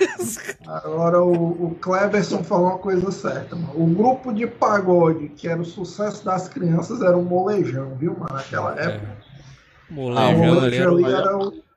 agora 0.66 1.22
o, 1.22 1.66
o 1.66 1.74
Cleverson 1.80 2.42
falou 2.42 2.68
uma 2.68 2.78
coisa 2.78 3.10
certa, 3.12 3.54
mano. 3.54 3.72
O 3.74 3.86
grupo 3.86 4.32
de 4.32 4.46
pagode, 4.46 5.28
que 5.28 5.46
era 5.48 5.60
o 5.60 5.64
sucesso 5.64 6.24
das 6.24 6.48
crianças, 6.48 7.00
era 7.02 7.16
o 7.16 7.24
molejão, 7.24 7.94
viu, 7.96 8.14
mano? 8.14 8.34
Naquela 8.34 8.78
é. 8.78 8.86
época. 8.86 9.06
É. 9.06 9.92
Molejão, 9.92 10.58
ah, 10.58 10.64
ali 10.64 10.76
era, 10.76 10.90
ali 10.90 11.04
era 11.04 11.38
o. 11.38 11.69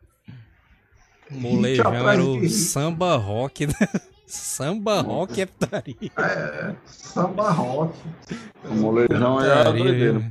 Molejão 1.29 2.09
era 2.09 2.23
o 2.23 2.49
samba 2.49 3.15
rock, 3.15 3.67
né? 3.67 3.73
Samba 4.25 5.01
rock 5.01 5.41
é 5.41 5.45
putaria. 5.45 6.11
É, 6.17 6.75
samba 6.87 7.51
rock. 7.51 7.93
O 8.67 8.73
molejão 8.73 9.39
era 9.39 9.71
doideiro. 9.71 10.25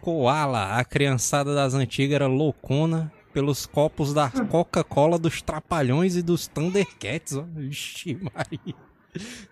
Koala, 0.00 0.76
a 0.76 0.84
criançada 0.84 1.54
das 1.54 1.74
antigas 1.74 2.16
era 2.16 2.26
loucona 2.26 3.12
pelos 3.32 3.66
copos 3.66 4.12
da 4.12 4.30
Coca-Cola 4.30 5.18
dos 5.18 5.42
Trapalhões 5.42 6.16
e 6.16 6.22
dos 6.22 6.48
Thundercats. 6.48 7.36
Ó. 7.36 7.44
Ixi, 7.60 8.18
Maria. 8.20 8.74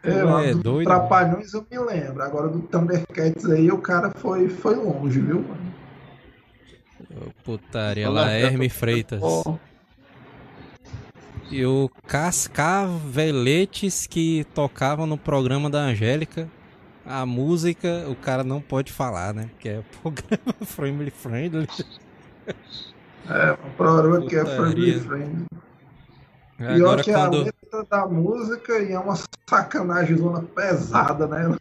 É, 0.02 0.50
é 0.50 0.54
doido. 0.54 0.88
Trapalhões 0.88 1.52
eu 1.54 1.64
me 1.70 1.78
lembro. 1.78 2.22
Agora 2.22 2.48
do 2.48 2.60
Thundercats 2.62 3.44
aí 3.44 3.70
o 3.70 3.78
cara 3.78 4.10
foi, 4.16 4.48
foi 4.48 4.74
longe, 4.74 5.20
viu, 5.20 5.42
mano? 5.42 5.74
Putaria 7.44 8.10
lá, 8.10 8.32
Herme 8.32 8.68
Freitas. 8.68 9.20
E 11.50 11.64
o 11.64 11.90
Cascaveletes 12.06 14.06
que 14.06 14.46
tocava 14.54 15.06
no 15.06 15.18
programa 15.18 15.68
da 15.68 15.80
Angélica 15.80 16.48
a 17.06 17.26
música 17.26 18.06
o 18.08 18.14
cara 18.14 18.42
não 18.42 18.60
pode 18.60 18.90
falar, 18.90 19.34
né? 19.34 19.50
Porque 19.52 19.68
é 19.68 19.82
programa 20.02 20.54
family 20.64 21.10
friendly. 21.10 21.68
É, 23.28 23.52
um 23.52 23.70
programa 23.76 24.26
que 24.26 24.36
é 24.36 24.44
family 24.44 25.00
friendly. 25.00 25.46
Agora, 26.58 26.76
Pior 26.76 27.02
que 27.02 27.12
quando... 27.12 27.36
a 27.36 27.44
letra 27.44 27.84
da 27.90 28.06
música 28.06 28.78
e 28.78 28.92
é 28.92 28.98
uma 28.98 29.18
sacanagem 29.48 30.16
zona 30.16 30.42
pesada, 30.42 31.26
né? 31.26 31.56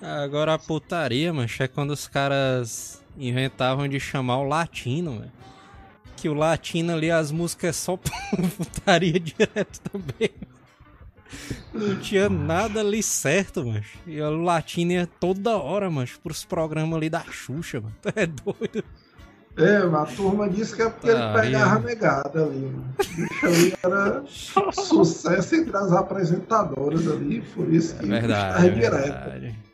Agora 0.00 0.54
a 0.54 0.58
putaria, 0.58 1.32
mancha, 1.32 1.64
é 1.64 1.68
quando 1.68 1.90
os 1.90 2.08
caras 2.08 3.02
inventavam 3.16 3.86
de 3.86 4.00
chamar 4.00 4.38
o 4.38 4.44
latino, 4.44 5.12
mano. 5.12 5.32
Que 6.20 6.28
o 6.28 6.34
latino 6.34 6.92
ali, 6.92 7.12
as 7.12 7.30
músicas 7.30 7.70
é 7.70 7.72
só 7.72 7.96
putaria 8.56 9.20
direto 9.20 9.80
também. 9.80 10.30
Não 11.72 11.96
tinha 12.00 12.28
nada 12.28 12.80
ali 12.80 13.02
certo, 13.02 13.64
mas 13.64 13.86
E 14.04 14.20
a 14.20 14.28
Latina 14.28 15.08
toda 15.20 15.56
hora, 15.56 15.88
mas 15.88 16.12
pros 16.16 16.44
programas 16.44 16.96
ali 16.96 17.08
da 17.08 17.20
Xuxa, 17.20 17.80
mano. 17.80 17.94
É 18.16 18.26
doido. 18.26 18.84
É, 19.56 19.76
a 19.78 20.06
turma 20.06 20.48
disse 20.48 20.74
que 20.74 20.82
é 20.82 20.88
porque 20.88 21.08
ele 21.08 21.32
pegava 21.32 21.76
a 21.76 21.78
negada 21.80 22.44
ali, 22.44 22.60
mano. 22.60 22.94
O 22.98 23.46
ali 23.46 23.74
era 23.82 24.22
sucesso 24.72 25.54
entre 25.54 25.76
as 25.76 25.92
apresentadoras 25.92 27.06
ali, 27.08 27.42
por 27.54 27.72
isso 27.72 27.96
que 27.96 28.04
é 28.04 28.08
verdade, 28.08 28.66
é 28.66 28.70
direto. 28.70 29.67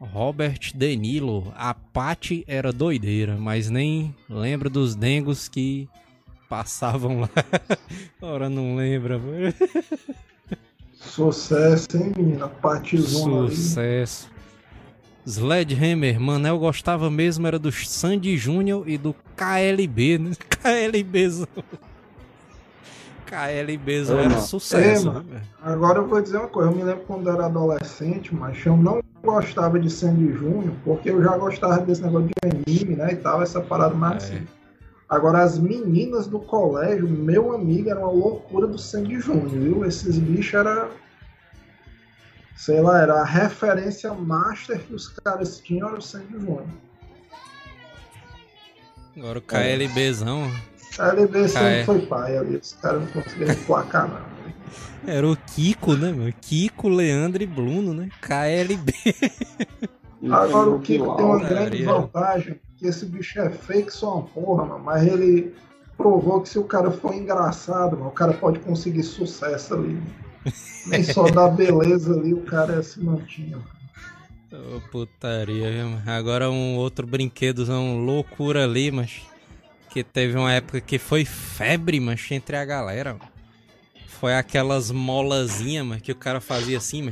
Robert 0.00 0.72
Denilo, 0.74 1.52
a 1.56 1.74
Pati 1.74 2.44
era 2.46 2.72
doideira, 2.72 3.36
mas 3.36 3.68
nem 3.68 4.14
lembra 4.28 4.70
dos 4.70 4.94
dengos 4.94 5.48
que 5.48 5.88
passavam 6.48 7.20
lá. 7.20 7.30
Ora, 8.22 8.48
não 8.48 8.76
lembra. 8.76 9.20
Sucesso, 10.94 11.96
hein, 11.96 12.12
menina? 12.16 12.48
Partizona 12.48 13.50
Sucesso. 13.50 14.28
Ali. 14.30 14.38
Sledgehammer, 15.30 16.18
Manel 16.18 16.58
gostava 16.58 17.10
mesmo, 17.10 17.46
era 17.46 17.58
do 17.58 17.70
Sandy 17.70 18.36
Júnior 18.36 18.88
e 18.88 18.96
do 18.96 19.14
KLB, 19.36 20.18
né? 20.18 20.30
KLB. 20.48 21.46
KLB 23.28 23.92
é, 23.92 24.24
era 24.24 24.40
sucesso. 24.40 25.08
É. 25.10 25.34
Né? 25.34 25.42
Agora 25.62 25.98
eu 25.98 26.06
vou 26.08 26.20
dizer 26.20 26.38
uma 26.38 26.48
coisa, 26.48 26.70
eu 26.70 26.74
me 26.76 26.82
lembro 26.82 27.04
quando 27.06 27.28
eu 27.28 27.34
era 27.34 27.46
adolescente, 27.46 28.34
mas 28.34 28.64
eu 28.64 28.76
não 28.76 29.02
gostava 29.22 29.78
de 29.78 29.90
Sandy 29.90 30.32
Júnior, 30.32 30.74
porque 30.84 31.10
eu 31.10 31.22
já 31.22 31.36
gostava 31.36 31.78
desse 31.78 32.02
negócio 32.02 32.28
de 32.28 32.34
anime, 32.42 32.96
né, 32.96 33.12
e 33.12 33.16
tal, 33.16 33.42
essa 33.42 33.60
parada 33.60 33.94
mais 33.94 34.24
é. 34.24 34.26
assim. 34.36 34.46
Agora, 35.08 35.42
as 35.42 35.58
meninas 35.58 36.26
do 36.26 36.38
colégio, 36.38 37.08
meu 37.08 37.54
amigo, 37.54 37.88
era 37.88 37.98
uma 37.98 38.10
loucura 38.10 38.66
do 38.66 38.78
Sandy 38.78 39.18
Júnior, 39.18 39.48
viu? 39.48 39.84
Esses 39.86 40.18
bichos 40.18 40.52
era. 40.52 40.90
Sei 42.54 42.80
lá, 42.80 43.00
era 43.00 43.14
a 43.14 43.24
referência 43.24 44.12
master 44.12 44.78
que 44.80 44.92
os 44.92 45.08
caras 45.08 45.60
tinham 45.60 45.88
era 45.88 45.98
o 45.98 46.02
Sandy 46.02 46.32
Júnior. 46.32 46.66
Agora 49.16 49.38
o 49.38 49.42
KLBzão. 50.98 51.16
KLB 51.16 51.48
sempre 51.48 51.84
foi 51.84 52.06
pai 52.06 52.36
ali, 52.36 52.56
os 52.56 52.72
caras 52.74 53.00
não 53.00 53.22
conseguiram 53.22 53.54
placar, 53.66 54.08
não. 54.08 54.38
Era 55.06 55.28
o 55.28 55.36
Kiko, 55.36 55.94
né, 55.94 56.12
meu? 56.12 56.32
Kiko, 56.40 56.88
Leandro 56.88 57.42
e 57.42 57.46
Bruno, 57.46 57.94
né? 57.94 58.08
KLB. 58.20 58.92
Agora 60.30 60.70
o 60.70 60.80
Kiko 60.80 61.16
tem 61.16 61.24
uma 61.24 61.38
grande 61.38 61.84
vantagem 61.84 62.60
que 62.76 62.86
esse 62.86 63.06
bicho 63.06 63.40
é 63.40 63.50
fake 63.50 63.92
só 63.92 64.16
uma 64.16 64.22
porra, 64.22 64.64
mano, 64.64 64.84
mas 64.84 65.06
ele 65.06 65.54
provou 65.96 66.40
que 66.40 66.48
se 66.48 66.58
o 66.58 66.64
cara 66.64 66.90
for 66.90 67.14
engraçado, 67.14 67.96
mano, 67.96 68.08
o 68.08 68.12
cara 68.12 68.32
pode 68.32 68.58
conseguir 68.60 69.02
sucesso 69.02 69.74
ali. 69.74 70.00
Nem 70.86 71.02
só 71.02 71.24
da 71.30 71.48
beleza 71.48 72.14
ali 72.14 72.34
o 72.34 72.42
cara 72.42 72.82
se 72.82 73.00
mantinha. 73.00 73.58
Oh, 74.52 74.80
putaria, 74.90 75.70
viu? 75.70 75.98
Agora 76.06 76.50
um 76.50 76.76
outro 76.76 77.06
brinquedozão 77.06 77.98
loucura 78.04 78.64
ali, 78.64 78.90
mas 78.90 79.22
que 79.88 80.04
teve 80.04 80.36
uma 80.36 80.52
época 80.52 80.80
que 80.80 80.98
foi 80.98 81.24
febre, 81.24 81.98
mas 82.00 82.30
entre 82.30 82.56
a 82.56 82.64
galera. 82.64 83.16
Foi 84.06 84.34
aquelas 84.34 84.90
molazinhas, 84.90 85.86
mas 85.86 86.02
que 86.02 86.12
o 86.12 86.16
cara 86.16 86.40
fazia 86.40 86.78
assim. 86.78 87.08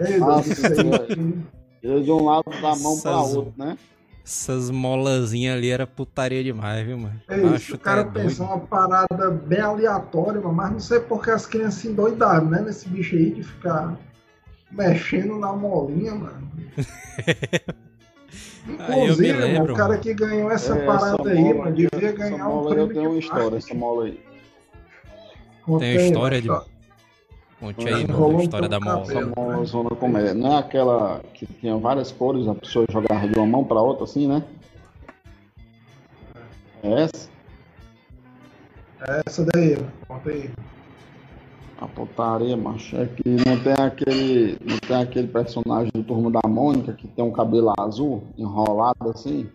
Ei, 0.00 0.18
Nossa, 0.18 0.70
de 1.82 2.10
um 2.10 2.24
lado 2.24 2.50
da 2.50 2.74
mão 2.76 2.92
Essas... 2.92 3.02
pra 3.02 3.22
outro, 3.22 3.54
né? 3.56 3.76
Essas 4.24 4.70
molazinhas 4.70 5.56
ali 5.56 5.70
era 5.70 5.86
putaria 5.86 6.44
demais, 6.44 6.86
viu, 6.86 6.98
mano? 6.98 7.18
É 7.28 7.40
isso, 7.56 7.74
o 7.74 7.78
cara 7.78 8.02
é 8.02 8.04
pensou 8.04 8.44
uma 8.44 8.60
parada 8.60 9.30
bem 9.30 9.60
aleatória, 9.60 10.38
mas 10.42 10.70
não 10.70 10.80
sei 10.80 11.00
porque 11.00 11.30
as 11.30 11.46
crianças 11.46 11.80
se 11.80 11.88
endoidaram, 11.88 12.44
né? 12.44 12.60
Nesse 12.60 12.86
bicho 12.90 13.16
aí 13.16 13.30
de 13.30 13.42
ficar 13.42 13.96
mexendo 14.70 15.38
na 15.38 15.52
molinha, 15.54 16.14
mano. 16.14 16.52
Aí 18.80 18.90
eu 18.90 18.96
me 18.96 19.02
Inclusive, 19.04 19.28
irmão, 19.28 19.48
lembro, 19.48 19.72
o 19.72 19.76
cara 19.76 19.88
mano. 19.90 20.00
que 20.02 20.14
ganhou 20.14 20.50
essa 20.50 20.76
É, 20.76 20.86
parada 20.86 21.30
aí, 21.30 21.38
mola 21.42 21.54
mano, 21.54 21.76
devia 21.76 21.88
essa 21.94 22.12
ganhar 22.12 22.48
um 22.48 22.54
mola 22.54 22.74
aí 22.74 22.78
eu 22.80 22.86
prêmio 22.86 22.94
tenho 22.94 23.10
uma 23.10 23.18
história, 23.18 23.56
essa 23.56 23.74
mola 23.74 24.04
aí. 24.04 24.20
Tem 25.78 25.96
aí, 25.98 26.06
história 26.06 26.42
de-. 26.42 26.48
Conte 26.48 27.88
aí, 27.88 28.06
mano, 28.06 28.38
a 28.38 28.42
história 28.42 28.68
da 28.68 28.80
mola. 28.80 29.00
cabelo. 29.06 29.30
Essa 29.30 29.40
mola 29.40 29.64
zona 29.64 29.90
como 29.90 30.18
é? 30.18 30.34
Não 30.34 30.52
é 30.52 30.58
aquela 30.58 31.20
que 31.34 31.46
tinha 31.46 31.76
várias 31.76 32.12
cores, 32.12 32.46
a 32.46 32.54
pessoa 32.54 32.84
jogava 32.90 33.26
de 33.26 33.36
uma 33.38 33.46
mão 33.46 33.64
pra 33.64 33.80
outra 33.80 34.04
assim, 34.04 34.28
né? 34.28 34.42
É 36.82 37.02
essa? 37.04 37.28
Essa 39.26 39.44
daí, 39.46 39.76
mano. 39.76 39.92
Conta 40.06 40.30
aí. 40.30 40.50
A 41.80 41.86
putaria, 41.86 42.56
macho, 42.56 42.96
é 42.96 43.06
que 43.06 43.22
não 43.28 43.56
tem 43.62 43.72
aquele. 43.86 44.58
Não 44.64 44.78
tem 44.78 44.96
aquele 44.96 45.28
personagem 45.28 45.90
do 45.94 46.02
Turma 46.02 46.28
da 46.30 46.48
Mônica 46.48 46.92
que 46.92 47.06
tem 47.06 47.24
um 47.24 47.30
cabelo 47.30 47.72
azul, 47.78 48.24
enrolado 48.36 49.10
assim. 49.10 49.48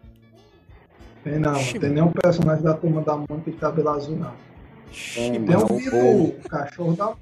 Tem 1.24 1.38
não, 1.40 1.52
não 1.52 1.74
tem 1.80 1.90
nenhum 1.90 2.12
personagem 2.12 2.64
da 2.64 2.74
turma 2.76 3.02
da 3.02 3.16
Mônica 3.18 3.52
de 3.52 3.58
cabelo 3.58 3.90
azul, 3.90 4.16
não. 4.18 4.32
Tem, 5.14 5.44
Tem 5.44 5.56
o 5.56 5.66
Bidu, 5.68 5.92
povo- 5.92 6.24
o 6.46 6.50
cachorro 6.50 6.94
da 6.96 7.14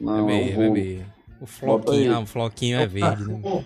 Não, 0.00 0.30
é 0.30 0.32
o 0.32 0.54
rolo. 0.54 0.72
bebê. 0.74 1.02
O 1.40 1.46
floquinho, 1.46 2.14
ah, 2.14 2.20
o 2.20 2.26
floquinho 2.26 2.78
é 2.78 2.86
verde, 2.86 3.24
né? 3.28 3.34
cachorro, 3.42 3.64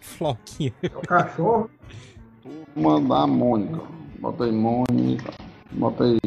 Floquinho. 0.00 0.72
é 0.82 0.96
o 0.96 1.00
cachorro. 1.00 1.70
Turma 2.74 3.00
da 3.00 3.26
Mônica. 3.26 3.80
Bota 4.18 4.44
aí, 4.44 4.52
Mônica. 4.52 5.32
Bota 5.72 6.04
aí. 6.04 6.18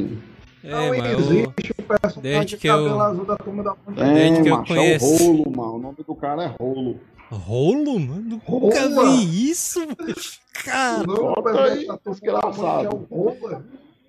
É, 0.64 0.70
não 0.70 0.90
mas 0.90 1.12
eu... 1.12 1.20
existe 1.20 1.72
o 1.72 1.84
personagem 1.84 2.22
desde 2.22 2.46
de 2.46 2.58
que 2.58 2.68
eu- 2.68 2.78
cabelo 2.78 3.02
azul 3.02 3.26
da 3.26 3.36
turma 3.38 3.64
da 3.64 3.76
Mônica. 3.86 4.14
Desde 4.14 4.44
que 4.44 4.50
eu 4.50 4.58
macho, 4.58 4.68
conheço. 4.74 5.06
é 5.06 5.08
o 5.08 5.18
rolo, 5.34 5.52
mano. 5.58 5.74
O 5.76 5.80
nome 5.80 5.98
do 6.08 6.16
cara 6.16 6.44
é 6.44 6.48
rolo. 6.48 7.00
Rolo, 7.32 8.00
mano? 8.00 8.42
Rola? 8.46 8.62
Nunca 8.66 9.04
vi 9.04 9.50
isso, 9.52 9.80
mano. 9.80 9.96
Cara, 10.66 10.98
Não, 11.00 11.06
da 11.06 11.14
turma 11.16 11.42
da 11.44 12.12
desgraçado. 12.12 12.86
É 12.86 12.90
o 12.90 13.08
Rola. 13.10 13.64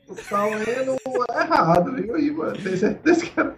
Tu 0.07 0.15
tá 0.29 0.45
lendo 0.45 0.97
errado, 1.35 1.93
viu 1.95 2.15
aí, 2.15 2.31
mano? 2.31 2.59
Tem 2.63 2.77
certeza 2.77 3.25
que 3.25 3.41
era 3.41 3.55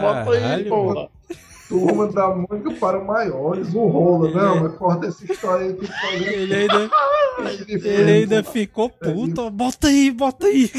Bota 0.00 0.30
aí, 0.30 0.64
porra. 0.64 1.08
Turma 1.72 2.06
da 2.08 2.28
Mônica 2.28 2.72
para 2.78 3.02
maiores, 3.02 3.74
o 3.74 3.86
Rola. 3.86 4.30
Não, 4.30 4.62
mas 4.62 4.74
corta 4.74 5.06
essa 5.06 5.24
história 5.24 5.66
aí 5.66 5.74
que 5.74 5.86
Ele 6.14 6.54
ainda, 6.54 6.90
ele 7.88 8.10
ainda 8.10 8.44
ficou 8.44 8.90
puto. 8.90 9.42
ó. 9.42 9.50
Bota 9.50 9.88
aí, 9.88 10.10
bota 10.10 10.46
aí. 10.46 10.70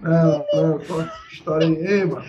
Não, 0.00 0.44
não, 0.54 0.78
corta 0.78 1.02
essa 1.02 1.34
história 1.34 1.66
aí. 1.66 1.74
Ei, 1.74 2.04
mano. 2.04 2.24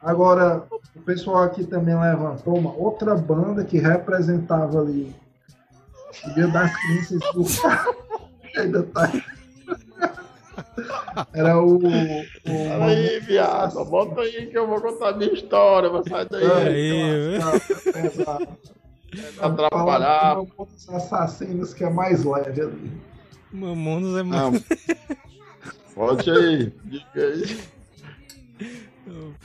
Agora, 0.00 0.62
o 0.94 1.00
pessoal 1.00 1.44
aqui 1.44 1.64
também 1.64 1.98
levantou 1.98 2.56
uma 2.56 2.72
outra 2.74 3.14
banda 3.16 3.64
que 3.64 3.78
representava 3.78 4.80
ali 4.80 5.14
o 6.26 6.34
Dia 6.34 6.46
das 6.48 6.70
Crianças 6.76 7.20
do 7.32 7.44
Ainda 8.60 8.82
tá. 8.84 9.10
Era 11.32 11.60
o. 11.60 11.76
o 11.76 11.80
Fala 12.68 12.86
aí, 12.86 13.20
viado. 13.20 13.84
Bota 13.84 14.20
aí 14.20 14.46
que 14.46 14.58
eu 14.58 14.66
vou 14.66 14.80
contar 14.80 15.16
minha 15.16 15.32
história. 15.32 15.88
Vai 15.88 16.02
sair 16.08 16.28
daí. 16.28 16.44
Aí. 16.52 17.38
Atrapalhar. 19.40 20.38
Os 20.40 20.88
assassinos 20.88 21.72
que 21.74 21.84
é 21.84 21.90
mais 21.90 22.24
leve 22.24 22.60
ali. 22.60 22.92
Mamonos 23.52 24.18
é 24.18 24.22
mais. 24.22 24.42
Não. 24.42 24.52
Bote 25.94 26.30
aí. 26.30 26.72
Diga 26.84 27.06
aí. 27.14 27.58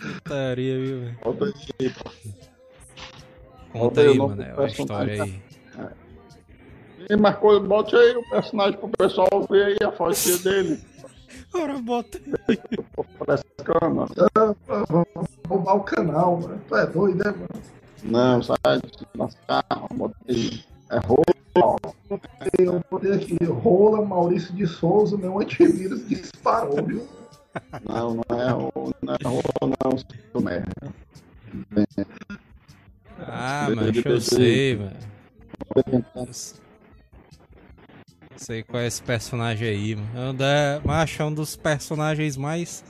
Putaria, 0.02 0.78
viu, 0.80 1.00
velho? 1.02 1.18
Bota 1.24 1.46
aí. 1.46 1.94
Conta 3.72 4.02
aí 4.02 4.18
mano. 4.18 4.42
é 4.42 4.56
A 4.58 4.66
história 4.66 5.24
aí. 5.24 5.42
E 7.10 7.16
marcou, 7.16 7.60
bote 7.62 7.96
aí 7.96 8.16
o 8.16 8.30
personagem 8.30 8.80
pro 8.80 8.90
pessoal 8.90 9.48
ver 9.50 9.66
aí 9.66 9.78
a 9.88 9.92
fotinha 9.92 10.38
dele. 10.40 10.80
Ora, 11.54 11.78
bota. 11.80 12.20
Frescando. 13.18 14.08
Vamos 14.88 15.30
roubar 15.48 15.76
o 15.76 15.84
canal, 15.84 16.40
mano. 16.40 16.62
Tu 16.68 16.76
é 16.76 16.86
doido, 16.88 17.24
né, 17.24 17.32
mano? 17.32 17.64
Não, 18.04 18.42
sai 18.42 18.58
de. 18.84 19.08
Bota 19.96 20.16
aí. 20.28 20.64
É 20.92 20.98
rolo. 21.00 21.24
Eu 22.58 22.82
botei 22.90 23.14
aqui, 23.14 23.38
rola 23.44 24.06
Maurício 24.06 24.54
de 24.54 24.66
Souza, 24.66 25.18
meu 25.18 25.40
antivírus 25.40 26.08
disparou, 26.08 26.84
viu? 26.86 27.08
Não, 27.84 28.16
não 28.16 28.40
é 28.40 28.50
rolo, 28.50 28.94
não 29.02 29.14
é 29.14 29.18
rolo, 29.24 29.76
não. 29.84 29.98
Seu 29.98 30.42
merda. 30.42 30.72
Ah, 33.20 33.68
mas 33.76 34.06
eu 34.06 34.22
sei, 34.22 34.78
mano. 34.78 34.96
Sei 38.40 38.64
qual 38.64 38.82
é 38.82 38.88
esse 38.88 39.04
personagem 39.04 39.68
aí, 39.68 39.96
mano. 39.98 40.10
É 40.16 40.80
um 40.82 40.88
Macho, 40.88 41.22
é 41.22 41.26
um 41.26 41.34
dos 41.34 41.58
personagens 41.58 42.38
mais 42.38 42.86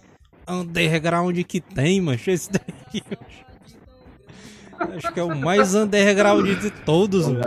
underground 0.47 1.35
que 1.43 1.59
tem, 1.59 1.99
mano. 1.99 2.19
Esse 2.27 2.51
daí. 2.51 3.03
macho. 3.09 4.95
Acho 4.95 5.11
que 5.11 5.19
é 5.19 5.23
o 5.23 5.35
mais 5.35 5.73
underground 5.73 6.47
de 6.59 6.69
todos, 6.69 7.27
mano. 7.27 7.41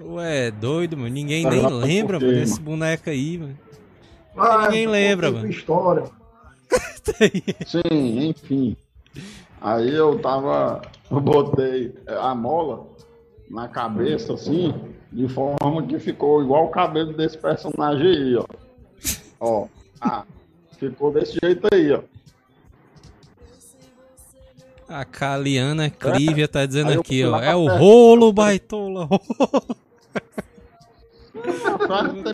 Ué, 0.00 0.50
doido, 0.50 0.96
mano. 0.96 1.10
Ninguém 1.10 1.44
nem 1.44 1.66
lembra, 1.68 2.18
mano, 2.18 2.32
desse 2.32 2.58
boneco 2.58 3.10
aí, 3.10 3.36
mano. 3.36 3.58
Ah, 4.34 4.62
Ninguém 4.64 4.86
lembra, 4.86 5.26
conta 5.28 5.40
mano. 5.42 5.52
História. 5.52 6.04
Sim, 7.66 8.28
enfim. 8.30 8.76
Aí 9.60 9.94
eu 9.94 10.18
tava. 10.18 10.80
Eu 11.10 11.20
botei 11.20 11.94
a 12.06 12.34
mola 12.34 12.86
na 13.50 13.68
cabeça, 13.68 14.32
assim, 14.32 14.74
de 15.12 15.28
forma 15.28 15.86
que 15.86 15.98
ficou 15.98 16.42
igual 16.42 16.64
o 16.64 16.70
cabelo 16.70 17.12
desse 17.12 17.36
personagem 17.36 18.06
aí, 18.06 18.36
ó. 18.36 18.46
Ó. 19.38 19.66
Ah, 20.00 20.24
ficou 20.78 21.12
desse 21.12 21.38
jeito 21.42 21.68
aí, 21.72 21.92
ó. 21.92 22.00
A 24.88 25.04
Caliana 25.04 25.88
Crívia 25.88 26.46
tá 26.48 26.66
dizendo 26.66 26.90
Aí 26.90 26.98
aqui, 26.98 27.24
ó. 27.24 27.40
É 27.40 27.54
o 27.54 27.66
perto. 27.66 27.78
rolo, 27.78 28.32
baitola. 28.32 29.04
rolo. 29.04 29.22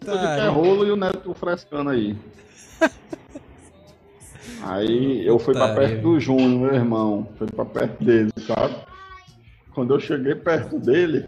Que 0.00 0.40
é 0.40 0.48
rolo 0.48 0.86
e 0.86 0.90
o 0.90 0.96
neto 0.96 1.32
frescando 1.34 1.90
aí. 1.90 2.16
Aí 4.62 5.24
eu 5.26 5.38
fui 5.38 5.54
pra 5.54 5.74
perto 5.74 6.02
do 6.02 6.20
Júnior, 6.20 6.72
meu 6.72 6.74
irmão. 6.74 7.28
Fui 7.38 7.46
pra 7.46 7.64
perto 7.64 8.04
dele, 8.04 8.32
sabe? 8.46 8.74
Quando 9.72 9.94
eu 9.94 10.00
cheguei 10.00 10.34
perto 10.34 10.78
dele, 10.80 11.26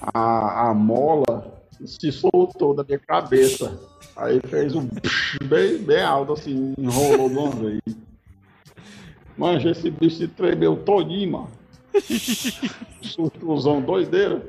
a, 0.00 0.68
a 0.70 0.74
mola 0.74 1.62
se 1.84 2.10
soltou 2.12 2.74
da 2.74 2.84
minha 2.84 2.98
cabeça. 2.98 3.78
Aí 4.16 4.40
fez 4.48 4.74
um 4.74 4.88
bem, 5.44 5.78
bem 5.78 6.02
alto, 6.02 6.32
assim, 6.32 6.74
enrolou 6.76 7.28
de 7.28 7.36
uma 7.36 7.50
vez. 7.50 7.80
Mas 9.36 9.64
esse 9.64 9.90
bicho 9.90 10.16
se 10.16 10.28
tremeu 10.28 10.76
todinho, 10.76 11.32
mano. 11.32 11.48
Surtuzão 13.02 13.80
doideira. 13.80 14.44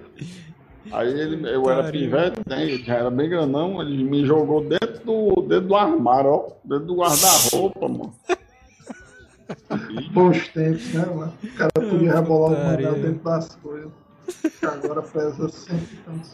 Aí 0.91 1.07
ele, 1.07 1.47
eu 1.47 1.69
era 1.69 1.83
Putaria. 1.83 1.91
pivete, 1.91 2.41
né? 2.47 2.63
Ele 2.63 2.83
já 2.83 2.95
era 2.95 3.11
bem 3.11 3.29
grandão, 3.29 3.79
ele 3.79 4.03
me 4.03 4.25
jogou 4.25 4.67
dentro 4.67 4.99
do, 5.05 5.41
dentro 5.41 5.67
do 5.67 5.75
armário, 5.75 6.29
ó. 6.31 6.47
Dentro 6.63 6.85
do 6.85 6.95
guarda-roupa, 6.95 7.87
mano. 7.87 8.13
Bons 10.11 10.47
tempos, 10.47 10.93
né, 10.93 11.05
mano? 11.05 11.33
O 11.43 11.47
cara 11.55 11.71
podia 11.73 12.13
rebolar 12.13 12.51
o 12.51 12.65
manel 12.65 12.93
dentro 12.95 13.23
das 13.23 13.55
coisas. 13.55 13.91
Agora 14.61 15.01
pesa 15.01 15.49
sempre 15.49 15.97
tanto 16.05 16.29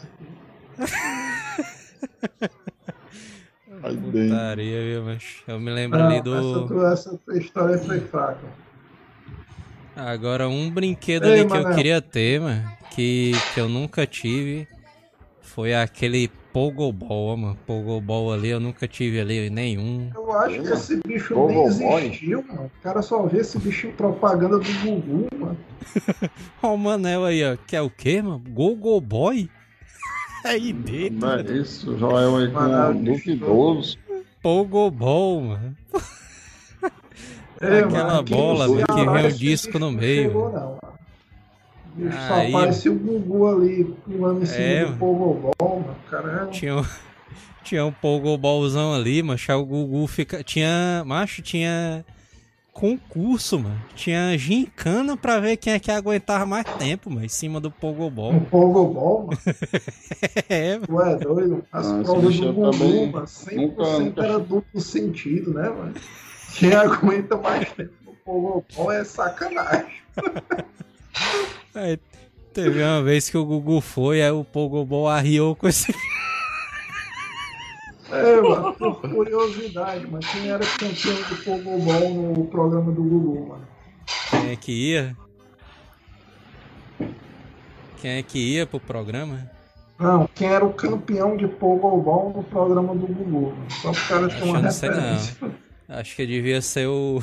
Aí 3.82 3.96
dentro. 3.96 4.28
Putaria, 4.36 4.82
viu, 4.82 5.02
mas 5.04 5.24
eu 5.46 5.60
me 5.60 5.70
lembro 5.70 6.02
ali 6.02 6.16
Essa, 6.16 6.22
do. 6.24 6.86
essa 6.86 7.18
tua 7.18 7.38
história 7.38 7.78
foi 7.78 8.00
fraca. 8.00 8.46
Agora, 9.94 10.48
um 10.48 10.70
brinquedo 10.70 11.24
Ei, 11.24 11.40
ali 11.40 11.46
que 11.46 11.56
eu 11.56 11.62
Manel. 11.62 11.76
queria 11.76 12.02
ter, 12.02 12.40
mano, 12.40 12.70
que, 12.94 13.32
que 13.54 13.60
eu 13.60 13.68
nunca 13.68 14.06
tive, 14.06 14.68
foi 15.40 15.74
aquele 15.74 16.30
Pogobol, 16.56 17.36
mano. 17.36 17.58
Pogobol 17.66 18.32
ali, 18.32 18.48
eu 18.48 18.58
nunca 18.58 18.88
tive 18.88 19.20
ali 19.20 19.50
nenhum. 19.50 20.10
Eu 20.14 20.32
acho 20.32 20.62
que 20.62 20.72
esse 20.72 21.00
bicho 21.06 21.38
Ô, 21.38 21.48
nem 21.48 21.64
existiu, 21.64 22.42
mano. 22.48 22.70
O 22.78 22.82
cara 22.82 23.02
só 23.02 23.26
vê 23.26 23.40
esse 23.40 23.58
bicho 23.58 23.90
propaganda 23.90 24.58
do 24.58 24.64
Gugu, 24.80 25.28
mano. 25.38 25.58
Ó 26.62 26.72
o 26.72 26.78
Manel 26.78 27.26
aí, 27.26 27.44
ó. 27.44 27.58
Que 27.66 27.76
é 27.76 27.82
o 27.82 27.90
quê, 27.90 28.22
mano? 28.22 28.42
Gogo 28.48 28.98
Boy? 29.02 29.50
aí 30.44 30.72
dentro. 30.72 31.18
Não 31.18 31.34
é 31.34 31.42
isso, 31.42 31.98
Joel 31.98 32.36
aí 32.36 32.46
com 32.50 32.54
Mano, 32.54 33.04
duvidoso. 33.04 33.98
Pogobol, 34.42 35.42
mano. 35.42 35.76
É, 37.60 37.80
Aquela 37.80 38.14
mano, 38.14 38.22
bola, 38.22 38.66
mano, 38.66 38.86
que 38.86 39.10
vem 39.10 39.26
o 39.26 39.32
disco 39.32 39.78
no 39.78 39.92
meio, 39.92 40.28
Chegou, 40.28 40.44
mano. 40.44 40.54
não, 40.58 40.68
mano. 40.70 40.98
O 41.96 42.04
bicho 42.04 42.16
Aí- 42.32 42.52
só 42.52 42.58
parecia 42.60 42.92
o 42.92 42.94
Gugu 42.94 43.48
ali, 43.48 43.84
pulando 44.04 44.42
em 44.42 44.46
cima 44.46 44.60
É, 44.62 44.80
do 44.80 44.86
mano. 44.88 44.98
Pogobol, 44.98 45.80
mano. 45.80 45.96
O 46.06 46.10
cara 46.10 46.44
um 46.46 46.50
Tinha, 46.50 46.76
um- 46.76 46.84
tinha 47.64 47.84
um 47.86 47.92
Pogobolzão 47.92 48.92
ali, 48.94 49.22
macho. 49.22 49.52
O 49.52 49.64
Gugu 49.64 50.06
fica. 50.06 50.42
Tinha. 50.44 51.02
Macho, 51.06 51.40
tinha. 51.42 52.04
concurso, 52.72 53.58
mano. 53.58 53.80
Tinha 53.94 54.36
gincana 54.36 55.16
pra 55.16 55.40
ver 55.40 55.56
quem 55.56 55.72
é 55.72 55.78
que 55.78 55.90
aguentava 55.90 56.44
mais 56.44 56.66
tempo, 56.78 57.08
mano, 57.08 57.24
em 57.24 57.28
cima 57.30 57.58
do 57.58 57.70
Pogobol. 57.70 58.30
Um 58.34 58.40
pogobol, 58.40 59.28
mano. 59.28 59.38
É, 60.50 60.78
Tu 60.78 61.00
é 61.00 61.16
doido? 61.16 61.64
As 61.72 61.86
Ah, 61.86 62.02
provas 62.04 62.36
do 62.38 62.52
Gugu, 62.52 62.70
também 62.72 63.10
mano, 63.10 63.26
100% 63.26 63.56
nunca- 63.56 63.98
nunca- 63.98 64.22
era 64.24 64.38
duplo 64.38 64.78
sentido, 64.78 65.54
né, 65.54 65.70
mano? 65.70 65.94
Quem 66.58 66.74
aguenta 66.74 67.34
mais 67.38 67.66
tempo 67.72 67.94
no 68.04 68.12
pogobol 68.22 68.92
é 68.92 69.02
sacanagem. 69.04 69.96
Aí, 71.76 71.98
teve 72.54 72.82
uma 72.82 73.02
vez 73.02 73.28
que 73.28 73.36
o 73.36 73.44
Gugu 73.44 73.82
foi, 73.82 74.22
aí 74.22 74.30
o 74.30 74.42
Pogobol 74.42 75.06
arriou 75.08 75.54
com 75.54 75.68
esse. 75.68 75.94
É, 78.10 78.40
mano, 78.40 78.72
por 78.72 79.00
curiosidade, 79.02 80.06
mas 80.10 80.24
quem 80.26 80.48
era 80.48 80.64
campeão 80.64 81.16
do 81.28 81.44
pogobol 81.44 82.10
no 82.14 82.46
programa 82.46 82.92
do 82.92 83.02
Gugu, 83.02 83.48
mano? 83.48 83.68
Quem 84.30 84.50
é 84.52 84.56
que 84.56 84.72
ia? 84.72 85.16
Quem 88.00 88.12
é 88.12 88.22
que 88.22 88.38
ia 88.38 88.66
pro 88.66 88.80
programa? 88.80 89.50
Não, 89.98 90.26
quem 90.34 90.48
era 90.48 90.64
o 90.64 90.72
campeão 90.72 91.36
de 91.36 91.46
pogobol 91.46 92.32
no 92.34 92.42
programa 92.44 92.94
do 92.94 93.06
Gugu, 93.06 93.50
mano? 93.50 93.70
Só 93.70 93.92
pro 93.92 94.08
cara 94.08 94.28
ter 94.28 94.34
Acho 94.36 94.44
uma 94.44 94.58
eu 94.58 94.62
não 94.62 94.70
referência. 94.70 95.36
Acho 95.88 96.16
que 96.16 96.26
devia 96.26 96.62
ser 96.62 96.86
o. 96.86 97.22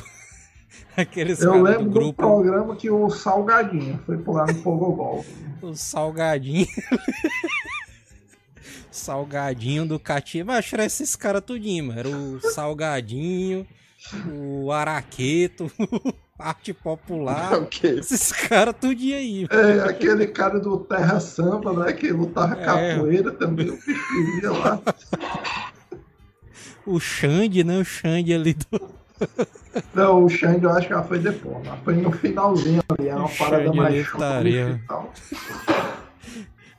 Aqueles 0.96 1.40
Eu 1.40 1.52
do 1.54 1.62
lembro 1.62 1.84
do 1.84 1.90
grupo, 1.90 2.14
programa 2.14 2.76
que 2.76 2.88
o 2.90 3.10
Salgadinho 3.10 3.98
foi 4.06 4.16
pular 4.18 4.46
no 4.46 4.54
pogobol. 4.62 5.24
o 5.62 5.74
Salgadinho. 5.74 6.66
Salgadinho 8.90 9.86
do 9.86 9.98
Catinha. 9.98 10.44
Mas 10.44 10.72
era 10.72 10.84
esses 10.84 11.16
caras 11.16 11.42
tudinho, 11.44 11.86
mano. 11.86 11.98
Era 11.98 12.08
o 12.08 12.40
Salgadinho, 12.52 13.66
o 14.32 14.70
Araqueto, 14.70 15.70
Arte 16.38 16.72
Popular. 16.72 17.54
Ok. 17.54 17.98
Esses 17.98 18.30
caras 18.32 18.74
tudinho 18.80 19.16
aí. 19.16 19.46
É, 19.50 19.80
aquele 19.88 20.26
cara 20.28 20.60
do 20.60 20.78
Terra 20.78 21.18
Samba, 21.20 21.72
né? 21.72 21.92
Que 21.92 22.10
lutava 22.12 22.54
É. 22.54 22.64
capoeira 22.94 23.32
também, 23.32 23.70
o 23.70 23.76
bicho 23.76 24.52
lá. 24.52 24.80
O 26.86 27.00
Xande, 27.00 27.64
né? 27.64 27.78
O 27.78 27.84
Xande 27.84 28.32
ali 28.32 28.54
do. 28.54 29.03
Não, 29.94 30.24
o 30.24 30.28
Xande 30.28 30.64
eu 30.64 30.70
acho 30.70 30.86
que 30.86 30.92
ela 30.92 31.02
foi 31.04 31.18
depois, 31.18 31.56
mas 31.66 31.80
foi 31.80 31.94
no 31.96 32.12
finalzinho 32.12 32.82
ali, 32.88 33.08
era 33.08 33.18
uma 33.18 33.26
O 33.26 33.36
parada 33.36 33.64
Xande 33.64 33.76
mais 33.76 34.06
chata 34.06 34.80
tal. 34.86 35.12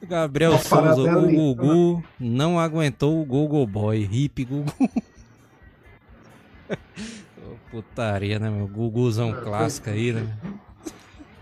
Gabriel 0.07 0.51
Uma 0.51 0.59
Souza, 0.59 1.17
o 1.17 1.55
Gugu 1.55 2.03
não 2.19 2.59
aguentou 2.59 3.19
o 3.19 3.25
Google 3.25 3.65
Boy. 3.65 4.07
Hip 4.11 4.45
Gugu. 4.45 4.71
Putaria, 7.71 8.38
né, 8.39 8.49
meu? 8.49 8.67
Guguzão 8.67 9.33
clássico 9.33 9.89
aí, 9.89 10.13
né? 10.13 10.27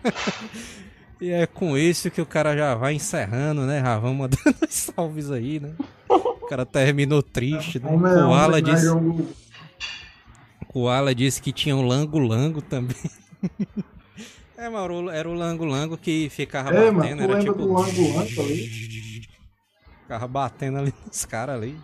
E 1.21 1.29
é 1.29 1.45
com 1.47 1.77
isso 1.77 2.11
que 2.11 2.19
o 2.19 2.25
cara 2.25 2.53
já 2.53 2.75
vai 2.75 2.95
encerrando, 2.95 3.61
né? 3.61 3.79
Já 3.79 3.97
vamos 3.97 4.17
mandando 4.17 4.57
os 4.67 4.75
salves 4.75 5.31
aí, 5.31 5.57
né? 5.57 5.71
O 6.09 6.45
cara 6.47 6.65
terminou 6.65 7.23
triste, 7.23 7.79
né? 7.79 7.89
É 7.89 7.95
O 7.95 8.33
Ala 8.33 8.61
disse. 8.61 8.87
O 10.73 10.87
Ala 10.87 11.13
disse 11.13 11.41
que 11.41 11.51
tinha 11.51 11.75
um 11.75 11.85
Lango 11.85 12.19
Lango 12.19 12.61
também. 12.61 12.95
É, 14.55 14.69
mano, 14.69 15.09
era 15.09 15.27
o 15.27 15.33
Lango 15.33 15.65
Lango 15.65 15.97
que 15.97 16.29
ficava 16.29 16.69
É, 16.69 16.89
mano, 16.89 16.99
batendo, 16.99 17.27
tu 17.27 17.31
era 17.33 17.39
tipo. 17.41 17.53
do 17.53 17.73
Lango 17.73 18.13
Lango 18.13 18.41
ali? 18.43 19.27
Ficava 20.03 20.25
batendo 20.25 20.77
ali 20.77 20.93
nos 21.05 21.25
caras 21.25 21.55
ali. 21.55 21.77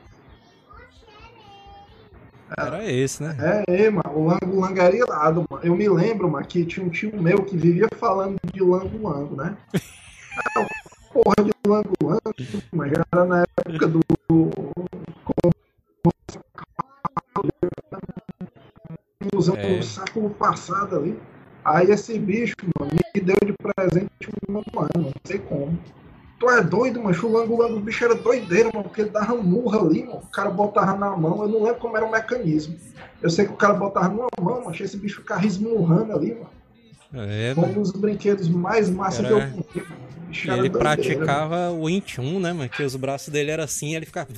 Era 2.57 2.89
esse, 2.89 3.21
né? 3.21 3.35
É, 3.67 3.83
é, 3.83 3.89
mano, 3.89 4.11
o 4.15 4.27
Lango 4.27 4.59
Lango 4.61 4.79
era 4.79 4.95
irado, 4.95 5.45
mano. 5.49 5.63
Eu 5.63 5.75
me 5.75 5.89
lembro, 5.89 6.29
mano, 6.29 6.45
que 6.47 6.63
tinha 6.65 6.85
um 6.85 6.89
tio 6.89 7.21
meu 7.21 7.43
que 7.43 7.57
vivia 7.57 7.87
falando 7.99 8.37
de 8.53 8.61
Lango 8.61 9.09
Lango, 9.09 9.35
né? 9.35 9.57
Ah, 9.75 10.65
Porra 11.11 11.43
de 11.43 11.51
Lango 11.67 11.95
Lango, 12.01 12.21
mas 12.71 12.91
era 12.93 13.25
na 13.25 13.43
época 13.65 13.87
do. 13.87 13.99
Usando 19.39 19.57
É. 19.59 19.67
um 19.79 19.81
século 19.81 20.29
passado 20.31 20.95
ali. 20.97 21.17
Aí 21.63 21.89
esse 21.91 22.17
bicho, 22.19 22.55
mano, 22.79 22.91
me 23.15 23.21
deu 23.21 23.35
de 23.45 23.53
presente 23.53 24.09
um 24.49 24.57
ano, 24.57 24.89
não 24.97 25.11
sei 25.25 25.39
como. 25.39 25.77
Tu 26.39 26.49
é 26.49 26.61
doido, 26.63 27.01
mano. 27.03 27.17
O 27.21 27.31
Lango 27.31 27.57
Lango, 27.61 27.77
o 27.77 27.79
bicho 27.81 28.03
era 28.05 28.15
doideiro, 28.15 28.69
mano, 28.73 28.85
porque 28.85 29.01
ele 29.01 29.09
dava 29.09 29.35
murra 29.35 29.79
ali, 29.81 30.03
mano. 30.05 30.19
O 30.19 30.27
cara 30.31 30.49
botava 30.49 30.97
na 30.97 31.15
mão, 31.15 31.41
eu 31.43 31.47
não 31.49 31.63
lembro 31.63 31.79
como 31.79 31.97
era 31.97 32.05
o 32.05 32.11
mecanismo. 32.11 32.75
Eu 33.21 33.29
sei 33.29 33.45
que 33.45 33.51
o 33.51 33.55
cara 33.57 33.73
botava 33.73 34.07
numa 34.09 34.29
mão, 34.41 34.63
mano, 34.63 34.75
esse 34.79 34.95
bicho 34.97 35.17
ficava 35.21 35.45
esmurrando 35.45 36.13
ali, 36.13 36.33
mano. 36.35 36.49
É, 37.27 37.53
Foi 37.55 37.65
um 37.65 37.73
dos 37.73 37.91
brinquedos 37.91 38.47
mais 38.47 38.89
massa 38.89 39.23
que 39.23 39.31
eu 39.31 39.37
Era- 39.39 39.49
comprei, 39.51 39.83
era 40.47 40.57
ele 40.57 40.69
praticava 40.69 41.71
o 41.71 41.89
int 41.89 42.19
1, 42.19 42.39
né, 42.39 42.53
mano? 42.53 42.69
Que 42.69 42.83
os 42.83 42.95
braços 42.95 43.29
dele 43.33 43.51
eram 43.51 43.63
assim, 43.63 43.95
ele 43.95 44.05
ficava. 44.05 44.29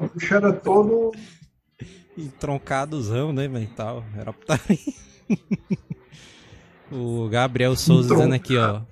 O 0.00 0.08
bicho 0.14 0.34
era 0.34 0.52
todo. 0.52 1.12
Né? 2.16 3.62
E 3.62 3.66
tal. 3.68 4.04
Era 4.16 4.32
putaria. 4.32 4.78
O 6.92 7.28
Gabriel 7.28 7.74
Souza 7.74 8.14
Entroncado. 8.14 8.30
dizendo 8.30 8.34
aqui, 8.34 8.56
ó. 8.56 8.82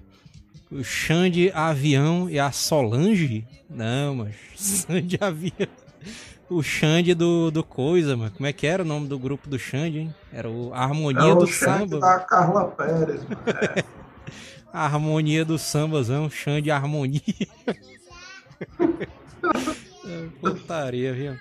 O 0.75 0.83
Xande 0.83 1.53
Avião 1.55 2.29
e 2.29 2.39
a 2.39 2.51
Solange? 2.51 3.47
Não, 3.71 4.17
mas 4.17 4.35
Xande 4.57 5.19
Avião. 5.21 5.69
O 6.49 6.63
Xande 6.63 7.15
do, 7.15 7.51
do 7.51 7.63
Coisa, 7.63 8.17
mano. 8.17 8.31
Como 8.33 8.47
é 8.47 8.53
que 8.53 8.67
era 8.67 8.83
o 8.83 8.87
nome 8.87 9.07
do 9.07 9.19
grupo 9.19 9.49
do 9.49 9.59
Xande, 9.59 9.99
hein? 10.01 10.15
Era 10.33 10.51
o 10.51 10.73
Harmonia 10.75 11.33
É 11.33 11.35
do 11.35 11.45
o 11.45 11.47
chefe 11.47 11.65
Samba. 11.81 11.99
da 12.01 12.19
Carla 12.21 12.65
Pérez, 12.71 13.23
mano. 13.25 13.43
A 14.73 14.85
harmonia 14.87 15.45
do 15.45 15.59
sambazão, 15.59 16.29
Xande 16.31 16.71
Harmonia. 16.71 17.21
É, 20.05 20.27
Putaria, 20.41 21.13
viu? 21.13 21.37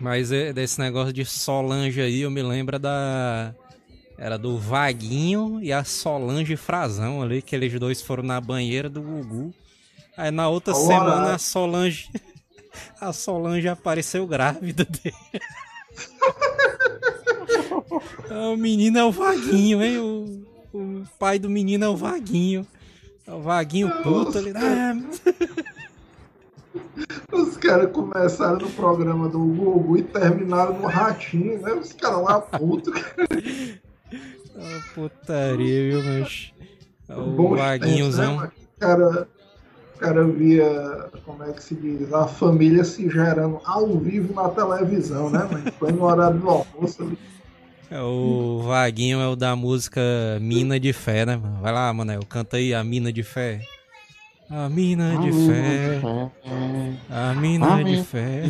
Mas 0.00 0.32
é, 0.32 0.52
desse 0.52 0.80
negócio 0.80 1.12
de 1.12 1.24
Solange 1.26 2.00
aí, 2.00 2.22
eu 2.22 2.30
me 2.30 2.42
lembro 2.42 2.78
da. 2.78 3.54
Era 4.16 4.38
do 4.38 4.58
Vaguinho 4.58 5.60
e 5.62 5.72
a 5.72 5.84
Solange 5.84 6.56
Frazão 6.56 7.22
ali, 7.22 7.40
que 7.40 7.54
eles 7.54 7.78
dois 7.78 8.02
foram 8.02 8.22
na 8.22 8.40
banheira 8.40 8.88
do 8.88 9.00
Gugu. 9.00 9.54
Aí 10.16 10.30
na 10.30 10.48
outra 10.48 10.74
Ao 10.74 10.80
semana 10.80 11.34
a 11.34 11.38
Solange. 11.38 12.08
A 13.00 13.12
Solange 13.12 13.66
apareceu 13.66 14.24
grávida 14.28 14.84
dele. 14.84 15.42
Ah, 18.30 18.50
o 18.54 18.56
menino 18.56 18.96
é 18.96 19.04
o 19.04 19.10
Vaguinho, 19.10 19.82
hein? 19.82 19.98
O, 19.98 20.46
o 20.72 21.04
pai 21.18 21.36
do 21.36 21.50
menino 21.50 21.84
é 21.84 21.88
o 21.88 21.96
Vaguinho. 21.96 22.64
É 23.26 23.32
o 23.32 23.40
Vaguinho 23.40 23.90
puto 24.02 24.38
ali. 24.38 24.52
Ah, 24.54 24.94
Os 27.32 27.56
caras 27.56 27.90
começaram 27.92 28.58
no 28.58 28.70
programa 28.70 29.28
do 29.28 29.38
Gugu 29.38 29.98
e 29.98 30.02
terminaram 30.02 30.78
no 30.78 30.86
Ratinho, 30.86 31.60
né? 31.60 31.72
Os 31.72 31.92
caras 31.92 32.22
lá 32.22 32.40
putos. 32.40 32.94
ah, 34.56 34.80
putaria, 34.94 35.90
viu, 35.90 36.02
mas. 36.02 36.52
O 37.08 37.22
Bons 37.32 37.58
Vaguinhozão. 37.58 38.40
né? 38.40 38.50
O 38.76 38.80
cara, 38.80 39.28
o 39.96 39.98
cara 39.98 40.24
via, 40.24 41.10
como 41.24 41.42
é 41.42 41.52
que 41.52 41.62
se 41.62 41.74
diz, 41.74 42.12
a 42.12 42.26
família 42.26 42.84
se 42.84 43.10
gerando 43.10 43.60
ao 43.64 43.98
vivo 43.98 44.32
na 44.32 44.48
televisão, 44.48 45.28
né, 45.28 45.40
mano? 45.50 45.72
Foi 45.78 45.90
no 45.90 46.04
horário 46.04 46.38
do 46.38 46.48
almoço 46.48 47.02
ali. 47.02 47.18
É, 47.90 48.00
o 48.00 48.62
Vaguinho 48.62 49.18
é 49.20 49.26
o 49.26 49.34
da 49.34 49.56
música 49.56 50.00
Mina 50.40 50.78
de 50.78 50.92
Fé, 50.92 51.26
né, 51.26 51.36
mano? 51.36 51.60
Vai 51.60 51.72
lá, 51.72 51.92
Manel, 51.92 52.20
canta 52.28 52.56
aí 52.58 52.72
a 52.72 52.84
Mina 52.84 53.12
de 53.12 53.24
Fé. 53.24 53.60
A 54.50 54.68
mina 54.68 55.16
de 55.18 55.30
fé, 55.32 56.00
a 57.08 57.34
mina 57.34 57.72
A 57.74 57.76
de 57.78 57.84
mina 57.84 58.04
fé. 58.04 58.42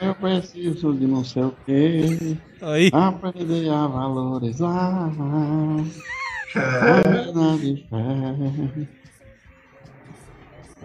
Eu 0.00 0.14
preciso 0.16 0.92
de 0.92 1.06
não 1.06 1.24
sei 1.24 1.44
o 1.44 1.54
que. 1.64 2.36
Aí, 2.60 2.90
Aprender 2.92 3.68
a 3.70 3.86
valorizar. 3.86 5.08
A 6.52 7.08
mina 7.08 7.58
de 7.58 7.86
fé. 7.88 8.88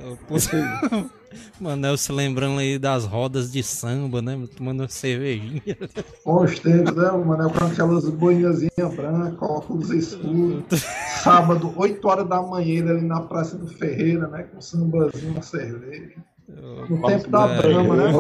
o 0.03 0.15
puto- 0.27 1.09
Manel 1.59 1.97
se 1.97 2.11
lembrando 2.11 2.59
aí 2.59 2.77
das 2.77 3.05
rodas 3.05 3.51
de 3.51 3.63
samba, 3.63 4.21
né? 4.21 4.37
Tomando 4.55 4.81
uma 4.81 4.89
cervejinha. 4.89 5.77
Bons 6.25 6.59
tempos, 6.59 6.95
né, 6.95 7.11
mano? 7.11 7.49
Com 7.49 7.65
aquelas 7.65 8.09
boinazinhas 8.09 8.95
brancas, 8.95 9.41
óculos 9.41 9.89
escuros. 9.89 10.63
Sábado, 11.23 11.73
8 11.75 12.07
horas 12.07 12.27
da 12.27 12.41
manhã, 12.41 12.89
ali 12.89 13.01
na 13.01 13.21
Praça 13.21 13.57
do 13.57 13.67
Ferreira, 13.67 14.27
né? 14.27 14.43
Com 14.43 14.61
sambazinho, 14.61 15.31
uma 15.31 15.41
cerveja. 15.41 16.15
No 16.47 16.99
Posso 16.99 17.17
tempo 17.17 17.29
da 17.31 17.47
Brahma, 17.47 17.95
né? 17.95 18.13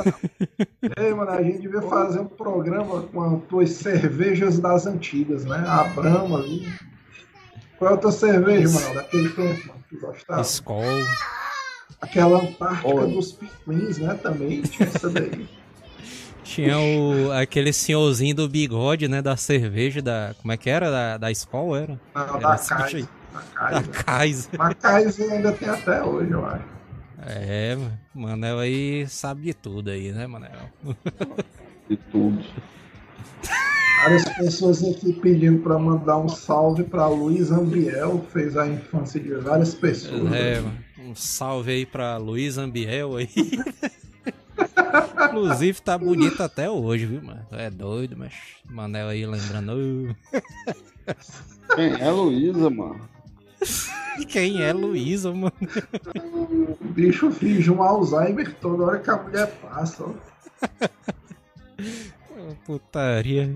Ei, 0.97 1.13
mano, 1.13 1.29
a 1.29 1.43
gente 1.43 1.59
devia 1.59 1.81
fazer 1.83 2.19
um 2.19 2.25
programa 2.25 3.03
com 3.03 3.21
as 3.21 3.43
tuas 3.43 3.69
cervejas 3.71 4.59
das 4.59 4.87
antigas, 4.87 5.45
né? 5.45 5.63
A 5.67 5.83
Brahma 5.83 6.39
ali. 6.39 6.67
Qual 7.77 7.91
é 7.91 7.93
a 7.93 7.97
tua 7.97 8.11
cerveja, 8.11 8.69
mano, 8.69 8.95
daquele 8.95 9.29
tempo, 9.29 9.67
mano, 9.67 9.83
que 9.89 9.95
tu 9.95 10.01
gostava? 10.01 10.41
Skol. 10.41 10.81
Aquela 12.01 12.39
Antártica 12.41 12.87
Oi. 12.87 13.13
dos 13.13 13.31
Pinguins, 13.65 13.97
né, 13.97 14.13
também, 14.15 14.61
tinha 14.61 14.87
essa 14.87 15.09
daí. 15.09 15.47
Tinha 16.45 16.77
o, 16.79 17.31
aquele 17.31 17.73
senhorzinho 17.73 18.35
do 18.35 18.47
bigode, 18.47 19.07
né? 19.07 19.19
Da 19.19 19.35
cerveja, 19.35 19.99
da. 19.99 20.35
Como 20.39 20.51
é 20.51 20.57
que 20.57 20.69
era? 20.69 20.91
Da, 20.91 21.17
da 21.17 21.31
Skol, 21.31 21.75
era? 21.75 21.99
Não, 22.13 22.21
Era 22.21 22.37
da. 22.37 22.57
Kaiser. 22.57 23.07
Da 23.33 23.39
Da 23.39 23.41
Kaiser. 23.81 24.03
Kaiser. 24.05 24.49
Mas 24.55 24.75
Kaiser 24.79 25.31
ainda 25.31 25.51
tem 25.51 25.67
até 25.67 26.03
hoje, 26.03 26.29
eu 26.31 26.45
acho. 26.45 26.63
É, 27.25 27.75
mano. 27.75 27.99
Manel 28.13 28.59
aí 28.59 29.07
sabe 29.07 29.41
de 29.41 29.53
tudo 29.55 29.89
aí, 29.89 30.11
né, 30.11 30.27
Manel? 30.27 30.51
De 31.89 31.97
tudo. 32.11 32.45
Várias 34.03 34.23
pessoas 34.37 34.83
aqui 34.83 35.13
pedindo 35.13 35.63
pra 35.63 35.79
mandar 35.79 36.19
um 36.19 36.29
salve 36.29 36.83
pra 36.83 37.07
Luiz 37.07 37.51
Ambiel, 37.51 38.23
fez 38.31 38.55
a 38.55 38.67
infância 38.67 39.19
de 39.19 39.33
várias 39.33 39.73
pessoas. 39.73 40.31
É, 40.31 40.59
mano. 40.59 40.84
Um 41.05 41.15
salve 41.15 41.71
aí 41.71 41.85
pra 41.85 42.17
Luiz 42.17 42.57
Ambiel 42.57 43.15
aí. 43.17 43.29
Inclusive 45.29 45.81
tá 45.81 45.97
bonito 45.97 46.41
até 46.41 46.69
hoje, 46.69 47.05
viu, 47.05 47.21
mano? 47.21 47.45
É 47.51 47.69
doido, 47.69 48.15
mas 48.17 48.33
Manel 48.69 49.07
aí 49.09 49.25
lembrando. 49.25 50.15
"Ô, 51.69 51.75
Quem 51.75 52.01
é 52.01 52.09
Luísa, 52.11 52.69
mano? 52.69 53.09
Quem 54.29 54.63
é 54.63 54.71
Luísa, 54.73 55.31
mano? 55.33 55.53
O 56.81 56.85
bicho 56.85 57.29
finge 57.31 57.69
um 57.69 57.81
Alzheimer 57.83 58.53
toda 58.55 58.83
hora 58.85 58.99
que 58.99 59.09
a 59.09 59.17
mulher 59.21 59.51
passa. 59.61 60.03
ó. 60.03 60.13
Putaria. 62.65 63.55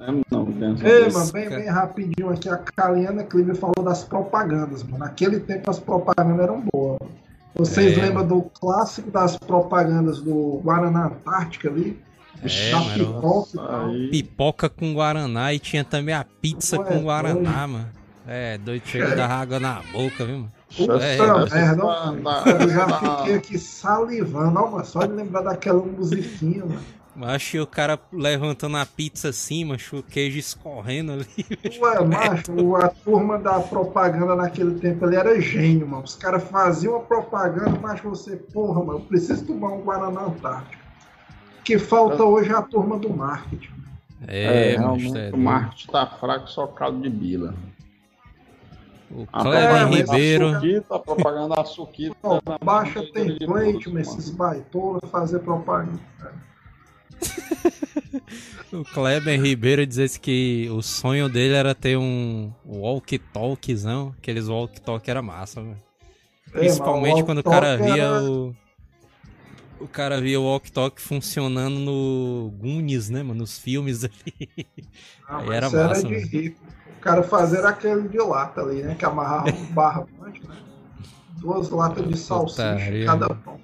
É, 0.00 0.12
não, 0.30 0.48
Ei, 0.84 1.10
mano, 1.10 1.32
bem, 1.32 1.48
bem 1.48 1.66
rapidinho 1.68 2.30
aqui, 2.30 2.48
a 2.48 2.56
Kaliana 2.56 3.24
Clive 3.24 3.54
falou 3.56 3.82
das 3.84 4.04
propagandas, 4.04 4.82
mano. 4.84 4.98
Naquele 4.98 5.40
tempo 5.40 5.68
as 5.70 5.78
propagandas 5.80 6.38
eram 6.40 6.62
boas. 6.72 6.98
mano. 7.00 7.12
Vocês 7.56 7.98
É, 7.98 8.02
lembram 8.02 8.24
do 8.26 8.42
clássico 8.42 9.10
das 9.10 9.36
propagandas 9.36 10.20
do 10.20 10.60
Guaraná 10.64 11.06
Antártica 11.06 11.68
ali? 11.68 12.00
É, 12.44 12.72
mano, 12.72 12.94
pipoca 12.94 13.48
e 13.52 13.56
tal. 13.56 13.86
Aí, 13.88 14.08
Pipoca 14.10 14.68
com 14.68 14.94
Guaraná 14.94 15.52
e 15.52 15.58
tinha 15.58 15.82
também 15.82 16.14
a 16.14 16.24
pizza 16.40 16.78
Ué, 16.78 16.84
com 16.86 17.02
Guaraná, 17.02 17.34
doido. 17.34 17.68
mano. 17.72 17.88
É, 18.28 18.58
doido, 18.58 18.82
chega 18.86 19.16
da 19.16 19.26
água 19.26 19.58
na 19.58 19.82
boca, 19.90 20.24
viu, 20.24 20.36
mano? 20.38 20.52
Puta 20.76 20.92
É, 21.02 21.16
merda, 21.18 21.82
tá- 21.82 22.44
Eu 22.60 22.68
já 22.68 22.86
fiquei 23.16 23.34
aqui 23.34 23.58
salivando, 23.58 24.60
ó, 24.60 24.70
mano, 24.70 24.84
só 24.84 25.00
de 25.04 25.12
lembrar 25.14 25.40
daquela 25.40 25.82
musiquinha, 25.82 26.64
mano. 26.64 26.80
Acho 27.22 27.62
o 27.62 27.66
cara 27.66 27.98
levantando 28.12 28.76
a 28.76 28.86
pizza 28.86 29.30
assim, 29.30 29.64
macho, 29.64 29.98
o 29.98 30.02
queijo 30.02 30.38
escorrendo 30.38 31.12
ali. 31.12 31.26
Ué, 31.80 32.04
macho, 32.04 32.52
o- 32.52 32.76
a 32.76 32.88
turma 32.88 33.38
da 33.38 33.60
propaganda 33.60 34.34
naquele 34.36 34.78
tempo 34.78 35.04
ali 35.04 35.16
era 35.16 35.40
gênio, 35.40 35.86
mano. 35.86 36.04
Os 36.04 36.14
caras 36.14 36.44
faziam 36.44 36.96
a 36.96 37.00
propaganda, 37.00 37.78
mas 37.80 38.00
você, 38.00 38.36
porra, 38.36 38.84
mano, 38.84 38.98
eu 39.00 39.04
preciso 39.04 39.44
tomar 39.46 39.68
um 39.72 39.80
Guaraná 39.82 40.22
Antártico. 40.22 40.82
O 41.60 41.62
que 41.64 41.78
falta 41.78 42.24
hoje 42.24 42.50
é 42.50 42.54
a 42.54 42.62
turma 42.62 42.98
do 42.98 43.10
marketing. 43.10 43.70
É, 44.26 44.72
É, 44.74 44.78
macho, 44.78 44.78
realmente 44.78 45.18
é 45.18 45.30
o 45.34 45.38
marketing 45.38 45.86
tá 45.92 46.06
fraco, 46.06 46.48
só 46.48 46.66
caldo 46.66 47.00
de 47.02 47.10
bila. 47.10 47.54
O 49.10 49.26
Kleber 49.26 49.50
propaganda 49.66 50.12
Ribeiro. 50.12 50.48
Açuquita, 50.48 50.94
a 50.94 50.98
propaganda 50.98 51.54
açuquita. 51.60 52.16
Ó, 52.22 52.40
na 52.46 52.56
baixa 52.62 53.02
template, 53.02 53.88
esses 53.98 54.30
baitolas 54.30 55.10
fazer 55.10 55.40
propaganda. 55.40 55.98
O 58.72 58.84
Kleber 58.84 59.40
Ribeiro 59.42 59.86
dizesse 59.86 60.20
que 60.20 60.68
o 60.70 60.82
sonho 60.82 61.26
dele 61.28 61.54
era 61.54 61.74
ter 61.74 61.96
um 61.96 62.52
walkie-talkiezão. 62.66 64.14
Aqueles 64.18 64.46
walkie-talkie 64.48 65.10
era 65.10 65.22
massa, 65.22 65.62
velho. 65.62 65.76
É, 66.52 66.58
Principalmente 66.58 67.22
quando 67.24 67.38
o 67.38 67.42
cara 67.42 67.76
via 67.78 68.02
era- 68.02 68.22
o. 68.22 68.54
O 69.80 69.86
cara 69.88 70.20
via 70.20 70.38
o 70.40 70.44
walkie-talkie 70.44 71.00
funcionando 71.00 71.78
no 71.78 72.52
Goonies, 72.58 73.08
né, 73.08 73.22
mano? 73.22 73.40
Nos 73.40 73.58
filmes 73.58 74.04
ali. 74.04 74.48
Ah, 75.26 75.38
Aí 75.38 75.50
era 75.50 75.70
massa, 75.70 76.06
de 76.06 76.14
mano. 76.14 76.26
rico. 76.26 76.60
O 76.96 77.00
cara 77.00 77.22
fazer 77.22 77.64
aquele 77.64 78.08
de 78.08 78.18
lata 78.18 78.60
ali, 78.60 78.82
né? 78.82 78.96
Que 78.96 79.04
amarrava 79.04 79.50
um 79.50 79.66
barbante, 79.72 80.46
né? 80.46 80.56
Duas 81.38 81.70
latas 81.70 82.06
de 82.08 82.18
salsicha 82.18 82.74
Putaria. 82.74 83.02
em 83.04 83.06
cada 83.06 83.28
pão. 83.30 83.54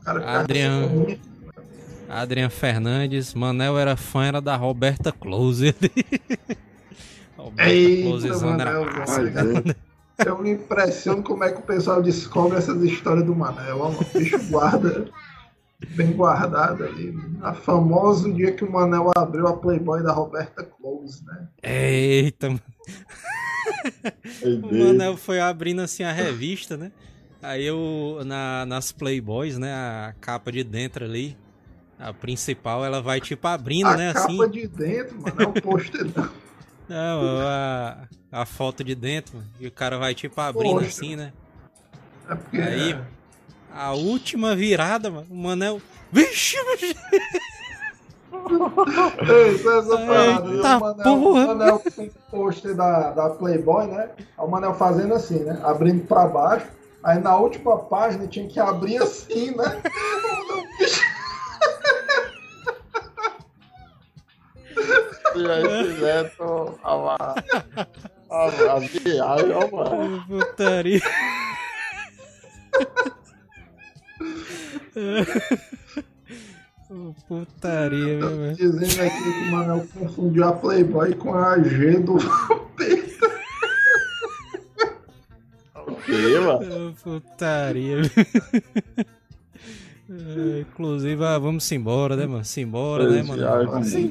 O 0.00 0.04
cara 0.04 0.20
ficava 0.20 0.38
Adriano. 0.40 0.88
fome. 0.88 1.20
Adrian 2.08 2.50
Fernandes, 2.50 3.34
Manel 3.34 3.78
era 3.78 3.96
fã, 3.96 4.24
era 4.24 4.40
da 4.40 4.56
Roberta 4.56 5.12
Close. 5.12 5.74
Roberta 7.36 7.70
Eita, 7.70 8.02
Closezona 8.08 8.62
era 8.62 8.72
Manel, 8.72 8.98
massa, 8.98 9.30
cara. 9.30 9.60
Deus. 9.60 9.76
Eu 10.24 10.38
me 10.38 10.50
impressiono 10.50 11.22
como 11.22 11.44
é 11.44 11.52
que 11.52 11.58
o 11.58 11.62
pessoal 11.62 12.02
descobre 12.02 12.56
essas 12.56 12.82
histórias 12.82 13.26
do 13.26 13.34
Manel. 13.34 13.80
ó, 13.80 13.90
O 13.90 14.18
bicho 14.18 14.38
guarda 14.48 15.10
bem 15.90 16.12
guardado 16.12 16.84
ali. 16.84 17.14
A 17.42 17.52
famosa 17.52 18.32
dia 18.32 18.52
que 18.52 18.64
o 18.64 18.70
Manel 18.70 19.10
abriu 19.14 19.46
a 19.46 19.56
Playboy 19.56 20.02
da 20.02 20.12
Roberta 20.12 20.64
Close, 20.64 21.22
né? 21.24 21.48
Eita, 21.62 22.48
mano. 22.48 22.62
O. 24.42 24.74
Manel 24.74 25.16
foi 25.16 25.38
abrindo 25.38 25.82
assim 25.82 26.02
a 26.02 26.12
revista, 26.12 26.76
né? 26.76 26.92
Aí 27.42 27.64
eu, 27.66 28.22
na, 28.24 28.64
nas 28.64 28.90
Playboys, 28.92 29.58
né? 29.58 29.72
A 29.72 30.14
capa 30.20 30.50
de 30.50 30.64
dentro 30.64 31.04
ali, 31.04 31.36
a 31.98 32.12
principal, 32.12 32.84
ela 32.84 33.00
vai 33.00 33.20
tipo 33.20 33.46
abrindo, 33.48 33.88
a 33.88 33.96
né? 33.96 34.12
capa 34.12 34.26
Assim. 34.26 34.50
de 34.50 34.66
dentro, 34.66 35.16
mano, 35.20 35.36
é 35.42 35.46
o 35.46 35.52
pôster. 35.62 36.06
Não, 36.88 37.40
a, 37.40 37.96
a 38.30 38.46
foto 38.46 38.84
de 38.84 38.94
dentro, 38.94 39.38
mano, 39.38 39.48
e 39.58 39.66
o 39.66 39.72
cara 39.72 39.98
vai 39.98 40.14
tipo 40.14 40.40
abrindo 40.40 40.74
Poxa. 40.76 40.86
assim, 40.86 41.16
né? 41.16 41.32
É 42.28 42.34
porque 42.34 42.58
Aí, 42.60 42.96
a 43.74 43.92
última 43.92 44.54
virada, 44.54 45.10
mano, 45.10 45.26
o 45.30 45.34
Manel. 45.36 45.80
Vixe, 46.12 46.56
vixe! 46.78 46.96
Ei, 49.28 49.58
só 49.58 49.78
essa 49.80 49.98
parada. 49.98 50.48
Eita 50.52 50.76
o 50.76 50.80
Manel, 50.80 51.02
porra. 51.04 51.44
o 51.44 51.46
Manel 51.48 51.82
o 51.98 52.30
pôster 52.30 52.74
da, 52.74 53.10
da 53.12 53.30
Playboy, 53.30 53.86
né? 53.86 54.10
Aí 54.18 54.44
o 54.44 54.48
Manel 54.48 54.74
fazendo 54.74 55.14
assim, 55.14 55.40
né? 55.40 55.58
Abrindo 55.64 56.06
pra 56.06 56.26
baixo. 56.28 56.66
Aí 57.02 57.18
na 57.20 57.36
última 57.36 57.78
página 57.78 58.26
tinha 58.26 58.46
que 58.46 58.60
abrir 58.60 58.98
assim, 58.98 59.52
né? 59.56 59.82
E 65.36 65.46
aí, 65.50 65.84
fizeram 65.84 66.78
a, 66.82 67.34
a, 68.30 68.44
a, 68.44 68.78
viagem, 68.78 69.52
ó, 69.52 69.70
mano. 69.70 70.24
Putaria. 70.26 71.00
Putaria, 77.28 78.18
meu, 78.18 78.36
velho. 78.36 78.56
Dizendo 78.56 79.02
aqui 79.02 79.22
que 79.22 79.28
o 79.28 79.50
Manel 79.50 79.86
confundiu 79.92 80.44
a 80.44 80.52
Playboy 80.52 81.14
com 81.14 81.34
a 81.34 81.58
G 81.62 81.98
do 81.98 82.16
O 85.74 85.96
quê, 85.96 86.40
mano? 86.40 86.94
Putaria. 87.02 88.02
É, 90.08 90.60
inclusive, 90.60 91.24
ah, 91.24 91.38
vamos 91.38 91.70
embora, 91.72 92.14
né, 92.14 92.26
mano? 92.26 92.44
Simbora, 92.44 93.10
né, 93.10 93.22
mano? 93.22 93.42
Viagem 93.42 94.08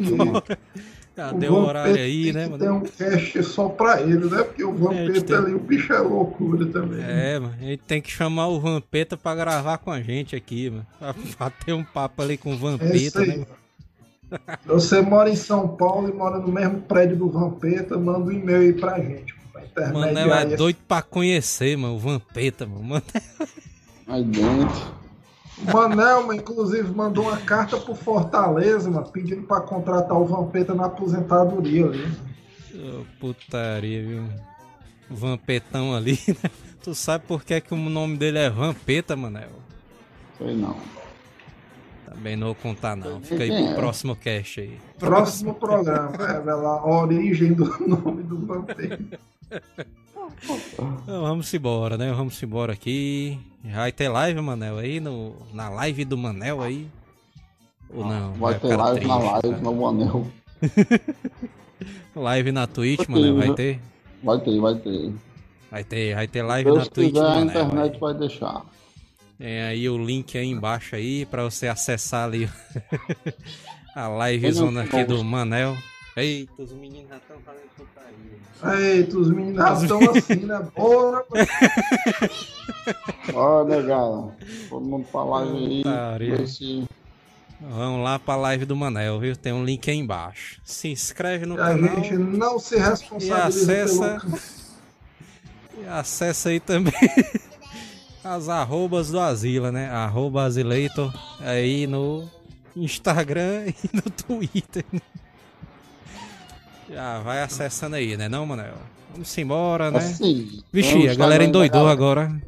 Embora. 1.16 1.30
Já 1.30 1.32
O 1.36 1.40
deu 1.40 1.52
Vampeta 1.54 1.70
horário 1.70 1.96
aí, 1.96 2.34
né, 2.34 2.46
mano? 2.48 2.58
Tem 2.60 2.70
um 2.70 2.82
cast 2.82 3.44
só 3.44 3.70
pra 3.70 4.02
ele, 4.02 4.26
né? 4.30 4.44
Porque 4.44 4.64
o 4.64 4.74
Vampeta 4.74 5.22
tem- 5.22 5.36
ali, 5.36 5.54
o 5.54 5.60
bicho 5.60 5.94
é 5.94 6.00
loucura 6.00 6.66
também. 6.68 7.02
É, 7.04 7.40
mano, 7.40 7.54
a 7.60 7.64
gente 7.64 7.84
tem 7.84 8.02
que 8.02 8.12
chamar 8.12 8.48
o 8.48 8.60
Vampeta 8.60 9.16
pra 9.16 9.34
gravar 9.36 9.78
com 9.78 9.92
a 9.92 10.02
gente 10.02 10.36
aqui, 10.36 10.70
mano. 10.70 10.86
Pra 11.00 11.14
bater 11.40 11.74
um 11.74 11.84
papo 11.84 12.22
ali 12.22 12.38
com 12.38 12.52
o 12.52 12.54
É 12.54 12.58
Vampeta, 12.58 13.22
aí. 13.22 13.28
né? 13.28 13.36
mano? 13.38 13.48
Você 14.66 15.02
mora 15.02 15.30
em 15.30 15.36
São 15.36 15.68
Paulo 15.68 16.10
e 16.10 16.14
mora 16.14 16.40
no 16.40 16.48
mesmo 16.52 16.82
prédio 16.82 17.16
do 17.16 17.30
Vampeta, 17.30 17.98
manda 17.98 18.20
um 18.20 18.32
e-mail 18.32 18.62
aí 18.62 18.74
pra 18.74 19.00
gente. 19.00 19.34
Pra 19.74 19.92
Manel 19.92 20.34
é 20.34 20.46
doido 20.56 20.78
pra 20.88 21.02
conhecer, 21.02 21.78
mano, 21.78 21.96
o 21.96 22.00
Vampeta, 22.00 22.66
mano. 22.66 22.84
Mano, 22.84 23.04
Aí 24.08 24.24
dentro. 24.24 24.96
O 25.58 25.72
Manel, 25.72 26.28
mano, 26.28 26.40
inclusive, 26.40 26.92
mandou 26.92 27.26
uma 27.26 27.38
carta 27.38 27.78
pro 27.78 27.96
Fortaleza, 27.96 28.90
mano, 28.90 29.08
pedindo 29.08 29.44
pra 29.44 29.62
contratar 29.62 30.18
o 30.18 30.26
Vampeta 30.26 30.74
na 30.76 30.86
aposentadoria 30.86 31.86
ali. 31.86 32.06
Ô, 32.74 33.06
putaria, 33.20 34.04
viu? 34.04 34.24
Vampetão 35.10 35.96
ali, 35.96 36.20
né? 36.28 36.50
Tu 36.84 36.94
sabe 36.94 37.26
por 37.26 37.44
que, 37.44 37.60
que 37.62 37.74
o 37.74 37.78
nome 37.78 38.18
dele 38.18 38.40
é 38.40 38.50
Vampeta, 38.50 39.16
Manel? 39.16 39.50
Sei 40.38 40.56
não. 40.56 40.76
Também 42.06 42.36
não 42.36 42.48
vou 42.48 42.56
contar, 42.56 42.96
não. 42.96 43.22
Fica 43.22 43.44
aí 43.44 43.50
pro 43.50 43.72
é? 43.72 43.74
próximo 43.76 44.16
cast 44.16 44.62
aí. 44.62 44.80
Próximo 45.00 45.54
programa, 45.54 46.10
vai 46.10 46.34
revelar 46.34 46.80
a 46.80 46.86
origem 46.86 47.54
do 47.54 47.66
nome 47.88 48.24
do 48.24 48.46
Vampeta. 48.46 49.20
Então, 50.44 51.22
vamos 51.22 51.54
embora, 51.54 51.98
né? 51.98 52.12
Vamos 52.12 52.42
embora 52.42 52.74
aqui. 52.74 53.40
Vai 53.64 53.92
ter 53.92 54.10
live, 54.10 54.40
Manel, 54.42 54.78
aí? 54.78 55.00
No, 55.00 55.36
na 55.54 55.70
live 55.70 56.06
do 56.06 56.18
Manel 56.18 56.62
aí? 56.62 56.88
Ou 57.90 58.06
não? 58.06 58.34
Vai 58.34 58.54
ter 58.56 58.70
ficar 58.70 58.78
live 58.78 59.08
na 59.08 59.16
triste, 59.18 59.32
live, 59.32 59.50
cara. 59.50 59.62
no 59.62 59.88
anel. 59.88 60.28
Live 62.16 62.52
na 62.52 62.66
Twitch, 62.66 62.98
Vai 62.98 63.06
ter, 63.06 63.12
Manel, 63.12 63.36
vai 63.36 63.54
ter? 63.56 63.80
Vai 64.24 64.40
ter, 64.40 64.60
vai 64.60 64.76
ter. 64.76 65.14
Vai 65.70 65.84
ter, 65.84 66.16
vai 66.16 66.28
ter 66.28 66.42
live 66.44 66.64
Deus 66.72 66.78
na 66.80 66.86
Twitch 66.86 67.14
quiser, 67.14 67.26
a 67.26 67.30
Manel. 67.30 67.46
internet 67.46 67.94
aí. 67.94 68.00
vai 68.00 68.14
deixar. 68.14 68.66
Tem 69.38 69.62
aí 69.62 69.90
o 69.90 69.98
link 69.98 70.38
aí 70.38 70.48
embaixo 70.48 70.96
aí 70.96 71.26
pra 71.26 71.44
você 71.44 71.68
acessar 71.68 72.24
ali 72.26 72.50
A 73.94 74.08
live 74.08 74.52
zona 74.52 74.84
aqui 74.84 75.04
do 75.04 75.24
Manel. 75.24 75.78
Eita, 76.18 76.62
os 76.64 76.72
meninos 76.72 77.10
já 77.10 77.18
estão 77.18 77.38
fazendo 77.46 77.70
putaria. 77.78 78.80
Eita, 78.90 79.18
os 79.18 79.30
meninos 79.30 79.56
já 79.58 79.74
estão 79.74 80.00
assim, 80.12 80.46
né? 80.46 80.68
Bora! 80.76 81.26
Olha, 83.34 83.82
galera. 83.82 84.36
Todo 84.70 84.86
mundo 84.86 85.06
pra 85.12 85.24
live 85.24 85.58
aí. 85.58 85.84
Putaria. 85.84 86.38
Ver 86.38 86.48
se 86.48 86.88
Vamos 87.62 88.04
lá 88.04 88.20
pra 88.20 88.36
live 88.36 88.66
do 88.66 88.76
Manel, 88.76 89.20
viu? 89.20 89.36
Tem 89.36 89.52
um 89.54 89.64
link 89.64 89.90
aí 89.90 89.98
embaixo. 89.98 90.60
Se 90.64 90.88
inscreve 90.90 91.46
no 91.46 91.56
A 91.56 91.58
canal 91.58 91.96
gente 91.96 92.14
não 92.18 92.60
se 92.60 92.78
responsabiliza 92.78 93.74
E 93.74 93.82
acessa- 93.82 94.20
pelo... 94.20 94.40
e 95.84 95.88
acessa 95.88 96.50
aí 96.50 96.60
também 96.60 96.94
as 98.24 98.50
arrobas 98.50 99.10
do 99.10 99.20
Asila, 99.20 99.72
né? 99.72 99.90
Arroba 99.90 100.44
Asileitor 100.44 101.14
aí 101.40 101.88
no 101.88 102.30
Instagram 102.76 103.68
e 103.72 103.76
no 103.94 104.02
Twitter. 104.02 104.86
Já 106.96 107.20
vai 107.20 107.42
acessando 107.42 107.98
aí, 107.98 108.16
né 108.16 108.30
não, 108.30 108.46
Manel? 108.46 108.74
Vamos 109.12 109.38
embora, 109.38 109.92
né? 109.92 109.98
Assim, 109.98 110.64
Vixe, 110.72 111.10
a 111.10 111.14
galera 111.14 111.44
endoidou 111.44 111.82
galera. 111.82 111.92
agora. 111.92 112.42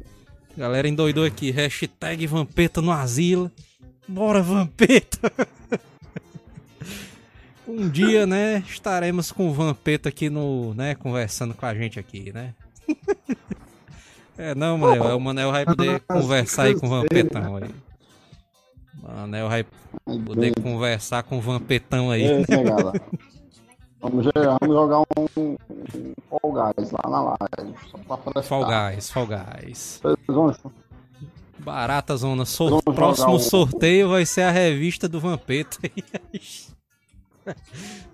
A 0.56 0.58
galera 0.58 0.88
endoidou 0.88 1.26
aqui. 1.26 1.50
Hashtag 1.50 2.26
Vampeta 2.26 2.80
no 2.80 2.90
Asila. 2.90 3.52
Bora, 4.08 4.40
Vampeta! 4.42 5.30
um 7.68 7.90
dia, 7.90 8.26
né, 8.26 8.64
estaremos 8.66 9.30
com 9.30 9.50
o 9.50 9.52
Vampeta 9.52 10.08
aqui 10.08 10.30
no, 10.30 10.72
né, 10.72 10.94
conversando 10.94 11.52
com 11.52 11.66
a 11.66 11.74
gente 11.74 12.00
aqui, 12.00 12.32
né? 12.32 12.54
é, 14.38 14.54
não, 14.54 14.78
Manel, 14.78 15.14
o 15.14 15.20
Manel 15.20 15.52
vai 15.52 15.66
poder 15.66 16.00
conversar 16.00 16.62
aí 16.62 16.74
com 16.74 16.86
o 16.86 16.88
Vampetão 16.88 17.56
aí. 17.56 17.70
Manel 19.02 19.50
vai 19.50 19.66
poder 20.06 20.54
conversar 20.54 21.22
com 21.22 21.36
o 21.36 21.42
Vampetão 21.42 22.10
aí. 22.10 22.24
É, 22.24 22.38
né, 22.38 22.44
galera? 22.48 22.98
Vamos, 24.00 24.24
jogar- 24.24 24.56
vamos 24.60 24.76
jogar 24.76 24.98
um, 25.00 25.04
um 25.36 25.56
Fall 26.30 26.52
Guys 26.52 26.90
lá 26.92 27.00
na 27.10 27.20
live. 27.22 27.74
Só 27.90 27.98
pra 27.98 28.16
frescar. 28.16 28.42
Fall 28.44 28.64
Guys, 28.66 29.10
Fall 29.10 29.26
Guys. 29.26 30.00
Barata 31.58 32.16
Zona. 32.16 32.44
Sor- 32.44 32.82
Próximo 32.82 33.34
um- 33.34 33.38
sorteio 33.40 34.08
vai 34.10 34.24
ser 34.24 34.42
a 34.42 34.50
revista 34.50 35.08
do 35.08 35.18
Vampeta. 35.20 35.78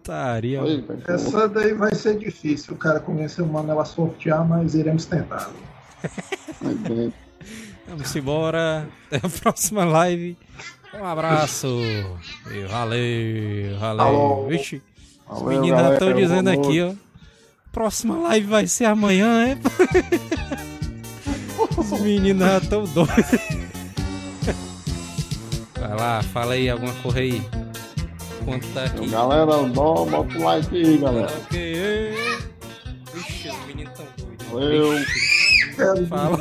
Taria. 0.03 0.61
Essa 1.09 1.49
daí 1.49 1.75
vai 1.75 1.95
ser 1.95 2.19
difícil 2.19 2.75
o 2.75 2.77
cara 2.77 3.01
convencer 3.01 3.45
o 3.45 3.49
Manel 3.49 3.81
a 3.81 3.85
sortear, 3.85 4.47
mas 4.47 4.75
iremos 4.75 5.07
tentar. 5.07 5.51
Vamos 7.87 8.15
embora. 8.17 8.89
Até 9.07 9.27
a 9.27 9.31
próxima 9.43 9.85
live. 9.85 10.37
Um 10.95 11.05
abraço. 11.05 11.67
E 12.51 12.63
valeu, 12.67 13.79
valeu. 13.79 14.05
Falou. 14.05 14.47
Vixe, 14.49 14.81
os 15.29 15.43
meninos 15.43 15.81
já 15.81 15.93
estão 15.93 16.13
dizendo 16.15 16.51
aqui, 16.51 16.83
ó. 16.83 16.93
Próxima 17.73 18.17
live 18.19 18.47
vai 18.47 18.67
ser 18.67 18.85
amanhã, 18.85 19.49
é? 19.49 19.59
Os 21.77 22.01
meninos 22.01 22.47
já 22.47 22.59
estão 22.59 22.85
doidos. 22.85 23.15
Vai 25.81 25.97
lá, 25.97 26.23
fala 26.23 26.55
aí 26.55 26.71
alguma 26.71 26.93
coisa 26.95 27.19
aí. 27.19 27.43
Quanto 28.45 28.67
tá 28.69 28.85
aqui? 28.85 29.09
Galera, 29.09 29.65
dó, 29.69 30.05
bota 30.05 30.39
o 30.39 30.45
like 30.45 30.77
aí, 30.77 30.99
galera. 30.99 31.33
Ok. 31.37 32.15
Vixe, 33.13 33.49
os 33.49 33.67
meninos 33.67 33.93
tão 33.95 34.07
doidos. 34.17 34.47
Valeu. 34.51 34.93
Fala. 36.09 36.39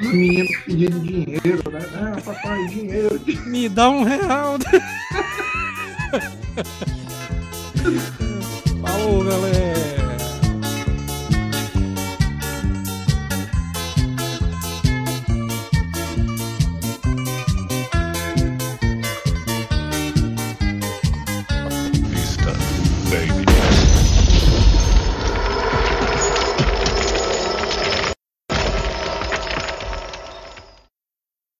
os 0.00 0.06
meninos 0.06 0.56
pedindo 0.64 1.00
dinheiro, 1.00 1.70
né? 1.70 1.80
Ah, 1.94 2.16
papai, 2.24 2.66
dinheiro. 2.68 3.20
Me 3.46 3.68
dá 3.68 3.90
um 3.90 4.04
real. 4.04 4.56
Falou, 8.82 9.24
galera. 9.24 9.99